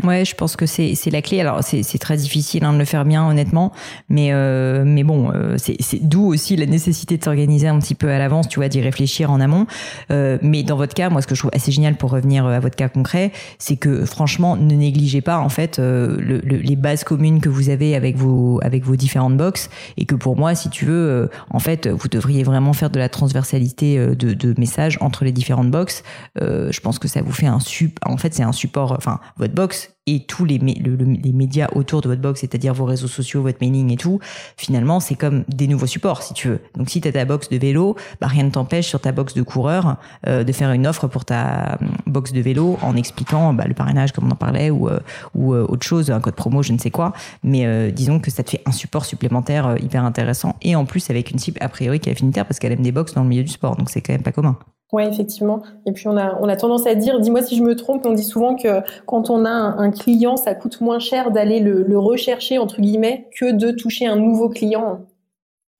Ouais, 0.03 0.25
je 0.25 0.35
pense 0.35 0.55
que 0.55 0.67
c'est 0.67 0.93
c'est 0.93 1.09
la 1.09 1.23
clé. 1.23 1.41
Alors 1.41 1.63
c'est 1.63 1.81
c'est 1.81 1.97
très 1.97 2.17
difficile 2.17 2.63
hein, 2.63 2.73
de 2.73 2.77
le 2.77 2.85
faire 2.85 3.03
bien 3.03 3.27
honnêtement, 3.27 3.71
mais 4.09 4.29
euh, 4.31 4.83
mais 4.85 5.03
bon, 5.03 5.31
euh, 5.33 5.55
c'est 5.57 5.99
d'où 6.01 6.27
aussi 6.27 6.55
la 6.55 6.67
nécessité 6.67 7.17
de 7.17 7.23
s'organiser 7.23 7.67
un 7.67 7.79
petit 7.79 7.95
peu 7.95 8.09
à 8.09 8.19
l'avance, 8.19 8.47
tu 8.47 8.59
vois, 8.59 8.67
d'y 8.67 8.79
réfléchir 8.79 9.31
en 9.31 9.39
amont. 9.39 9.65
Euh, 10.11 10.37
mais 10.43 10.61
dans 10.61 10.77
votre 10.77 10.93
cas, 10.93 11.09
moi, 11.09 11.23
ce 11.23 11.27
que 11.27 11.33
je 11.33 11.41
trouve 11.41 11.51
assez 11.53 11.71
génial 11.71 11.95
pour 11.95 12.11
revenir 12.11 12.45
à 12.45 12.59
votre 12.59 12.75
cas 12.75 12.89
concret, 12.89 13.31
c'est 13.57 13.75
que 13.75 14.05
franchement, 14.05 14.55
ne 14.55 14.75
négligez 14.75 15.21
pas 15.21 15.39
en 15.39 15.49
fait 15.49 15.79
le, 15.79 16.41
les 16.43 16.75
bases 16.75 17.03
communes 17.03 17.41
que 17.41 17.49
vous 17.49 17.69
avez 17.69 17.95
avec 17.95 18.17
vos 18.17 18.59
avec 18.61 18.83
vos 18.83 18.95
différentes 18.95 19.35
box, 19.35 19.69
et 19.97 20.05
que 20.05 20.13
pour 20.13 20.37
moi, 20.37 20.53
si 20.53 20.69
tu 20.69 20.85
veux, 20.85 21.29
en 21.49 21.59
fait, 21.59 21.87
vous 21.87 22.07
devriez 22.07 22.43
vraiment 22.43 22.73
faire 22.73 22.91
de 22.91 22.99
la 22.99 23.09
transversalité 23.09 23.97
de, 23.97 24.33
de 24.33 24.53
messages 24.59 24.99
entre 25.01 25.25
les 25.25 25.31
différentes 25.31 25.71
box. 25.71 26.03
je 26.35 26.79
pense 26.81 26.99
que 26.99 27.07
ça 27.07 27.23
vous 27.23 27.33
fait 27.33 27.47
un 27.47 27.59
sup. 27.59 27.97
En 28.05 28.17
fait, 28.17 28.35
c'est 28.35 28.43
un 28.43 28.51
support. 28.51 28.93
Enfin, 28.95 29.19
votre 29.37 29.55
box 29.55 29.87
et 30.07 30.21
tous 30.21 30.45
les, 30.45 30.57
les 30.57 31.33
médias 31.33 31.67
autour 31.75 32.01
de 32.01 32.07
votre 32.07 32.21
box, 32.21 32.39
c'est-à-dire 32.39 32.73
vos 32.73 32.85
réseaux 32.85 33.07
sociaux, 33.07 33.41
votre 33.41 33.57
mailing 33.61 33.91
et 33.91 33.97
tout, 33.97 34.19
finalement, 34.55 34.99
c'est 34.99 35.15
comme 35.15 35.43
des 35.49 35.67
nouveaux 35.67 35.85
supports, 35.85 36.23
si 36.23 36.33
tu 36.33 36.47
veux. 36.47 36.59
Donc, 36.75 36.89
si 36.89 37.01
tu 37.01 37.07
as 37.07 37.11
ta 37.11 37.25
box 37.25 37.49
de 37.49 37.57
vélo, 37.57 37.95
bah, 38.21 38.27
rien 38.27 38.43
ne 38.43 38.49
t'empêche 38.49 38.87
sur 38.87 39.01
ta 39.01 39.11
box 39.11 39.33
de 39.33 39.41
coureur 39.41 39.97
euh, 40.25 40.43
de 40.43 40.51
faire 40.53 40.71
une 40.71 40.87
offre 40.87 41.07
pour 41.07 41.25
ta 41.25 41.73
euh, 41.73 41.85
box 42.05 42.31
de 42.31 42.39
vélo 42.39 42.77
en 42.81 42.95
expliquant 42.95 43.53
bah, 43.53 43.65
le 43.67 43.73
parrainage, 43.73 44.13
comme 44.13 44.27
on 44.27 44.31
en 44.31 44.35
parlait, 44.35 44.69
ou, 44.69 44.87
euh, 44.87 44.99
ou 45.35 45.53
autre 45.53 45.85
chose, 45.85 46.09
un 46.09 46.21
code 46.21 46.35
promo, 46.35 46.63
je 46.63 46.71
ne 46.71 46.77
sais 46.77 46.91
quoi. 46.91 47.13
Mais 47.43 47.91
disons 47.91 48.19
que 48.19 48.31
ça 48.31 48.43
te 48.43 48.51
fait 48.51 48.61
un 48.65 48.71
support 48.71 49.05
supplémentaire 49.05 49.75
hyper 49.81 50.03
intéressant 50.03 50.55
et 50.61 50.75
en 50.75 50.85
plus 50.85 51.09
avec 51.09 51.31
une 51.31 51.39
cible 51.39 51.57
a 51.61 51.69
priori 51.69 51.99
qui 51.99 52.09
est 52.09 52.13
affinitaire 52.13 52.45
parce 52.45 52.59
qu'elle 52.59 52.71
aime 52.71 52.81
des 52.81 52.91
box 52.91 53.13
dans 53.13 53.23
le 53.23 53.29
milieu 53.29 53.43
du 53.43 53.51
sport. 53.51 53.75
Donc, 53.75 53.89
c'est 53.89 54.01
quand 54.01 54.13
même 54.13 54.23
pas 54.23 54.31
commun. 54.31 54.57
Oui, 54.93 55.03
effectivement. 55.03 55.63
Et 55.85 55.91
puis 55.91 56.07
on 56.07 56.15
a, 56.15 56.39
on 56.39 56.47
a 56.47 56.55
tendance 56.55 56.87
à 56.87 56.95
dire, 56.95 57.19
dis-moi 57.19 57.41
si 57.41 57.57
je 57.57 57.63
me 57.63 57.75
trompe, 57.75 58.05
on 58.05 58.13
dit 58.13 58.23
souvent 58.23 58.55
que 58.55 58.81
quand 59.05 59.29
on 59.29 59.43
a 59.43 59.49
un, 59.49 59.91
client, 59.91 60.37
ça 60.37 60.55
coûte 60.55 60.79
moins 60.79 60.99
cher 60.99 61.31
d'aller 61.31 61.59
le, 61.59 61.83
le, 61.83 61.99
rechercher, 61.99 62.57
entre 62.57 62.79
guillemets, 62.79 63.27
que 63.37 63.51
de 63.51 63.71
toucher 63.71 64.05
un 64.05 64.15
nouveau 64.15 64.47
client. 64.47 65.06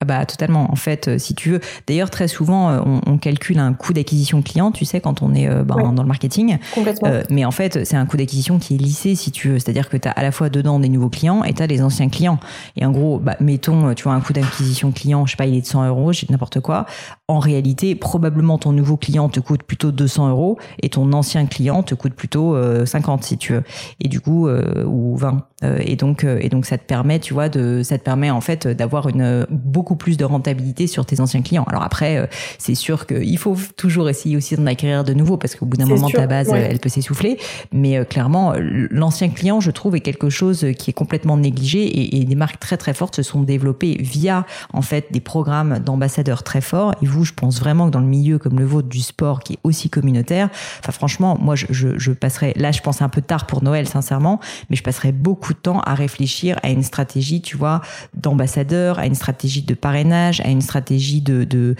Ah 0.00 0.04
bah 0.04 0.24
totalement. 0.26 0.70
En 0.70 0.76
fait, 0.76 1.08
euh, 1.08 1.18
si 1.18 1.34
tu 1.34 1.50
veux. 1.50 1.60
D'ailleurs, 1.88 2.08
très 2.08 2.28
souvent, 2.28 2.70
euh, 2.70 2.80
on, 2.86 3.00
on 3.04 3.18
calcule 3.18 3.58
un 3.58 3.72
coût 3.72 3.92
d'acquisition 3.92 4.42
client. 4.42 4.70
Tu 4.70 4.84
sais, 4.84 5.00
quand 5.00 5.22
on 5.22 5.34
est 5.34 5.48
euh, 5.48 5.64
bah, 5.64 5.74
dans 5.74 6.02
le 6.02 6.08
marketing. 6.08 6.58
Complètement. 6.72 7.10
mais 7.30 7.44
en 7.44 7.50
fait, 7.50 7.84
c'est 7.84 7.96
un 7.96 8.06
coût 8.06 8.16
d'acquisition 8.16 8.60
qui 8.60 8.76
est 8.76 8.78
lissé, 8.78 9.16
si 9.16 9.32
tu 9.32 9.48
veux. 9.48 9.58
C'est-à-dire 9.58 9.88
que 9.88 9.96
tu 9.96 10.06
as 10.06 10.12
à 10.12 10.22
la 10.22 10.30
fois 10.30 10.50
dedans 10.50 10.78
des 10.78 10.88
nouveaux 10.88 11.08
clients 11.08 11.42
et 11.42 11.52
tu 11.52 11.64
as 11.64 11.66
des 11.66 11.82
anciens 11.82 12.08
clients. 12.10 12.38
Et 12.76 12.86
en 12.86 12.92
gros, 12.92 13.18
bah, 13.18 13.36
mettons, 13.40 13.92
tu 13.94 14.04
vois, 14.04 14.12
un 14.12 14.20
coût 14.20 14.32
d'acquisition 14.32 14.92
client, 14.92 15.26
je 15.26 15.32
sais 15.32 15.36
pas, 15.36 15.46
il 15.46 15.56
est 15.56 15.62
de 15.62 15.66
100 15.66 15.88
euros, 15.88 16.12
n'importe 16.30 16.60
quoi. 16.60 16.86
En 17.26 17.40
réalité, 17.40 17.96
probablement 17.96 18.56
ton 18.56 18.70
nouveau 18.70 18.96
client 18.96 19.28
te 19.28 19.40
coûte 19.40 19.64
plutôt 19.64 19.90
200 19.90 20.30
euros 20.30 20.58
et 20.80 20.90
ton 20.90 21.12
ancien 21.12 21.46
client 21.46 21.82
te 21.82 21.96
coûte 21.96 22.14
plutôt 22.14 22.56
50, 22.86 23.24
si 23.24 23.36
tu 23.36 23.54
veux. 23.54 23.64
Et 24.00 24.06
du 24.06 24.20
coup, 24.20 24.48
ou 24.48 25.16
20. 25.16 25.44
Et 25.62 25.96
donc, 25.96 26.24
et 26.24 26.48
donc, 26.48 26.66
ça 26.66 26.78
te 26.78 26.84
permet, 26.84 27.18
tu 27.18 27.34
vois, 27.34 27.48
de, 27.48 27.82
ça 27.82 27.98
te 27.98 28.04
permet 28.04 28.30
en 28.30 28.40
fait 28.40 28.68
d'avoir 28.68 29.08
une 29.08 29.46
beaucoup 29.50 29.96
plus 29.96 30.16
de 30.16 30.24
rentabilité 30.24 30.86
sur 30.86 31.04
tes 31.04 31.20
anciens 31.20 31.42
clients. 31.42 31.64
Alors 31.68 31.82
après, 31.82 32.18
euh, 32.18 32.26
c'est 32.58 32.74
sûr 32.74 33.06
qu'il 33.06 33.38
faut 33.38 33.56
toujours 33.76 34.08
essayer 34.08 34.36
aussi 34.36 34.56
d'en 34.56 34.66
acquérir 34.66 35.04
de 35.04 35.14
nouveaux 35.14 35.36
parce 35.36 35.54
qu'au 35.54 35.66
bout 35.66 35.76
d'un 35.76 35.86
moment, 35.86 36.08
ta 36.08 36.26
base, 36.26 36.50
elle 36.50 36.78
peut 36.78 36.88
s'essouffler. 36.88 37.38
Mais 37.72 37.98
euh, 37.98 38.04
clairement, 38.04 38.54
l'ancien 38.58 39.28
client, 39.28 39.60
je 39.60 39.70
trouve, 39.70 39.96
est 39.96 40.00
quelque 40.00 40.30
chose 40.30 40.66
qui 40.78 40.90
est 40.90 40.94
complètement 40.94 41.36
négligé 41.36 41.82
et, 41.84 42.20
et, 42.20 42.24
des 42.24 42.34
marques 42.34 42.60
très 42.60 42.76
très 42.76 42.94
fortes 42.94 43.16
se 43.16 43.22
sont 43.22 43.42
développées 43.42 43.96
via 44.00 44.46
en 44.72 44.82
fait 44.82 45.06
des 45.10 45.20
programmes 45.20 45.78
d'ambassadeurs 45.78 46.42
très 46.42 46.60
forts. 46.60 46.94
Et 47.02 47.06
vous, 47.06 47.24
je 47.24 47.32
pense 47.32 47.60
vraiment 47.60 47.86
que 47.86 47.92
dans 47.92 48.00
le 48.00 48.06
milieu 48.06 48.38
comme 48.38 48.58
le 48.58 48.64
vôtre 48.64 48.88
du 48.88 49.00
sport, 49.00 49.40
qui 49.40 49.54
est 49.54 49.58
aussi 49.64 49.90
communautaire, 49.90 50.48
enfin 50.80 50.92
franchement, 50.92 51.38
moi, 51.40 51.56
je, 51.56 51.66
je, 51.70 51.98
je 51.98 52.12
passerai 52.12 52.52
là, 52.56 52.72
je 52.72 52.80
pense 52.80 53.02
un 53.02 53.08
peu 53.08 53.22
tard 53.22 53.46
pour 53.46 53.62
Noël, 53.62 53.88
sincèrement, 53.88 54.40
mais 54.70 54.76
je 54.76 54.82
passerai 54.82 55.12
beaucoup 55.12 55.47
de 55.54 55.58
temps 55.58 55.80
à 55.80 55.94
réfléchir 55.94 56.58
à 56.62 56.70
une 56.70 56.82
stratégie, 56.82 57.40
tu 57.40 57.56
vois, 57.56 57.80
d'ambassadeur, 58.14 58.98
à 58.98 59.06
une 59.06 59.14
stratégie 59.14 59.62
de 59.62 59.74
parrainage, 59.74 60.40
à 60.40 60.48
une 60.48 60.60
stratégie 60.60 61.20
de, 61.20 61.74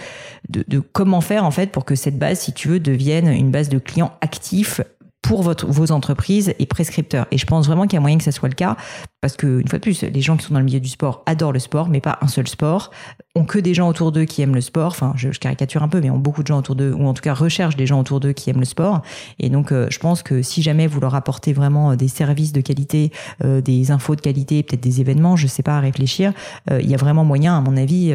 comment 0.93 1.21
faire 1.21 1.45
en 1.45 1.51
fait 1.51 1.71
pour 1.71 1.85
que 1.85 1.95
cette 1.95 2.17
base, 2.17 2.39
si 2.39 2.53
tu 2.53 2.67
veux, 2.67 2.79
devienne 2.79 3.27
une 3.27 3.51
base 3.51 3.69
de 3.69 3.79
clients 3.79 4.13
actifs 4.21 4.81
pour 5.21 5.43
votre, 5.43 5.67
vos 5.67 5.91
entreprises 5.91 6.53
et 6.59 6.65
prescripteurs. 6.65 7.27
Et 7.31 7.37
je 7.37 7.45
pense 7.45 7.67
vraiment 7.67 7.83
qu'il 7.83 7.95
y 7.95 7.97
a 7.97 8.01
moyen 8.01 8.17
que 8.17 8.23
ça 8.23 8.31
soit 8.31 8.49
le 8.49 8.55
cas 8.55 8.77
parce 9.21 9.35
que 9.35 9.59
une 9.59 9.67
fois 9.67 9.79
de 9.79 9.83
plus, 9.83 10.01
les 10.01 10.21
gens 10.21 10.37
qui 10.37 10.45
sont 10.45 10.53
dans 10.53 10.61
le 10.61 10.65
milieu 10.65 10.79
du 10.79 10.87
sport 10.87 11.23
adorent 11.25 11.51
le 11.51 11.59
sport, 11.59 11.89
mais 11.89 11.99
pas 11.99 12.17
un 12.21 12.27
seul 12.27 12.47
sport, 12.47 12.89
ont 13.35 13.43
que 13.43 13.59
des 13.59 13.73
gens 13.73 13.89
autour 13.89 14.13
d'eux 14.13 14.23
qui 14.23 14.41
aiment 14.41 14.55
le 14.55 14.61
sport. 14.61 14.87
Enfin, 14.87 15.13
je, 15.17 15.29
caricature 15.29 15.83
un 15.83 15.89
peu, 15.89 15.99
mais 15.99 16.09
ont 16.09 16.17
beaucoup 16.17 16.41
de 16.41 16.47
gens 16.47 16.57
autour 16.57 16.75
d'eux, 16.75 16.93
ou 16.93 17.05
en 17.05 17.13
tout 17.13 17.21
cas 17.21 17.33
recherchent 17.33 17.75
des 17.75 17.85
gens 17.85 17.99
autour 17.99 18.21
d'eux 18.21 18.31
qui 18.31 18.49
aiment 18.49 18.59
le 18.59 18.65
sport. 18.65 19.01
Et 19.37 19.49
donc, 19.49 19.73
euh, 19.73 19.87
je 19.89 19.99
pense 19.99 20.23
que 20.23 20.41
si 20.41 20.61
jamais 20.61 20.87
vous 20.87 21.01
leur 21.01 21.15
apportez 21.15 21.51
vraiment 21.51 21.91
euh, 21.91 21.95
des 21.95 22.07
services 22.07 22.53
de 22.53 22.61
qualité, 22.61 23.11
euh, 23.43 23.59
des 23.59 23.91
infos 23.91 24.15
de 24.15 24.21
qualité, 24.21 24.63
peut-être 24.63 24.81
des 24.81 25.01
événements, 25.01 25.35
je 25.35 25.47
sais 25.47 25.63
pas 25.63 25.75
à 25.75 25.79
réfléchir, 25.81 26.33
il 26.71 26.89
y 26.89 26.93
a 26.93 26.97
vraiment 26.97 27.25
moyen, 27.25 27.57
à 27.57 27.61
mon 27.61 27.75
avis, 27.75 28.11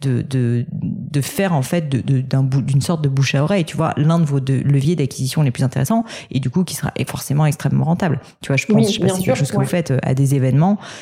de, 0.00 0.22
de, 0.22 0.66
de 0.70 1.20
faire 1.20 1.52
en 1.52 1.62
fait 1.62 1.88
d'une 1.88 2.22
de, 2.22 2.82
sorte 2.82 3.02
de 3.02 3.08
bouche 3.08 3.34
à 3.34 3.42
oreille. 3.42 3.64
Tu 3.64 3.76
vois, 3.76 3.94
l'un 3.96 4.18
de 4.18 4.24
vos 4.24 4.40
deux 4.40 4.60
leviers 4.60 4.96
d'acquisition 4.96 5.42
les 5.42 5.50
plus 5.50 5.62
intéressants, 5.62 6.04
et 6.30 6.40
du 6.40 6.50
coup 6.50 6.64
qui 6.64 6.74
sera 6.74 6.92
forcément 7.06 7.46
extrêmement 7.46 7.84
rentable. 7.84 8.20
Tu 8.40 8.48
vois, 8.48 8.56
je 8.56 8.66
pense, 8.66 8.88
je 8.88 8.92
sais 8.92 9.00
pas 9.00 9.08
si 9.08 9.16
c'est 9.16 9.22
quelque 9.22 9.38
chose 9.38 9.50
que 9.50 9.56
vous 9.56 9.64
faites 9.64 9.92
à 10.02 10.14
des 10.14 10.34
événements 10.34 10.41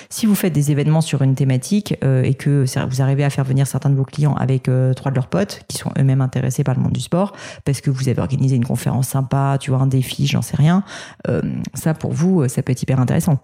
Si 0.09 0.27
vous 0.27 0.35
faites 0.35 0.53
des 0.53 0.71
événements 0.71 1.01
sur 1.01 1.23
une 1.23 1.35
thématique 1.35 1.97
euh, 2.05 2.23
et 2.23 2.35
que 2.35 2.65
vous 2.89 3.03
arrivez 3.03 3.25
à 3.25 3.31
faire 3.31 3.45
venir 3.45 3.67
certains 3.67 3.91
de 3.91 3.95
vos 3.95 4.05
clients 4.05 4.35
avec 4.35 4.69
euh, 4.69 4.95
trois 4.95 5.11
de 5.11 5.17
leurs 5.17 5.29
potes 5.29 5.63
qui 5.69 5.79
sont 5.79 5.91
eux-mêmes 5.99 6.21
intéressés 6.21 6.65
par 6.65 6.75
le 6.75 6.83
monde 6.83 6.93
du 6.93 7.01
sport, 7.01 7.33
parce 7.65 7.81
que 7.81 7.91
vous 7.91 8.09
avez 8.09 8.21
organisé 8.21 8.57
une 8.57 8.65
conférence 8.65 9.09
sympa, 9.09 9.57
tu 9.61 9.71
vois, 9.71 9.81
un 9.81 9.87
défi, 9.87 10.27
j'en 10.27 10.43
sais 10.43 10.57
rien, 10.57 10.85
euh, 11.29 11.43
ça 11.75 11.95
pour 11.95 12.13
vous, 12.13 12.47
ça 12.49 12.63
peut 12.63 12.73
être 12.73 12.83
hyper 12.83 13.01
intéressant 13.01 13.39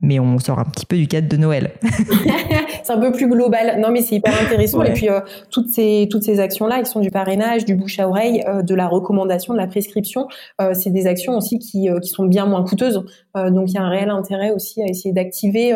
mais 0.00 0.20
on 0.20 0.38
sort 0.38 0.58
un 0.58 0.64
petit 0.64 0.86
peu 0.86 0.96
du 0.96 1.08
cadre 1.08 1.28
de 1.28 1.36
Noël. 1.36 1.72
c'est 2.82 2.92
un 2.92 3.00
peu 3.00 3.10
plus 3.10 3.28
global. 3.28 3.80
Non, 3.80 3.90
mais 3.90 4.00
c'est 4.00 4.16
hyper 4.16 4.32
intéressant. 4.40 4.82
Et 4.82 4.92
puis 4.92 5.08
euh, 5.08 5.20
toutes 5.50 5.70
ces 5.70 6.08
toutes 6.10 6.22
ces 6.22 6.40
actions 6.40 6.66
là, 6.66 6.82
qui 6.82 6.90
sont 6.90 7.00
du 7.00 7.10
parrainage, 7.10 7.64
du 7.64 7.74
bouche 7.74 7.98
à 7.98 8.08
oreille, 8.08 8.44
euh, 8.46 8.62
de 8.62 8.74
la 8.74 8.86
recommandation, 8.86 9.54
de 9.54 9.58
la 9.58 9.66
prescription, 9.66 10.28
euh, 10.60 10.72
c'est 10.74 10.90
des 10.90 11.06
actions 11.06 11.36
aussi 11.36 11.58
qui 11.58 11.88
qui 12.02 12.08
sont 12.08 12.24
bien 12.24 12.46
moins 12.46 12.64
coûteuses. 12.64 13.02
donc 13.34 13.70
il 13.70 13.74
y 13.74 13.78
a 13.78 13.82
un 13.82 13.88
réel 13.88 14.10
intérêt 14.10 14.50
aussi 14.50 14.82
à 14.82 14.86
essayer 14.86 15.12
d'activer 15.12 15.74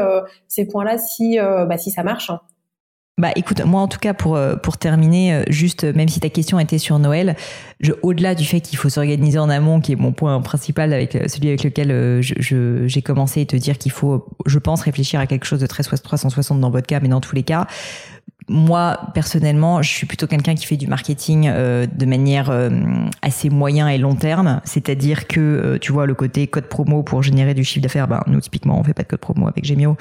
ces 0.48 0.66
points-là 0.66 0.98
si 0.98 1.38
bah, 1.38 1.78
si 1.78 1.90
ça 1.90 2.02
marche. 2.02 2.30
Bah 3.18 3.30
écoute, 3.36 3.62
moi 3.66 3.82
en 3.82 3.88
tout 3.88 3.98
cas 3.98 4.14
pour 4.14 4.36
euh, 4.36 4.56
pour 4.56 4.78
terminer, 4.78 5.34
euh, 5.34 5.42
juste 5.48 5.84
même 5.84 6.08
si 6.08 6.18
ta 6.18 6.30
question 6.30 6.58
était 6.58 6.78
sur 6.78 6.98
Noël, 6.98 7.36
je, 7.80 7.92
au-delà 8.00 8.34
du 8.34 8.46
fait 8.46 8.62
qu'il 8.62 8.78
faut 8.78 8.88
s'organiser 8.88 9.38
en 9.38 9.50
amont, 9.50 9.82
qui 9.82 9.92
est 9.92 9.96
mon 9.96 10.12
point 10.12 10.40
principal 10.40 10.94
avec 10.94 11.14
euh, 11.14 11.28
celui 11.28 11.48
avec 11.48 11.62
lequel 11.62 12.22
je, 12.22 12.86
j'ai 12.86 13.02
commencé 13.02 13.42
à 13.42 13.44
te 13.44 13.54
dire 13.54 13.76
qu'il 13.76 13.92
faut, 13.92 14.26
je 14.46 14.58
pense, 14.58 14.80
réfléchir 14.80 15.20
à 15.20 15.26
quelque 15.26 15.44
chose 15.44 15.60
de 15.60 15.66
très 15.66 15.82
360 15.82 16.58
dans 16.58 16.70
votre 16.70 16.86
cas, 16.86 17.00
mais 17.00 17.08
dans 17.08 17.20
tous 17.20 17.34
les 17.34 17.42
cas, 17.42 17.66
moi 18.52 19.00
personnellement, 19.14 19.82
je 19.82 19.90
suis 19.90 20.06
plutôt 20.06 20.26
quelqu'un 20.26 20.54
qui 20.54 20.66
fait 20.66 20.76
du 20.76 20.86
marketing 20.86 21.48
euh, 21.48 21.86
de 21.92 22.06
manière 22.06 22.50
euh, 22.50 22.70
assez 23.22 23.48
moyen 23.50 23.88
et 23.88 23.98
long 23.98 24.14
terme, 24.14 24.60
c'est-à-dire 24.64 25.26
que 25.26 25.40
euh, 25.40 25.78
tu 25.80 25.90
vois 25.92 26.06
le 26.06 26.14
côté 26.14 26.46
code 26.46 26.66
promo 26.66 27.02
pour 27.02 27.22
générer 27.22 27.54
du 27.54 27.64
chiffre 27.64 27.82
d'affaires, 27.82 28.06
ben 28.06 28.22
nous 28.26 28.40
typiquement 28.40 28.78
on 28.78 28.84
fait 28.84 28.94
pas 28.94 29.02
de 29.02 29.08
code 29.08 29.20
promo 29.20 29.48
avec 29.48 29.64
Gemio, 29.64 29.96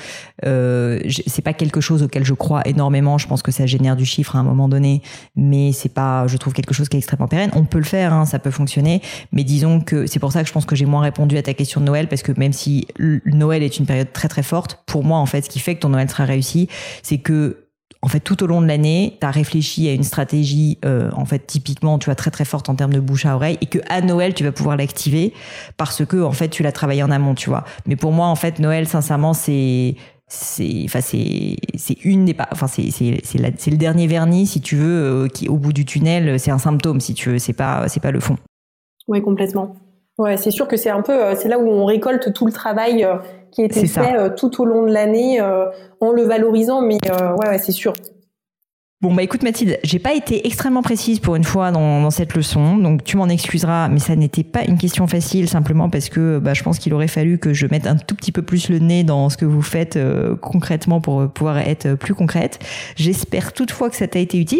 euh, 0.45 0.99
c'est 1.27 1.41
pas 1.41 1.53
quelque 1.53 1.81
chose 1.81 2.03
auquel 2.03 2.25
je 2.25 2.33
crois 2.33 2.61
énormément. 2.67 3.17
Je 3.17 3.27
pense 3.27 3.41
que 3.41 3.51
ça 3.51 3.65
génère 3.65 3.95
du 3.95 4.05
chiffre 4.05 4.35
à 4.35 4.39
un 4.39 4.43
moment 4.43 4.67
donné, 4.67 5.01
mais 5.35 5.71
c'est 5.71 5.93
pas, 5.93 6.27
je 6.27 6.37
trouve 6.37 6.53
quelque 6.53 6.73
chose 6.73 6.89
qui 6.89 6.97
est 6.97 6.99
extrêmement 6.99 7.27
pérenne. 7.27 7.51
On 7.55 7.63
peut 7.63 7.79
le 7.79 7.85
faire, 7.85 8.13
hein, 8.13 8.25
ça 8.25 8.39
peut 8.39 8.51
fonctionner, 8.51 9.01
mais 9.31 9.43
disons 9.43 9.79
que 9.79 10.05
c'est 10.07 10.19
pour 10.19 10.31
ça 10.31 10.41
que 10.41 10.47
je 10.47 10.53
pense 10.53 10.65
que 10.65 10.75
j'ai 10.75 10.85
moins 10.85 11.01
répondu 11.01 11.37
à 11.37 11.41
ta 11.43 11.53
question 11.53 11.79
de 11.79 11.85
Noël 11.85 12.07
parce 12.07 12.21
que 12.21 12.33
même 12.37 12.53
si 12.53 12.87
Noël 13.25 13.63
est 13.63 13.79
une 13.79 13.85
période 13.85 14.11
très 14.11 14.27
très 14.27 14.43
forte, 14.43 14.83
pour 14.85 15.03
moi 15.03 15.19
en 15.19 15.25
fait, 15.25 15.45
ce 15.45 15.49
qui 15.49 15.59
fait 15.59 15.75
que 15.75 15.79
ton 15.79 15.89
Noël 15.89 16.09
sera 16.09 16.25
réussi, 16.25 16.67
c'est 17.01 17.17
que 17.17 17.70
en 18.03 18.07
fait, 18.07 18.19
tout 18.19 18.43
au 18.43 18.47
long 18.47 18.61
de 18.61 18.67
l'année, 18.67 19.17
tu 19.19 19.27
as 19.27 19.31
réfléchi 19.31 19.87
à 19.87 19.93
une 19.93 20.03
stratégie, 20.03 20.79
euh, 20.85 21.11
en 21.13 21.25
fait, 21.25 21.45
typiquement, 21.45 21.99
tu 21.99 22.05
vois, 22.05 22.15
très 22.15 22.31
très 22.31 22.45
forte 22.45 22.67
en 22.67 22.75
termes 22.75 22.93
de 22.93 22.99
bouche 22.99 23.25
à 23.27 23.35
oreille, 23.35 23.57
et 23.61 23.67
que 23.67 23.77
à 23.89 24.01
Noël, 24.01 24.33
tu 24.33 24.43
vas 24.43 24.51
pouvoir 24.51 24.75
l'activer 24.75 25.33
parce 25.77 26.03
que, 26.05 26.17
en 26.21 26.31
fait, 26.31 26.49
tu 26.49 26.63
l'as 26.63 26.71
travaillé 26.71 27.03
en 27.03 27.11
amont, 27.11 27.35
tu 27.35 27.49
vois. 27.49 27.63
Mais 27.85 27.95
pour 27.95 28.11
moi, 28.11 28.27
en 28.27 28.35
fait, 28.35 28.59
Noël, 28.59 28.87
sincèrement, 28.87 29.33
c'est 29.33 29.95
c'est 30.33 30.83
enfin 30.85 31.01
c'est 31.01 31.57
c'est 31.75 31.97
une 32.05 32.23
des 32.23 32.33
enfin 32.53 32.67
c'est 32.67 32.89
c'est 32.89 33.19
c'est 33.25 33.69
le 33.69 33.75
dernier 33.77 34.07
vernis 34.07 34.47
si 34.47 34.61
tu 34.61 34.77
veux 34.77 35.25
euh, 35.25 35.27
qui 35.27 35.49
au 35.49 35.57
bout 35.57 35.73
du 35.73 35.83
tunnel 35.83 36.39
c'est 36.39 36.51
un 36.51 36.57
symptôme 36.57 37.01
si 37.01 37.13
tu 37.13 37.29
veux. 37.29 37.37
C'est 37.37 37.51
pas 37.51 37.89
c'est 37.89 37.99
pas 37.99 38.11
le 38.11 38.21
fond. 38.21 38.37
Oui 39.09 39.21
complètement 39.21 39.75
ouais 40.21 40.37
c'est 40.37 40.51
sûr 40.51 40.67
que 40.67 40.77
c'est 40.77 40.89
un 40.89 41.01
peu 41.01 41.13
euh, 41.13 41.35
c'est 41.35 41.49
là 41.49 41.59
où 41.59 41.67
on 41.67 41.85
récolte 41.85 42.33
tout 42.33 42.45
le 42.45 42.51
travail 42.51 43.05
qui 43.51 43.61
a 43.61 43.65
été 43.65 43.85
fait 43.85 44.15
euh, 44.15 44.29
tout 44.29 44.61
au 44.61 44.65
long 44.65 44.85
de 44.85 44.91
l'année 44.91 45.41
euh, 45.41 45.65
en 45.99 46.11
le 46.11 46.23
valorisant. 46.23 46.81
Mais 46.81 46.97
euh, 47.09 47.33
ouais, 47.35 47.49
ouais 47.49 47.57
c'est 47.57 47.71
sûr. 47.71 47.93
Bon 49.01 49.15
bah 49.15 49.23
écoute 49.23 49.41
Mathilde, 49.41 49.79
j'ai 49.83 49.97
pas 49.97 50.13
été 50.13 50.45
extrêmement 50.45 50.83
précise 50.83 51.19
pour 51.19 51.35
une 51.35 51.43
fois 51.43 51.71
dans, 51.71 52.03
dans 52.03 52.11
cette 52.11 52.35
leçon, 52.35 52.77
donc 52.77 53.03
tu 53.03 53.17
m'en 53.17 53.29
excuseras, 53.29 53.87
mais 53.87 53.97
ça 53.97 54.15
n'était 54.15 54.43
pas 54.43 54.63
une 54.63 54.77
question 54.77 55.07
facile 55.07 55.49
simplement 55.49 55.89
parce 55.89 56.07
que 56.07 56.37
bah, 56.37 56.53
je 56.53 56.61
pense 56.61 56.77
qu'il 56.77 56.93
aurait 56.93 57.07
fallu 57.07 57.39
que 57.39 57.51
je 57.51 57.65
mette 57.65 57.87
un 57.87 57.95
tout 57.95 58.13
petit 58.13 58.31
peu 58.31 58.43
plus 58.43 58.69
le 58.69 58.77
nez 58.77 59.03
dans 59.03 59.31
ce 59.31 59.37
que 59.37 59.45
vous 59.45 59.63
faites 59.63 59.95
euh, 59.95 60.35
concrètement 60.35 61.01
pour 61.01 61.27
pouvoir 61.29 61.57
être 61.57 61.95
plus 61.95 62.13
concrète. 62.13 62.59
J'espère 62.95 63.53
toutefois 63.53 63.89
que 63.89 63.95
ça 63.95 64.07
t'a 64.07 64.19
été 64.19 64.39
utile. 64.39 64.59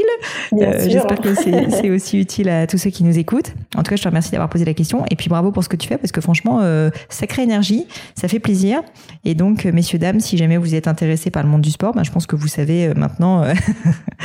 Euh, 0.54 0.90
J'espère 0.90 1.22
que 1.22 1.36
c'est 1.70 1.92
aussi 1.92 2.20
utile 2.20 2.50
à 2.50 2.66
tous 2.66 2.80
ceux 2.80 2.90
qui 2.90 3.04
nous 3.04 3.20
écoutent. 3.20 3.54
En 3.76 3.84
tout 3.84 3.92
cas, 3.92 3.96
je 3.96 4.02
te 4.02 4.08
remercie 4.08 4.32
d'avoir 4.32 4.50
posé 4.50 4.66
la 4.66 4.74
question 4.74 5.06
et 5.12 5.16
puis 5.16 5.30
bravo 5.30 5.52
pour 5.52 5.64
ce 5.64 5.70
que 5.70 5.78
tu 5.78 5.88
fais 5.88 6.00
parce 6.00 6.12
que 6.12 6.20
franchement, 6.20 6.62
euh, 6.64 6.90
sacrée 7.10 7.44
énergie, 7.44 7.86
ça 8.16 8.28
fait 8.28 8.40
plaisir. 8.40 8.82
Et 9.24 9.36
donc, 9.36 9.66
messieurs 9.66 10.00
dames, 10.00 10.20
si 10.20 10.36
jamais 10.36 10.58
vous 10.58 10.74
êtes 10.74 10.88
intéressés 10.88 11.30
par 11.30 11.44
le 11.44 11.50
monde 11.50 11.62
du 11.62 11.70
sport, 11.70 11.94
bah, 11.94 12.02
je 12.02 12.10
pense 12.10 12.26
que 12.26 12.36
vous 12.36 12.48
savez 12.48 12.92
maintenant. 12.96 13.44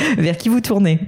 vers 0.17 0.37
qui 0.37 0.49
vous 0.49 0.61
tournez 0.61 0.99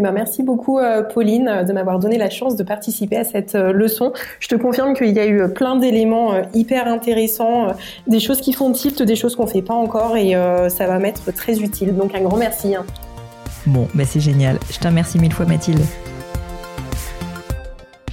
ben 0.00 0.10
merci 0.10 0.42
beaucoup 0.42 0.80
euh, 0.80 1.04
Pauline 1.04 1.62
de 1.66 1.72
m'avoir 1.72 2.00
donné 2.00 2.18
la 2.18 2.28
chance 2.28 2.56
de 2.56 2.64
participer 2.64 3.16
à 3.16 3.22
cette 3.22 3.54
euh, 3.54 3.72
leçon. 3.72 4.12
Je 4.40 4.48
te 4.48 4.56
confirme 4.56 4.94
qu'il 4.94 5.12
y 5.12 5.20
a 5.20 5.26
eu 5.26 5.48
plein 5.52 5.76
d'éléments 5.76 6.34
euh, 6.34 6.42
hyper 6.52 6.88
intéressants, 6.88 7.68
des 8.08 8.18
choses 8.18 8.40
qui 8.40 8.52
font 8.52 8.72
tilt, 8.72 9.02
des 9.02 9.14
choses 9.14 9.36
qu'on 9.36 9.46
fait 9.46 9.62
pas 9.62 9.74
encore 9.74 10.16
et 10.16 10.34
ça 10.68 10.86
va 10.86 10.98
m'être 10.98 11.32
très 11.32 11.60
utile. 11.60 11.94
Donc 11.94 12.14
un 12.14 12.22
grand 12.22 12.36
merci. 12.36 12.74
Hein. 12.74 12.84
Bon, 13.66 13.86
ben 13.94 14.04
c'est 14.04 14.20
génial. 14.20 14.58
Je 14.70 14.78
te 14.78 14.88
remercie 14.88 15.18
mille 15.18 15.32
fois 15.32 15.46
Mathilde. 15.46 15.80